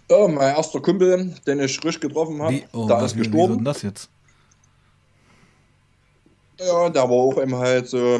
Ja. 0.09 0.17
ja 0.17 0.28
mein 0.28 0.55
erster 0.55 0.80
Kumpel, 0.82 1.36
den 1.45 1.59
ich 1.59 1.78
frisch 1.78 1.99
getroffen 1.99 2.41
habe, 2.41 2.63
oh, 2.73 2.88
da 2.88 3.05
ist 3.05 3.17
gestorben. 3.17 3.53
Wie 3.53 3.57
denn 3.57 3.65
das 3.65 3.82
jetzt? 3.82 4.09
Ja, 6.60 6.89
der 6.89 7.03
war 7.03 7.12
auch 7.12 7.41
eben 7.41 7.55
halt 7.55 7.88
so 7.88 8.20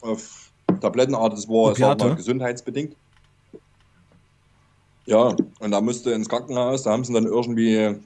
auf 0.00 0.50
Tablettenart, 0.80 1.32
das 1.32 1.48
war 1.48 1.78
mal, 1.78 2.16
gesundheitsbedingt. 2.16 2.96
Ja, 5.06 5.36
und 5.60 5.70
da 5.70 5.80
musste 5.80 6.12
ins 6.12 6.28
Krankenhaus, 6.28 6.84
da 6.84 6.92
haben 6.92 7.04
sie 7.04 7.12
dann 7.12 7.26
irgendwie 7.26 7.96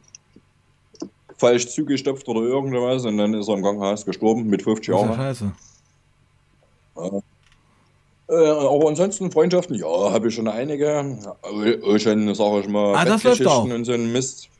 falsch 1.36 1.68
zugestopft 1.68 2.28
oder 2.28 2.40
irgendwas 2.40 3.04
und 3.04 3.18
dann 3.18 3.34
ist 3.34 3.48
er 3.48 3.54
im 3.54 3.62
Krankenhaus 3.62 4.04
gestorben 4.04 4.46
mit 4.46 4.62
50 4.62 4.88
Jahren. 4.88 5.14
Scheiße. 5.14 5.52
Ja. 6.96 7.22
Äh, 8.30 8.34
aber 8.34 8.88
ansonsten 8.88 9.30
Freundschaften, 9.30 9.76
ja, 9.76 9.86
habe 9.86 10.28
ich 10.28 10.34
schon 10.34 10.48
einige. 10.48 11.18
Auch 11.42 11.98
schon, 11.98 12.34
sage 12.34 12.60
ich 12.60 12.68
mal, 12.68 12.94
ah, 12.94 13.04
das 13.04 13.22
läuft 13.22 13.46
auch. 13.46 13.64
und 13.64 13.84
so 13.84 13.92
ein 13.92 14.12
Mist. 14.12 14.50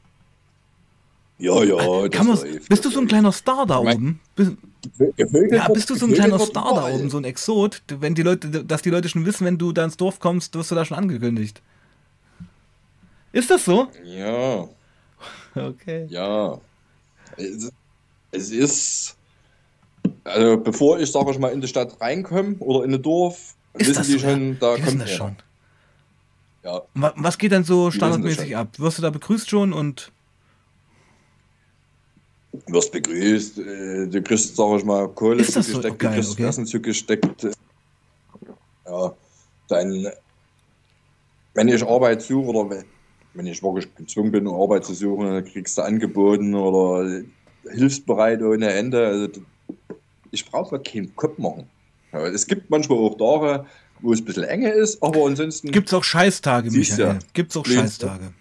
Ja, 1.39 1.63
ja, 1.63 2.05
äh, 2.05 2.09
Kann 2.09 2.27
das 2.27 2.43
läuft, 2.43 2.69
bist 2.69 2.85
du 2.85 2.91
so 2.91 3.01
ein 3.01 3.07
kleiner 3.07 3.31
Star 3.31 3.65
da 3.65 3.79
oben? 3.79 4.19
Bist, 4.35 4.53
ja, 5.51 5.69
bist 5.69 5.89
du 5.89 5.95
so 5.95 6.07
ein 6.07 6.13
kleiner 6.13 6.39
Star 6.41 6.75
da 6.75 6.89
oben, 6.89 7.11
so 7.11 7.19
ein 7.19 7.25
Exot? 7.25 7.83
Wenn 7.87 8.15
die 8.17 8.23
Leute, 8.23 8.65
dass 8.65 8.83
die 8.83 8.91
Leute 8.91 9.09
schon 9.09 9.25
wissen, 9.25 9.45
wenn 9.47 9.57
du 9.57 9.73
da 9.73 9.85
ins 9.85 9.97
Dorf 9.97 10.19
kommst, 10.19 10.55
wirst 10.57 10.73
du 10.73 10.75
da 10.75 10.85
schon 10.85 10.97
angekündigt. 10.97 11.63
Ist 13.33 13.51
das 13.51 13.65
so? 13.65 13.89
Ja. 14.05 14.69
Okay. 15.55 16.07
Ja. 16.09 16.59
Es, 17.37 17.71
es 18.33 18.51
ist, 18.51 19.17
also 20.25 20.57
bevor 20.57 20.99
ich, 20.99 21.11
sag 21.11 21.29
ich 21.29 21.39
mal, 21.39 21.53
in 21.53 21.61
die 21.61 21.69
Stadt 21.69 22.01
reinkomme 22.01 22.57
oder 22.59 22.85
in 22.85 22.93
ein 22.93 23.03
Dorf, 23.03 23.55
ist 23.75 23.91
wissen 23.91 24.03
die 24.05 24.13
so, 24.13 24.19
schon, 24.19 24.59
da 24.59 24.77
die 24.77 24.83
kommt 24.83 25.03
das 25.03 25.11
schon. 25.11 25.37
Ja. 26.65 26.83
Was 26.95 27.39
geht 27.39 27.53
dann 27.53 27.65
so 27.65 27.91
standardmäßig 27.91 28.57
ab? 28.57 28.79
Wirst 28.79 28.99
du 28.99 29.03
da 29.03 29.11
begrüßt 29.11 29.49
schon 29.49 29.73
und 29.73 30.11
Du 32.53 32.73
wirst 32.73 32.93
begrüßt, 32.93 33.59
äh, 33.59 34.07
du 34.07 34.23
kriegst, 34.23 34.57
sag 34.57 34.79
ich 34.79 34.85
mal, 34.85 35.09
Kohle 35.09 35.45
zugesteckt, 35.45 35.83
so? 35.83 35.89
okay, 35.89 36.07
du 36.07 36.15
kriegst 36.15 36.33
okay. 36.33 36.45
Essen 36.45 36.67
zugesteckt. 36.67 37.47
Ja, 38.87 39.15
dann, 39.69 40.09
wenn 41.55 41.69
ich 41.69 41.87
Arbeit 41.87 42.23
suche 42.23 42.49
oder 42.49 42.85
wenn 43.35 43.47
ich 43.47 43.63
wirklich 43.63 43.95
gezwungen 43.95 44.33
bin, 44.33 44.49
Arbeit 44.49 44.85
zu 44.85 44.95
suchen, 44.95 45.27
dann 45.27 45.45
kriegst 45.45 45.77
du 45.77 45.83
angeboten 45.83 46.55
oder 46.55 47.23
hilfsbereit 47.71 48.41
ohne 48.43 48.73
Ende. 48.73 49.07
Also, 49.07 49.29
ich 50.31 50.51
brauche 50.51 50.77
mir 50.77 50.83
keinen 50.83 51.15
Kopf 51.17 51.39
machen. 51.39 51.69
Ja, 52.13 52.27
es 52.27 52.47
gibt 52.47 52.71
manchmal 52.71 52.99
auch 52.99 53.17
Tage, 53.19 53.67
wo 54.01 54.13
es 54.13 54.21
ein 54.21 54.25
bisschen 54.25 54.45
enge 54.45 54.71
ist, 54.71 55.03
aber 55.03 55.27
ansonsten. 55.27 55.71
Gibt 55.71 55.89
es 55.89 55.95
auch 55.95 56.05
Scheißtage, 56.05 56.71
Michael? 56.71 56.99
Ja, 56.99 57.19
Gibt 57.35 57.51
es 57.51 57.57
auch 57.59 57.67
Scheißtage? 57.67 58.33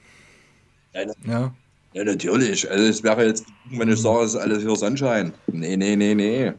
Ja, 0.93 1.01
ja. 1.25 1.55
Ja, 1.97 2.03
natürlich. 2.03 2.69
Also 2.69 2.83
es 2.85 3.01
wäre 3.01 3.25
jetzt, 3.25 3.43
wenn 3.71 3.89
ich 3.89 3.99
sage, 3.99 4.23
es 4.23 4.35
ist 4.35 4.39
alles 4.39 4.61
hier 4.61 4.75
Sonnenschein. 4.75 5.33
Nee, 5.47 5.75
nee, 5.75 5.95
nee, 5.95 6.13
nee. 6.13 6.53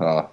Ja. 0.00 0.28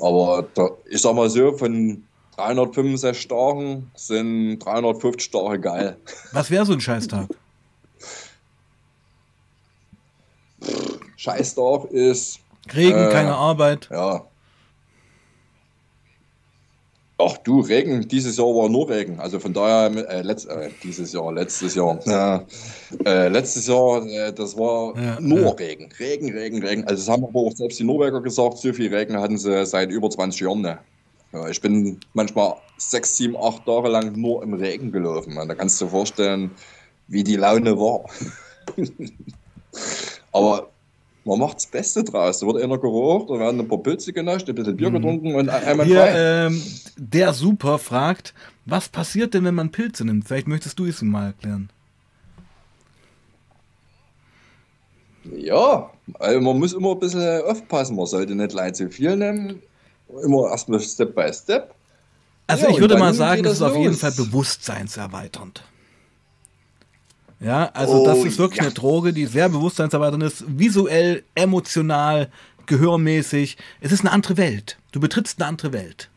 Aber 0.00 0.44
da, 0.54 0.70
ich 0.86 1.00
sag 1.00 1.14
mal 1.14 1.30
so, 1.30 1.52
von 1.52 2.02
365 2.36 3.28
Tagen 3.28 3.88
sind 3.94 4.58
350 4.58 5.30
Tage 5.30 5.60
geil. 5.60 5.96
Was 6.32 6.50
wäre 6.50 6.66
so 6.66 6.72
ein 6.72 6.80
Scheißtag? 6.80 7.28
Scheißtag 11.16 11.84
ist. 11.92 12.40
Regen, 12.74 12.98
äh, 12.98 13.12
keine 13.12 13.36
Arbeit. 13.36 13.88
Ja. 13.92 14.24
Ach 17.22 17.36
du, 17.38 17.60
Regen, 17.60 18.08
dieses 18.08 18.36
Jahr 18.36 18.48
war 18.48 18.68
nur 18.68 18.88
Regen. 18.88 19.20
Also 19.20 19.38
von 19.38 19.52
daher, 19.52 19.90
äh, 20.08 20.22
letzt, 20.22 20.48
äh, 20.48 20.70
dieses 20.82 21.12
Jahr, 21.12 21.32
letztes 21.32 21.74
Jahr. 21.74 22.00
Ja, 22.06 22.44
äh, 23.04 23.28
letztes 23.28 23.66
Jahr, 23.66 24.06
äh, 24.06 24.32
das 24.32 24.56
war 24.56 24.96
ja, 24.96 25.20
nur. 25.20 25.58
Regen. 25.58 25.90
Regen, 25.98 26.32
Regen, 26.32 26.62
Regen. 26.64 26.84
Also 26.84 27.02
das 27.02 27.08
haben 27.08 27.24
aber 27.24 27.40
auch 27.40 27.52
selbst 27.52 27.78
die 27.78 27.84
Norweger 27.84 28.20
gesagt, 28.20 28.58
so 28.58 28.72
viel 28.72 28.94
Regen 28.94 29.18
hatten 29.18 29.36
sie 29.36 29.66
seit 29.66 29.90
über 29.90 30.08
20 30.08 30.40
Jahren. 30.40 30.62
Ne? 30.62 30.78
Ja, 31.32 31.48
ich 31.48 31.60
bin 31.60 32.00
manchmal 32.14 32.54
sechs, 32.78 33.16
sieben, 33.16 33.36
acht 33.36 33.64
Tage 33.66 33.88
lang 33.88 34.12
nur 34.18 34.42
im 34.42 34.54
Regen 34.54 34.90
gelaufen. 34.90 35.36
Da 35.36 35.54
kannst 35.54 35.80
du 35.80 35.84
dir 35.84 35.90
vorstellen, 35.90 36.50
wie 37.08 37.22
die 37.22 37.36
Laune 37.36 37.78
war. 37.78 38.04
aber 40.32 40.70
man 41.24 41.38
macht 41.38 41.56
das 41.56 41.66
Beste 41.66 42.02
draus. 42.04 42.40
Da 42.40 42.46
wird 42.46 42.62
einer 42.62 42.78
geraucht, 42.78 43.30
da 43.30 43.38
werden 43.38 43.60
ein 43.60 43.68
paar 43.68 43.78
Pilze 43.78 44.12
genascht, 44.12 44.48
ein 44.48 44.54
bisschen 44.54 44.76
Bier 44.76 44.90
mhm. 44.90 44.94
getrunken 44.94 45.34
und 45.34 45.48
einmal 45.48 45.86
Hier, 45.86 46.06
ähm, 46.06 46.62
Der 46.96 47.32
Super 47.32 47.78
fragt, 47.78 48.34
was 48.66 48.88
passiert 48.88 49.34
denn, 49.34 49.44
wenn 49.44 49.54
man 49.54 49.70
Pilze 49.70 50.04
nimmt? 50.04 50.26
Vielleicht 50.26 50.48
möchtest 50.48 50.78
du 50.78 50.86
es 50.86 51.02
ihm 51.02 51.10
mal 51.10 51.26
erklären. 51.26 51.70
Ja, 55.36 55.90
also 56.14 56.40
man 56.40 56.58
muss 56.58 56.72
immer 56.72 56.92
ein 56.92 56.98
bisschen 56.98 57.42
aufpassen. 57.42 57.96
Man 57.96 58.06
sollte 58.06 58.34
nicht 58.34 58.52
leicht 58.52 58.76
zu 58.76 58.88
viel 58.88 59.16
nehmen. 59.16 59.62
Immer 60.24 60.50
erstmal 60.50 60.80
Step 60.80 61.14
by 61.14 61.32
Step. 61.32 61.74
Also 62.46 62.66
ja, 62.66 62.70
ich 62.70 62.80
würde 62.80 62.96
mal 62.98 63.14
sagen, 63.14 63.42
das 63.42 63.54
ist 63.54 63.60
los. 63.60 63.70
auf 63.70 63.76
jeden 63.76 63.94
Fall 63.94 64.12
bewusstseinserweiternd. 64.12 65.62
Ja, 67.40 67.70
also 67.72 68.02
oh, 68.02 68.04
das 68.04 68.18
ist 68.18 68.38
wirklich 68.38 68.58
ja. 68.58 68.64
eine 68.64 68.74
Droge, 68.74 69.14
die 69.14 69.24
sehr 69.24 69.48
bewusstseinserweiternd 69.48 70.22
ist, 70.22 70.44
visuell, 70.46 71.24
emotional, 71.34 72.30
gehörmäßig. 72.66 73.56
Es 73.80 73.92
ist 73.92 74.00
eine 74.00 74.12
andere 74.12 74.36
Welt. 74.36 74.76
Du 74.92 75.00
betrittst 75.00 75.40
eine 75.40 75.48
andere 75.48 75.72
Welt. 75.72 76.10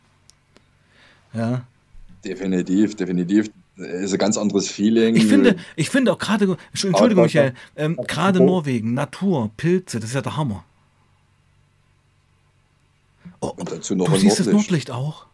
Ja. 1.32 1.62
Definitiv, 2.24 2.94
definitiv. 2.94 3.50
Ist 3.76 4.12
ein 4.12 4.18
ganz 4.18 4.36
anderes 4.36 4.70
Feeling. 4.70 5.16
Ich 5.16 5.26
finde, 5.26 5.56
ich 5.76 5.90
finde 5.90 6.12
auch 6.12 6.18
gerade, 6.18 6.56
Entschuldigung, 6.72 7.24
Michael, 7.24 7.54
ähm, 7.74 7.98
gerade 8.06 8.38
Norwegen, 8.40 8.94
Natur, 8.94 9.50
Pilze, 9.56 9.98
das 9.98 10.10
ist 10.10 10.14
ja 10.14 10.22
der 10.22 10.36
Hammer. 10.36 10.64
Oh, 13.40 13.48
und 13.56 13.72
dazu 13.72 13.96
noch 13.96 14.06
du 14.06 14.12
siehst 14.12 14.24
Nordlicht. 14.24 14.38
das 14.40 14.46
Nordlicht 14.46 14.90
auch? 14.90 15.26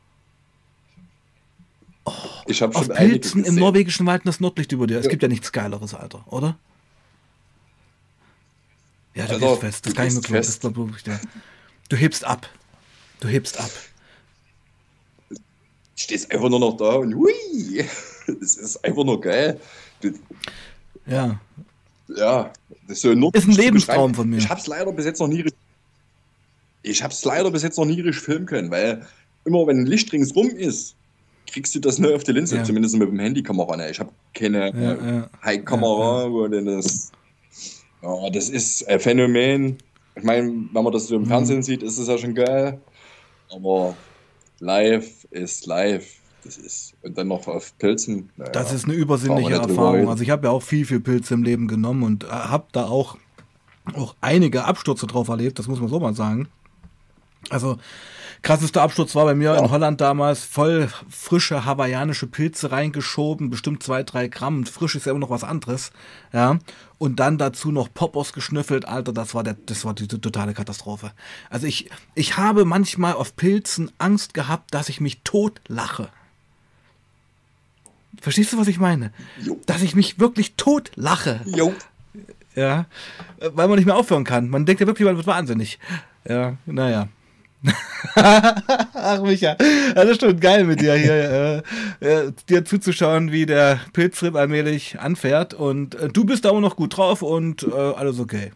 Oh, 2.11 2.43
ich 2.47 2.63
habe 2.63 2.73
schon 2.73 2.89
Pilzen 2.89 3.45
im 3.45 3.55
norwegischen 3.55 4.07
Wald 4.07 4.23
das 4.25 4.41
Nordlicht 4.41 4.73
über 4.73 4.87
dir. 4.87 4.99
Es 4.99 5.05
ja. 5.05 5.11
gibt 5.11 5.23
ja 5.23 5.29
nichts 5.29 5.53
Geileres, 5.53 5.95
Alter, 5.95 6.25
oder? 6.27 6.59
Ja, 9.15 9.27
du 9.27 9.35
also, 9.35 9.49
gehst 9.49 9.61
fest. 9.61 9.87
Das 9.87 9.95
kann 9.95 10.09
ich 10.09 10.15
mir 10.15 10.21
glauben. 10.21 10.47
Das 10.47 10.97
ich 10.97 11.03
dir. 11.03 11.21
Du 11.89 11.97
hebst 11.97 12.25
ab. 12.25 12.49
Du 13.21 13.29
hebst 13.29 13.59
ab. 13.59 13.71
Du 15.29 15.37
stehst 15.97 16.31
einfach 16.33 16.49
nur 16.49 16.61
noch 16.61 16.77
da 16.77 16.95
und 16.95 17.15
hui. 17.15 17.85
Das 18.41 18.55
ist 18.55 18.85
einfach 18.85 19.03
nur 19.03 19.21
geil. 19.21 19.61
Du, 20.01 20.13
ja. 21.07 21.41
Ja, 22.07 22.53
das 22.87 22.99
ist 22.99 23.03
so 23.03 23.11
ein 23.11 23.23
Ist 23.33 23.49
ein 23.49 23.55
Lebenstraum 23.55 24.15
von 24.15 24.31
mir. 24.31 24.39
Ich 24.39 24.49
hab's 24.49 24.69
leider 24.69 24.93
bis 24.93 25.05
jetzt 25.05 25.19
noch 25.19 25.27
nie 25.27 25.45
ich 26.83 27.03
hab's 27.03 27.25
leider 27.25 27.51
bis 27.51 27.63
jetzt 27.63 27.77
noch 27.77 27.85
nie 27.85 28.01
richtig 28.01 28.23
filmen 28.23 28.47
können, 28.47 28.71
weil 28.71 29.07
immer 29.45 29.67
wenn 29.67 29.81
ein 29.81 29.87
Licht 29.87 30.13
ringsrum 30.13 30.51
ist, 30.51 30.97
kriegst 31.53 31.75
du 31.75 31.81
das 31.81 31.99
nur 31.99 32.15
auf 32.15 32.25
die 32.25 32.33
Linse, 32.33 32.57
ja. 32.57 32.65
zumindest 32.65 32.97
mit 32.97 33.09
dem 33.09 33.19
Handykamera. 33.19 33.77
Ne? 33.77 33.91
Ich 33.91 34.01
habe 34.01 34.11
keine 34.35 34.71
ja, 34.71 34.93
äh, 34.93 35.17
ja. 35.17 35.31
High-Kamera, 35.45 36.31
wo 36.31 36.47
das. 36.49 37.13
Ja, 38.03 38.31
das 38.31 38.49
ist 38.49 38.89
ein 38.89 39.01
Phänomen. 39.01 39.79
Ich 40.17 40.23
meine, 40.23 40.49
wenn 40.73 40.85
man 40.85 40.93
das 40.93 41.07
so 41.07 41.17
im 41.17 41.23
mhm. 41.23 41.27
Fernsehen 41.27 41.63
sieht, 41.63 41.83
ist 41.83 41.99
es 41.99 42.09
ja 42.09 42.19
schon 42.19 42.35
geil. 42.35 42.81
Aber 43.51 43.95
live 44.59 45.25
ist 45.31 45.67
live. 45.67 46.07
Das 46.43 46.57
ist, 46.57 46.95
und 47.03 47.19
dann 47.19 47.29
noch 47.29 47.47
auf 47.49 47.77
Pilzen. 47.79 48.31
Naja, 48.37 48.51
das 48.53 48.73
ist 48.73 48.85
eine 48.85 48.95
übersinnliche 48.95 49.55
Erfahrung. 49.55 50.09
Also 50.09 50.23
ich 50.23 50.31
habe 50.31 50.47
ja 50.47 50.51
auch 50.51 50.63
viel, 50.63 50.87
viel 50.87 51.01
Pilze 51.01 51.35
im 51.35 51.43
Leben 51.43 51.69
genommen 51.69 52.03
und 52.03 52.31
habe 52.31 52.65
da 52.73 52.87
auch, 52.87 53.19
auch 53.95 54.15
einige 54.23 54.65
Abstürze 54.65 55.07
drauf 55.07 55.29
erlebt, 55.29 55.59
das 55.59 55.69
muss 55.69 55.81
man 55.81 55.91
so 55.91 56.01
mal 56.01 56.15
sagen. 56.15 56.49
Also 57.51 57.77
Krassester 58.43 58.83
Absturz 58.83 59.15
war 59.15 59.27
bei 59.27 59.35
mir 59.35 59.55
ja. 59.55 59.59
in 59.59 59.71
Holland 59.71 60.01
damals 60.01 60.45
voll 60.45 60.89
frische 61.09 61.65
hawaiianische 61.65 62.27
Pilze 62.27 62.73
reingeschoben, 62.73 63.51
bestimmt 63.51 63.83
zwei, 63.83 64.03
drei 64.03 64.29
Gramm. 64.29 64.65
frisch 64.65 64.95
ist 64.95 65.07
ja 65.07 65.11
immer 65.11 65.21
noch 65.21 65.31
was 65.31 65.45
anderes. 65.45 65.93
Ja. 66.33 66.59
Und 66.99 67.21
dann 67.21 67.39
dazu 67.39 67.71
noch 67.71 67.93
Popos 67.93 68.33
geschnüffelt, 68.33 68.87
Alter, 68.87 69.13
das 69.13 69.35
war 69.35 69.43
der, 69.43 69.57
das 69.67 69.85
war 69.85 69.95
die, 69.95 70.09
die 70.09 70.21
totale 70.21 70.55
Katastrophe. 70.55 71.13
Also 71.51 71.67
ich, 71.67 71.91
ich 72.15 72.37
habe 72.37 72.65
manchmal 72.65 73.15
auf 73.15 73.37
Pilzen 73.37 73.91
Angst 73.99 74.33
gehabt, 74.33 74.73
dass 74.75 74.89
ich 74.89 75.01
mich 75.01 75.21
tot 75.23 75.61
lache. 75.69 76.09
Verstehst 78.21 78.53
du, 78.53 78.59
was 78.59 78.69
ich 78.69 78.79
meine? 78.79 79.13
Jo. 79.43 79.59
Dass 79.67 79.83
ich 79.83 79.95
mich 79.95 80.19
wirklich 80.19 80.55
tot 80.57 80.93
lache. 80.95 81.41
Jo. 81.47 81.75
Ja. 82.55 82.87
Weil 83.39 83.69
man 83.69 83.77
nicht 83.77 83.87
mehr 83.87 83.97
aufhören 83.97 84.25
kann. 84.25 84.49
Man 84.49 84.67
denkt 84.67 84.81
ja 84.81 84.87
wirklich, 84.87 85.07
man 85.07 85.17
wird 85.17 85.27
wahnsinnig. 85.27 85.79
Ja, 86.29 86.57
naja. 86.67 87.09
Ach, 88.15 89.23
Micha, 89.23 89.55
das 89.55 90.11
ist 90.11 90.21
schon 90.21 90.41
geil 90.41 90.65
mit 90.65 90.81
dir 90.81 90.95
hier, 90.95 91.63
äh, 92.01 92.07
äh, 92.07 92.33
dir 92.49 92.65
zuzuschauen, 92.65 93.33
wie 93.33 93.45
der 93.45 93.81
Pilztrip 93.93 94.35
allmählich 94.35 94.99
anfährt. 94.99 95.55
Und 95.55 95.95
äh, 95.95 96.09
du 96.09 96.25
bist 96.25 96.45
da 96.45 96.51
auch 96.51 96.61
noch 96.61 96.77
gut 96.77 96.97
drauf 96.97 97.23
und 97.23 97.65
äh, 97.65 97.75
alles 97.75 98.19
okay. 98.19 98.53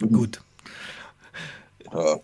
Gut. 0.00 0.40
Ja. 1.92 2.16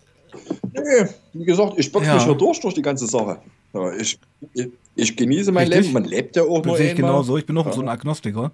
Nee, 0.73 1.09
wie 1.33 1.45
gesagt, 1.45 1.73
ich 1.77 1.91
boxe 1.91 2.07
ja. 2.07 2.15
mich 2.15 2.25
hier 2.25 2.35
durch 2.35 2.59
durch 2.59 2.73
die 2.73 2.81
ganze 2.81 3.07
Sache. 3.07 3.39
Ja, 3.73 3.91
ich, 3.93 4.19
ich, 4.53 4.69
ich, 4.95 5.17
genieße 5.17 5.51
mein 5.51 5.67
Richtig. 5.67 5.87
Leben. 5.87 5.93
Man 5.93 6.03
lebt 6.03 6.35
ja 6.35 6.43
auch 6.43 6.59
das 6.59 6.65
nur 6.67 6.77
sehe 6.77 6.89
ich 6.91 6.95
genau 6.95 7.23
so. 7.23 7.37
Ich 7.37 7.45
bin 7.45 7.57
auch 7.57 7.65
ja. 7.65 7.73
so 7.73 7.81
ein 7.81 7.89
Agnostiker. 7.89 8.51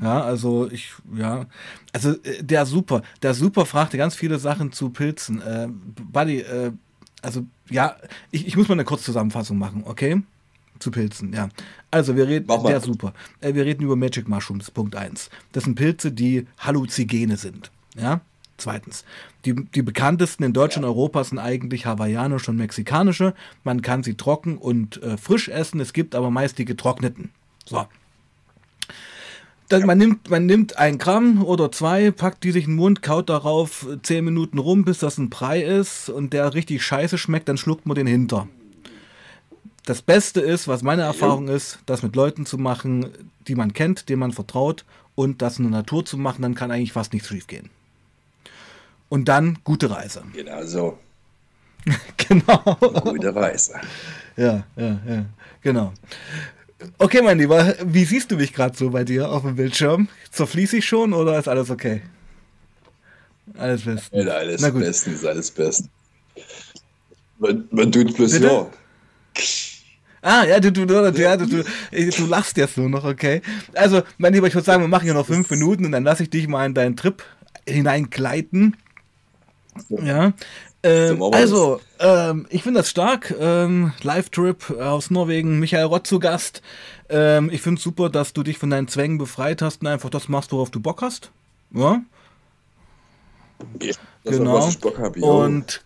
Ja, 0.00 0.22
also 0.22 0.68
ich, 0.70 0.92
ja, 1.14 1.46
also 1.92 2.12
äh, 2.22 2.42
der 2.42 2.66
Super, 2.66 3.02
der 3.22 3.34
Super 3.34 3.66
fragte 3.66 3.96
ganz 3.96 4.14
viele 4.14 4.38
Sachen 4.38 4.72
zu 4.72 4.90
Pilzen. 4.90 5.40
Äh, 5.40 5.68
Buddy, 6.12 6.40
äh, 6.40 6.72
also 7.22 7.46
ja, 7.70 7.96
ich, 8.30 8.46
ich 8.46 8.56
muss 8.56 8.68
mal 8.68 8.74
eine 8.74 8.84
kurze 8.84 9.04
Zusammenfassung 9.04 9.58
machen, 9.58 9.84
okay? 9.86 10.22
Zu 10.80 10.90
Pilzen, 10.90 11.32
ja. 11.32 11.48
Also 11.90 12.16
wir 12.16 12.26
reden, 12.26 12.48
der 12.66 12.80
Super. 12.80 13.14
Äh, 13.40 13.54
wir 13.54 13.64
reden 13.64 13.84
über 13.84 13.96
Magic 13.96 14.28
Mushrooms, 14.28 14.70
Punkt 14.70 14.96
1. 14.96 15.30
Das 15.52 15.64
sind 15.64 15.76
Pilze, 15.76 16.10
die 16.10 16.46
Halluzigene 16.58 17.36
sind, 17.36 17.70
ja. 17.96 18.20
Zweitens, 18.56 19.04
die, 19.44 19.54
die 19.54 19.82
bekanntesten 19.82 20.44
in 20.44 20.52
Deutschland 20.52 20.84
und 20.84 20.92
ja. 20.92 20.96
Europa 20.96 21.24
sind 21.24 21.38
eigentlich 21.40 21.86
hawaiianische 21.86 22.52
und 22.52 22.56
mexikanische. 22.56 23.34
Man 23.64 23.82
kann 23.82 24.04
sie 24.04 24.14
trocken 24.14 24.58
und 24.58 25.02
äh, 25.02 25.16
frisch 25.16 25.48
essen. 25.48 25.80
Es 25.80 25.92
gibt 25.92 26.14
aber 26.14 26.30
meist 26.30 26.58
die 26.58 26.64
getrockneten. 26.64 27.30
So. 27.64 27.86
Dann, 29.68 29.86
man, 29.86 29.98
nimmt, 29.98 30.30
man 30.30 30.46
nimmt 30.46 30.76
ein 30.78 30.98
Gramm 30.98 31.42
oder 31.42 31.72
zwei, 31.72 32.10
packt 32.10 32.44
die 32.44 32.52
sich 32.52 32.64
in 32.64 32.72
den 32.72 32.76
Mund, 32.76 33.02
kaut 33.02 33.30
darauf 33.30 33.86
zehn 34.02 34.24
Minuten 34.24 34.58
rum, 34.58 34.84
bis 34.84 34.98
das 34.98 35.18
ein 35.18 35.30
Brei 35.30 35.62
ist 35.62 36.10
und 36.10 36.32
der 36.32 36.54
richtig 36.54 36.82
scheiße 36.82 37.16
schmeckt, 37.16 37.48
dann 37.48 37.56
schluckt 37.56 37.86
man 37.86 37.94
den 37.94 38.06
hinter. 38.06 38.46
Das 39.86 40.02
Beste 40.02 40.40
ist, 40.40 40.68
was 40.68 40.82
meine 40.82 41.02
Erfahrung 41.02 41.48
ist, 41.48 41.78
das 41.86 42.02
mit 42.02 42.14
Leuten 42.16 42.46
zu 42.46 42.58
machen, 42.58 43.08
die 43.48 43.54
man 43.54 43.72
kennt, 43.72 44.08
denen 44.08 44.20
man 44.20 44.32
vertraut 44.32 44.84
und 45.14 45.42
das 45.42 45.58
in 45.58 45.64
der 45.64 45.72
Natur 45.72 46.04
zu 46.04 46.18
machen, 46.18 46.42
dann 46.42 46.54
kann 46.54 46.70
eigentlich 46.70 46.92
fast 46.92 47.12
nichts 47.12 47.28
schief 47.28 47.46
gehen 47.46 47.70
und 49.14 49.26
dann 49.28 49.58
gute 49.62 49.90
Reise. 49.90 50.22
Genau 50.34 50.64
so. 50.64 50.98
genau. 52.16 52.58
Gute 53.04 53.34
Reise. 53.34 53.74
Ja, 54.36 54.64
ja, 54.74 54.98
ja, 55.06 55.24
genau. 55.60 55.92
Okay, 56.98 57.22
mein 57.22 57.38
Lieber, 57.38 57.74
wie 57.84 58.04
siehst 58.04 58.30
du 58.30 58.36
mich 58.36 58.52
gerade 58.52 58.76
so 58.76 58.90
bei 58.90 59.04
dir 59.04 59.30
auf 59.30 59.42
dem 59.42 59.56
Bildschirm? 59.56 60.08
Zerfließe 60.30 60.78
ich 60.78 60.84
schon 60.86 61.12
oder 61.12 61.38
ist 61.38 61.48
alles 61.48 61.70
okay? 61.70 62.02
Alles 63.56 63.82
bestens. 63.82 64.28
Alles 64.28 64.60
Na 64.60 64.70
gut. 64.70 64.80
bestens, 64.80 65.24
alles 65.24 65.50
bestens. 65.50 65.88
Man, 67.38 67.64
man 67.70 67.92
tut 67.92 68.14
bloß 68.16 68.32
Bitte? 68.32 68.46
ja. 68.46 68.70
Ah, 70.22 70.44
ja, 70.46 70.58
du, 70.58 70.72
du, 70.72 70.86
du, 70.86 70.94
ja, 71.20 71.36
du, 71.36 71.46
du, 71.46 71.64
du 71.92 72.26
lachst 72.26 72.56
jetzt 72.56 72.78
nur 72.78 72.88
noch, 72.88 73.04
okay. 73.04 73.42
Also, 73.74 74.02
mein 74.16 74.32
Lieber, 74.32 74.46
ich 74.46 74.54
würde 74.54 74.64
sagen, 74.64 74.82
wir 74.82 74.88
machen 74.88 75.04
hier 75.04 75.12
noch 75.14 75.26
fünf 75.26 75.50
Minuten 75.50 75.84
und 75.84 75.92
dann 75.92 76.04
lasse 76.04 76.22
ich 76.22 76.30
dich 76.30 76.48
mal 76.48 76.64
in 76.64 76.72
deinen 76.74 76.96
Trip 76.96 77.22
hineingleiten. 77.68 78.76
Ja. 79.90 80.32
Ähm, 80.84 81.22
also, 81.22 81.80
ähm, 81.98 82.46
ich 82.50 82.62
finde 82.62 82.80
das 82.80 82.90
stark. 82.90 83.34
Ähm, 83.40 83.92
Live-Trip 84.02 84.70
aus 84.78 85.10
Norwegen, 85.10 85.58
Michael 85.58 85.86
Rott 85.86 86.06
zu 86.06 86.18
Gast. 86.18 86.60
Ähm, 87.08 87.48
ich 87.50 87.62
finde 87.62 87.78
es 87.78 87.82
super, 87.82 88.10
dass 88.10 88.34
du 88.34 88.42
dich 88.42 88.58
von 88.58 88.68
deinen 88.68 88.86
Zwängen 88.86 89.16
befreit 89.16 89.62
hast 89.62 89.80
und 89.80 89.86
einfach 89.86 90.10
das 90.10 90.28
machst, 90.28 90.52
worauf 90.52 90.70
du 90.70 90.80
Bock 90.80 91.00
hast. 91.00 91.30
Ja. 91.72 92.02
ja 93.80 93.94
genau. 94.24 94.60
Hab, 94.98 95.16
und 95.16 95.82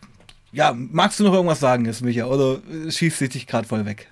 ja, 0.51 0.75
magst 0.77 1.21
du 1.21 1.25
noch 1.25 1.33
irgendwas 1.33 1.61
sagen 1.61 1.85
jetzt, 1.85 2.03
Micha? 2.03 2.25
Oder 2.25 2.59
schießt 2.89 3.21
dich 3.21 3.47
gerade 3.47 3.69
voll 3.69 3.87
weg? 3.87 4.11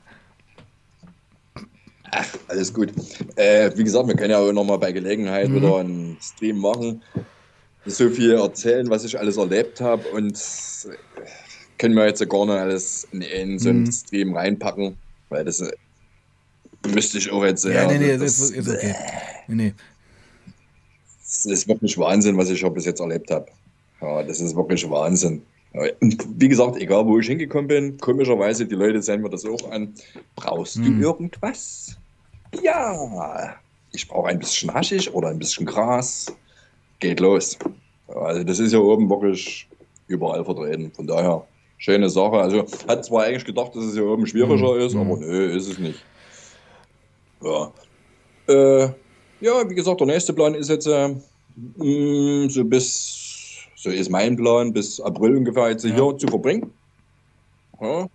Ach, 2.13 2.27
alles 2.47 2.73
gut. 2.73 2.93
Äh, 3.35 3.73
wie 3.75 3.83
gesagt, 3.83 4.07
wir 4.07 4.15
können 4.15 4.31
ja 4.31 4.39
auch 4.39 4.53
nochmal 4.53 4.79
bei 4.79 4.93
Gelegenheit 4.93 5.49
mhm. 5.49 5.55
wieder 5.57 5.79
einen 5.79 6.17
Stream 6.21 6.59
machen 6.59 7.03
so 7.87 8.11
viel 8.11 8.33
erzählen, 8.33 8.89
was 8.91 9.05
ich 9.05 9.19
alles 9.19 9.37
erlebt 9.37 9.81
habe 9.81 10.07
und 10.09 10.39
können 11.79 11.95
wir 11.95 12.07
jetzt 12.07 12.27
gar 12.29 12.47
nicht 12.47 12.55
alles 12.55 13.07
in, 13.13 13.23
in 13.23 13.59
so 13.59 13.71
einen 13.71 13.85
mhm. 13.85 13.93
Stream 13.93 14.37
reinpacken, 14.37 14.97
weil 15.29 15.45
das 15.45 15.61
äh, 15.61 15.73
müsste 16.89 17.19
ich 17.19 17.31
auch 17.31 17.45
jetzt. 17.45 17.65
Ja, 17.65 17.71
ja 17.71 17.87
nee, 17.87 17.99
nee, 17.99 18.17
das, 18.17 18.41
ist, 18.41 18.51
ist 18.51 18.69
okay. 18.69 18.95
Nee, 19.49 19.55
nee. 19.55 19.75
Das 21.21 21.45
ist 21.45 21.69
wirklich 21.69 21.99
Wahnsinn, 21.99 22.37
was 22.37 22.51
ich 22.51 22.65
bis 22.73 22.85
jetzt 22.85 23.01
erlebt 23.01 23.31
habe. 23.31 23.47
Ja, 24.01 24.23
das 24.23 24.41
ist 24.41 24.57
wirklich 24.57 24.89
Wahnsinn. 24.89 25.43
Wie 26.01 26.49
gesagt, 26.49 26.77
egal 26.77 27.07
wo 27.07 27.19
ich 27.19 27.27
hingekommen 27.27 27.69
bin, 27.69 27.99
komischerweise, 27.99 28.65
die 28.65 28.75
Leute 28.75 29.03
sehen 29.03 29.21
mir 29.21 29.29
das 29.29 29.45
auch 29.45 29.71
an. 29.71 29.93
Brauchst 30.35 30.77
hm. 30.77 31.01
du 31.01 31.07
irgendwas? 31.07 31.97
Ja. 32.63 33.57
Ich 33.93 34.09
brauche 34.09 34.29
ein 34.29 34.39
bisschen 34.39 34.73
Haschig 34.73 35.13
oder 35.13 35.29
ein 35.29 35.39
bisschen 35.39 35.67
Gras 35.67 36.33
geht 36.99 37.21
los. 37.21 37.59
Also 38.09 38.45
das 38.45 38.59
ist 38.59 38.73
ja 38.73 38.79
oben 38.79 39.09
wirklich 39.11 39.69
überall 40.09 40.45
vertreten. 40.45 40.93
Von 40.95 41.07
daher, 41.07 41.45
schöne 41.79 42.09
Sache. 42.09 42.37
Also 42.37 42.65
hat 42.89 43.05
zwar 43.05 43.25
eigentlich 43.25 43.45
gedacht, 43.45 43.75
dass 43.75 43.85
es 43.85 43.95
hier 43.95 44.07
oben 44.07 44.27
schwieriger 44.27 44.75
mhm. 44.75 44.81
ist, 44.81 44.95
aber 44.95 45.17
nö, 45.17 45.57
ist 45.57 45.69
es 45.69 45.79
nicht. 45.79 46.03
Ja. 47.43 47.73
Äh, 48.49 48.89
ja, 49.41 49.69
wie 49.69 49.75
gesagt, 49.75 50.01
der 50.01 50.07
nächste 50.07 50.33
Plan 50.33 50.55
ist 50.55 50.71
jetzt 50.71 50.87
äh, 50.87 51.15
mh, 51.77 52.49
so 52.49 52.65
bis, 52.65 53.67
so 53.77 53.91
ist 53.91 54.11
mein 54.11 54.37
Plan, 54.37 54.73
bis 54.73 55.01
April 55.01 55.37
ungefähr 55.37 55.71
jetzt 55.71 55.85
ja. 55.85 55.95
hier 55.95 56.17
zu 56.17 56.27
verbringen. 56.29 56.73
Ja. 57.81 58.09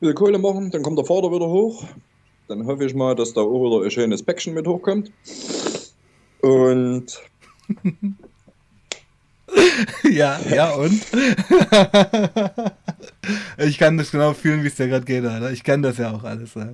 Will 0.00 0.14
Kohle 0.14 0.38
machen, 0.38 0.70
dann 0.70 0.82
kommt 0.82 0.98
der 0.98 1.04
Vater 1.04 1.32
wieder 1.32 1.48
hoch. 1.48 1.84
Dann 2.48 2.66
hoffe 2.66 2.84
ich 2.84 2.94
mal, 2.94 3.14
dass 3.14 3.32
da 3.32 3.40
auch 3.40 3.64
wieder 3.64 3.84
ein 3.84 3.90
schönes 3.90 4.22
Päckchen 4.22 4.54
mit 4.54 4.66
hochkommt. 4.66 5.10
Und 6.42 7.20
ja, 10.10 10.40
ja 10.50 10.70
und? 10.70 11.02
ich 13.58 13.78
kann 13.78 13.96
das 13.96 14.10
genau 14.10 14.34
fühlen, 14.34 14.62
wie 14.62 14.68
es 14.68 14.74
dir 14.74 14.88
gerade 14.88 15.04
geht, 15.04 15.24
Alter. 15.24 15.52
Ich 15.52 15.64
kenne 15.64 15.88
das 15.88 15.98
ja 15.98 16.10
auch 16.10 16.24
alles. 16.24 16.54
Ja. 16.54 16.68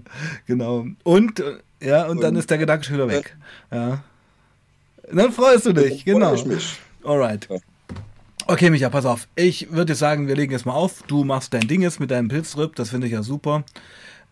Genau. 0.46 0.86
Und, 1.04 1.42
ja, 1.80 2.04
und, 2.04 2.12
und, 2.12 2.22
dann 2.22 2.36
ist 2.36 2.50
der 2.50 2.58
Gedanke 2.58 2.84
schon 2.84 2.96
wieder 2.96 3.08
weg. 3.08 3.36
Ja. 3.70 4.02
Dann 5.12 5.32
freust 5.32 5.66
du 5.66 5.72
dich, 5.72 6.04
genau. 6.04 6.34
Ich 6.34 6.44
mich. 6.44 6.78
Alright. 7.04 7.48
Okay, 8.46 8.70
Micha, 8.70 8.88
pass 8.88 9.04
auf. 9.04 9.28
Ich 9.36 9.72
würde 9.72 9.94
sagen, 9.94 10.28
wir 10.28 10.36
legen 10.36 10.52
jetzt 10.52 10.66
mal 10.66 10.72
auf. 10.72 11.02
Du 11.06 11.24
machst 11.24 11.52
dein 11.52 11.68
Ding 11.68 11.82
jetzt 11.82 12.00
mit 12.00 12.10
deinem 12.10 12.28
Pilztrip, 12.28 12.74
das 12.76 12.90
finde 12.90 13.06
ich 13.06 13.12
ja 13.12 13.22
super. 13.22 13.64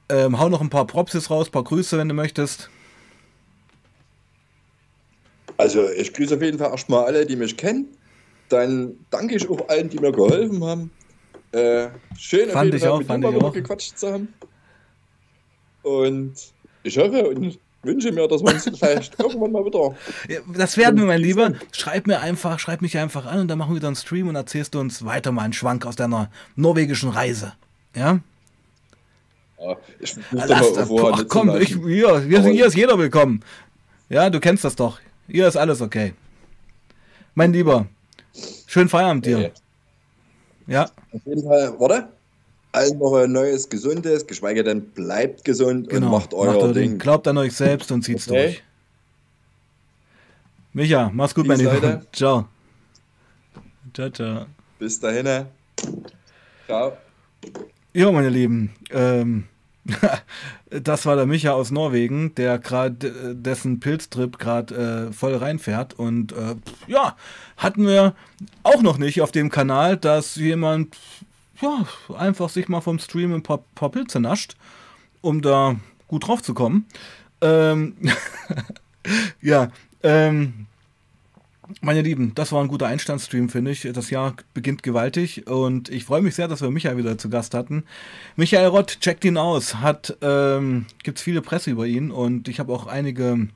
Ähm, 0.09 0.39
hau 0.39 0.49
noch 0.49 0.61
ein 0.61 0.71
paar 0.71 0.87
Propsis 0.87 1.31
raus, 1.31 1.49
ein 1.49 1.53
paar 1.53 1.65
Grüße, 1.65 1.99
wenn 1.99 2.09
du 2.09 2.15
möchtest. 2.15 2.71
Also 5.57 5.89
ich 5.91 6.13
grüße 6.13 6.37
auf 6.37 6.43
jeden 6.43 6.59
Fall 6.59 6.71
erstmal 6.71 7.05
alle, 7.05 7.27
die 7.27 7.37
mich 7.37 7.57
kennen. 7.57 7.87
Dann 8.49 8.95
danke 9.11 9.37
ich 9.37 9.49
auch 9.49 9.69
allen, 9.69 9.89
die 9.89 9.99
mir 9.99 10.13
geholfen 10.13 10.63
haben. 10.65 10.91
Äh, 11.53 11.89
schön, 12.19 12.51
fand 12.51 12.75
auf 12.75 12.81
jeden 12.81 12.81
Fall 12.81 12.91
auch, 12.91 13.33
mit 13.33 13.43
fand 13.43 13.55
gequatscht 13.55 13.99
zu 13.99 14.13
haben. 14.13 14.29
Und 15.83 16.35
ich 16.83 16.99
hoffe 16.99 17.29
und 17.29 17.59
wünsche 17.83 18.13
mir, 18.13 18.29
dass 18.29 18.43
wir 18.43 18.53
uns 18.53 18.65
vielleicht 18.79 19.19
irgendwann 19.19 19.53
mal 19.53 19.65
wieder. 19.65 19.95
Ja, 20.29 20.41
das 20.55 20.77
werden 20.77 20.99
wir, 20.99 21.07
mein 21.07 21.21
Lieber. 21.21 21.53
Schreib 21.73 22.07
mir 22.07 22.21
einfach, 22.21 22.59
schreib 22.59 22.83
mich 22.83 22.99
einfach 22.99 23.27
an 23.27 23.41
und 23.41 23.49
dann 23.49 23.59
machen 23.59 23.71
wir 23.71 23.77
wieder 23.77 23.87
einen 23.87 23.97
Stream 23.97 24.29
und 24.29 24.37
erzählst 24.37 24.75
du 24.75 24.81
uns 24.81 25.05
weiter 25.05 25.33
mal 25.33 25.43
einen 25.43 25.53
Schwank 25.53 25.87
aus 25.87 25.97
deiner 25.97 26.31
norwegischen 26.57 27.11
Reise. 27.11 27.55
Ja? 27.95 28.21
Ja, 29.59 29.77
ich 30.01 30.17
Lass, 30.33 30.89
boah, 30.89 31.25
komm, 31.27 31.57
ich, 31.57 31.75
hier, 31.75 32.21
hier, 32.21 32.43
hier 32.43 32.67
ist 32.67 32.77
jeder 32.77 32.99
willkommen. 32.99 33.43
Ja, 34.09 34.29
du 34.29 34.39
kennst 34.39 34.65
das 34.65 34.77
doch. 34.77 35.01
Hier 35.29 35.49
ist 35.49 35.57
alles 35.57 35.81
okay. 35.81 36.15
Mein 37.35 37.53
Lieber, 37.53 37.87
schönen 38.67 38.89
Feierabend 38.89 39.27
dir. 39.27 39.53
Ja. 40.67 40.85
Auf 41.13 41.21
jeden 41.25 41.43
Fall, 41.43 41.75
warte. 41.79 42.09
Allen 42.73 42.99
noch 42.99 43.15
ein 43.15 43.33
neues, 43.33 43.69
gesundes, 43.69 44.27
geschweige 44.27 44.63
denn 44.63 44.83
bleibt 44.91 45.45
gesund 45.45 45.89
genau, 45.89 46.07
und 46.07 46.13
macht 46.13 46.35
euer 46.35 46.53
macht 46.53 46.77
Ding. 46.77 46.91
Ding. 46.91 46.99
Glaubt 46.99 47.27
an 47.27 47.39
euch 47.39 47.55
selbst 47.55 47.91
und 47.91 48.03
zieht's 48.03 48.29
okay. 48.29 48.43
durch. 48.43 48.63
Micha, 50.75 51.11
mach's 51.15 51.35
gut, 51.35 51.49
Peace, 51.49 51.63
mein 51.63 51.75
Lieber. 51.75 52.03
Ciao. 52.13 52.49
Ciao, 53.95 54.11
ciao. 54.11 54.47
Bis 54.79 55.01
dahin. 55.01 55.47
Ciao. 56.67 56.93
Ja, 57.95 58.13
meine 58.13 58.29
Lieben. 58.29 58.75
Ähm, 58.91 59.45
das 60.71 61.07
war 61.07 61.17
der 61.17 61.27
Micha 61.27 61.53
aus 61.53 61.71
Norwegen, 61.71 62.35
der 62.35 62.59
gerade 62.59 63.35
dessen 63.35 63.81
Pilztrip 63.81 64.39
gerade 64.39 65.09
äh, 65.09 65.13
voll 65.13 65.37
reinfährt. 65.37 65.95
Und 65.95 66.33
äh, 66.33 66.57
ja, 66.87 67.17
hatten 67.57 67.87
wir 67.87 68.15
auch 68.63 68.83
noch 68.83 68.99
nicht 68.99 69.21
auf 69.23 69.33
dem 69.33 69.51
Kanal, 69.51 69.97
dass 69.97 70.37
jemand 70.37 70.97
ja, 71.61 71.87
einfach 72.17 72.49
sich 72.49 72.69
mal 72.69 72.81
vom 72.81 72.99
Stream 72.99 73.33
ein 73.33 73.43
paar, 73.43 73.65
paar 73.75 73.91
Pilze 73.91 74.21
nascht, 74.21 74.57
um 75.21 75.43
da 75.43 75.77
gut 76.09 76.27
drauf 76.27 76.43
zu 76.43 76.55
kommen. 76.55 76.87
Ähm, 77.41 77.97
ja, 79.41 79.71
ähm, 80.03 80.67
meine 81.81 82.03
Lieben, 82.03 82.33
das 82.35 82.53
war 82.53 82.63
ein 82.63 82.69
guter 82.69 82.87
Einstandsstream, 82.87 83.49
finde 83.49 83.71
ich. 83.71 83.89
Das 83.93 84.11
Jahr 84.11 84.35
beginnt 84.55 84.83
gewaltig 84.83 85.47
und 85.47 85.89
ich 85.89 86.05
freue 86.05 86.23
mich 86.23 86.35
sehr, 86.35 86.49
dass 86.49 86.63
wir 86.63 86.71
Michael 86.71 86.97
wieder 86.97 87.19
zu 87.19 87.29
Gast 87.29 87.55
hatten. 87.55 87.85
Michael 88.37 88.69
Rott, 88.69 88.99
checkt 89.01 89.25
ihn 89.25 89.37
aus. 89.37 89.77
Hat, 89.77 90.17
ähm, 90.23 90.87
gibt's 91.03 91.23
viele 91.23 91.43
Presse 91.43 91.71
über 91.71 91.87
ihn 91.87 92.11
und 92.11 92.49
ich 92.49 92.61
habe 92.61 92.73
auch 92.73 92.87
einige 92.87 93.49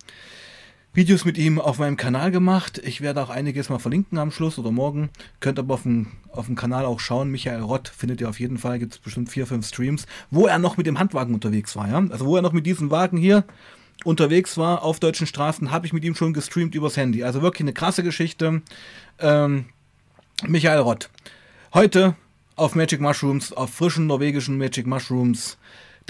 Videos 0.92 1.24
mit 1.24 1.38
ihm 1.38 1.60
auf 1.60 1.78
meinem 1.78 1.96
Kanal 1.96 2.32
gemacht. 2.32 2.80
Ich 2.84 3.00
werde 3.00 3.22
auch 3.22 3.30
einiges 3.30 3.68
mal 3.68 3.78
verlinken 3.78 4.18
am 4.18 4.32
Schluss 4.32 4.58
oder 4.58 4.72
morgen. 4.72 5.10
Könnt 5.38 5.60
aber 5.60 5.74
auf 5.74 5.82
dem, 5.82 6.08
auf 6.32 6.46
dem 6.46 6.56
Kanal 6.56 6.84
auch 6.84 6.98
schauen. 6.98 7.30
Michael 7.30 7.60
Rott 7.60 7.88
findet 7.88 8.20
ihr 8.20 8.28
auf 8.28 8.40
jeden 8.40 8.58
Fall. 8.58 8.80
Gibt 8.80 8.94
es 8.94 8.98
bestimmt 8.98 9.30
vier, 9.30 9.46
fünf 9.46 9.68
Streams, 9.68 10.06
wo 10.30 10.46
er 10.46 10.58
noch 10.58 10.76
mit 10.76 10.86
dem 10.86 10.98
Handwagen 10.98 11.32
unterwegs 11.32 11.76
war. 11.76 11.88
Ja? 11.88 12.04
Also 12.10 12.26
wo 12.26 12.34
er 12.34 12.42
noch 12.42 12.52
mit 12.52 12.66
diesem 12.66 12.90
Wagen 12.90 13.16
hier 13.16 13.44
unterwegs 14.04 14.56
war 14.56 14.82
auf 14.82 15.00
deutschen 15.00 15.26
Straßen, 15.26 15.70
habe 15.70 15.86
ich 15.86 15.92
mit 15.92 16.04
ihm 16.04 16.14
schon 16.14 16.32
gestreamt 16.32 16.74
übers 16.74 16.96
Handy. 16.96 17.24
Also 17.24 17.42
wirklich 17.42 17.62
eine 17.62 17.72
krasse 17.72 18.02
Geschichte. 18.02 18.62
Ähm, 19.18 19.66
Michael 20.46 20.80
Rott. 20.80 21.10
Heute 21.74 22.16
auf 22.56 22.74
Magic 22.74 23.00
Mushrooms, 23.00 23.52
auf 23.52 23.70
frischen 23.70 24.06
norwegischen 24.06 24.58
Magic 24.58 24.86
Mushrooms 24.86 25.56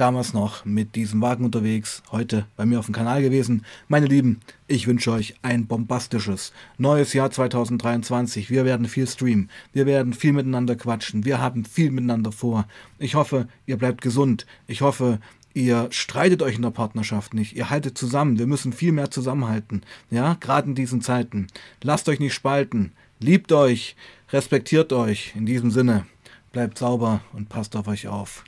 damals 0.00 0.32
noch 0.32 0.64
mit 0.64 0.96
diesem 0.96 1.20
Wagen 1.20 1.44
unterwegs, 1.44 2.02
heute 2.10 2.46
bei 2.56 2.64
mir 2.64 2.78
auf 2.78 2.86
dem 2.86 2.94
Kanal 2.94 3.20
gewesen. 3.20 3.66
Meine 3.86 4.06
Lieben, 4.06 4.40
ich 4.66 4.86
wünsche 4.86 5.12
euch 5.12 5.34
ein 5.42 5.66
bombastisches 5.66 6.52
neues 6.78 7.12
Jahr 7.12 7.30
2023. 7.30 8.50
Wir 8.50 8.64
werden 8.64 8.86
viel 8.86 9.06
streamen, 9.06 9.50
wir 9.72 9.84
werden 9.84 10.14
viel 10.14 10.32
miteinander 10.32 10.74
quatschen, 10.74 11.24
wir 11.24 11.40
haben 11.40 11.64
viel 11.66 11.90
miteinander 11.90 12.32
vor. 12.32 12.66
Ich 12.98 13.14
hoffe, 13.14 13.46
ihr 13.66 13.76
bleibt 13.76 14.00
gesund. 14.00 14.46
Ich 14.66 14.80
hoffe, 14.80 15.18
ihr 15.54 15.88
streitet 15.90 16.42
euch 16.42 16.56
in 16.56 16.62
der 16.62 16.70
Partnerschaft 16.70 17.34
nicht, 17.34 17.56
ihr 17.56 17.70
haltet 17.70 17.98
zusammen, 17.98 18.38
wir 18.38 18.46
müssen 18.46 18.72
viel 18.72 18.92
mehr 18.92 19.10
zusammenhalten, 19.10 19.82
ja, 20.10 20.36
gerade 20.40 20.68
in 20.68 20.74
diesen 20.74 21.00
Zeiten. 21.00 21.48
Lasst 21.82 22.08
euch 22.08 22.20
nicht 22.20 22.34
spalten, 22.34 22.92
liebt 23.18 23.52
euch, 23.52 23.96
respektiert 24.30 24.92
euch, 24.92 25.34
in 25.36 25.46
diesem 25.46 25.70
Sinne, 25.70 26.06
bleibt 26.52 26.78
sauber 26.78 27.20
und 27.32 27.48
passt 27.48 27.76
auf 27.76 27.88
euch 27.88 28.08
auf. 28.08 28.44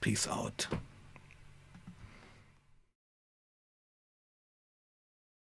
Peace 0.00 0.28
out. 0.28 0.68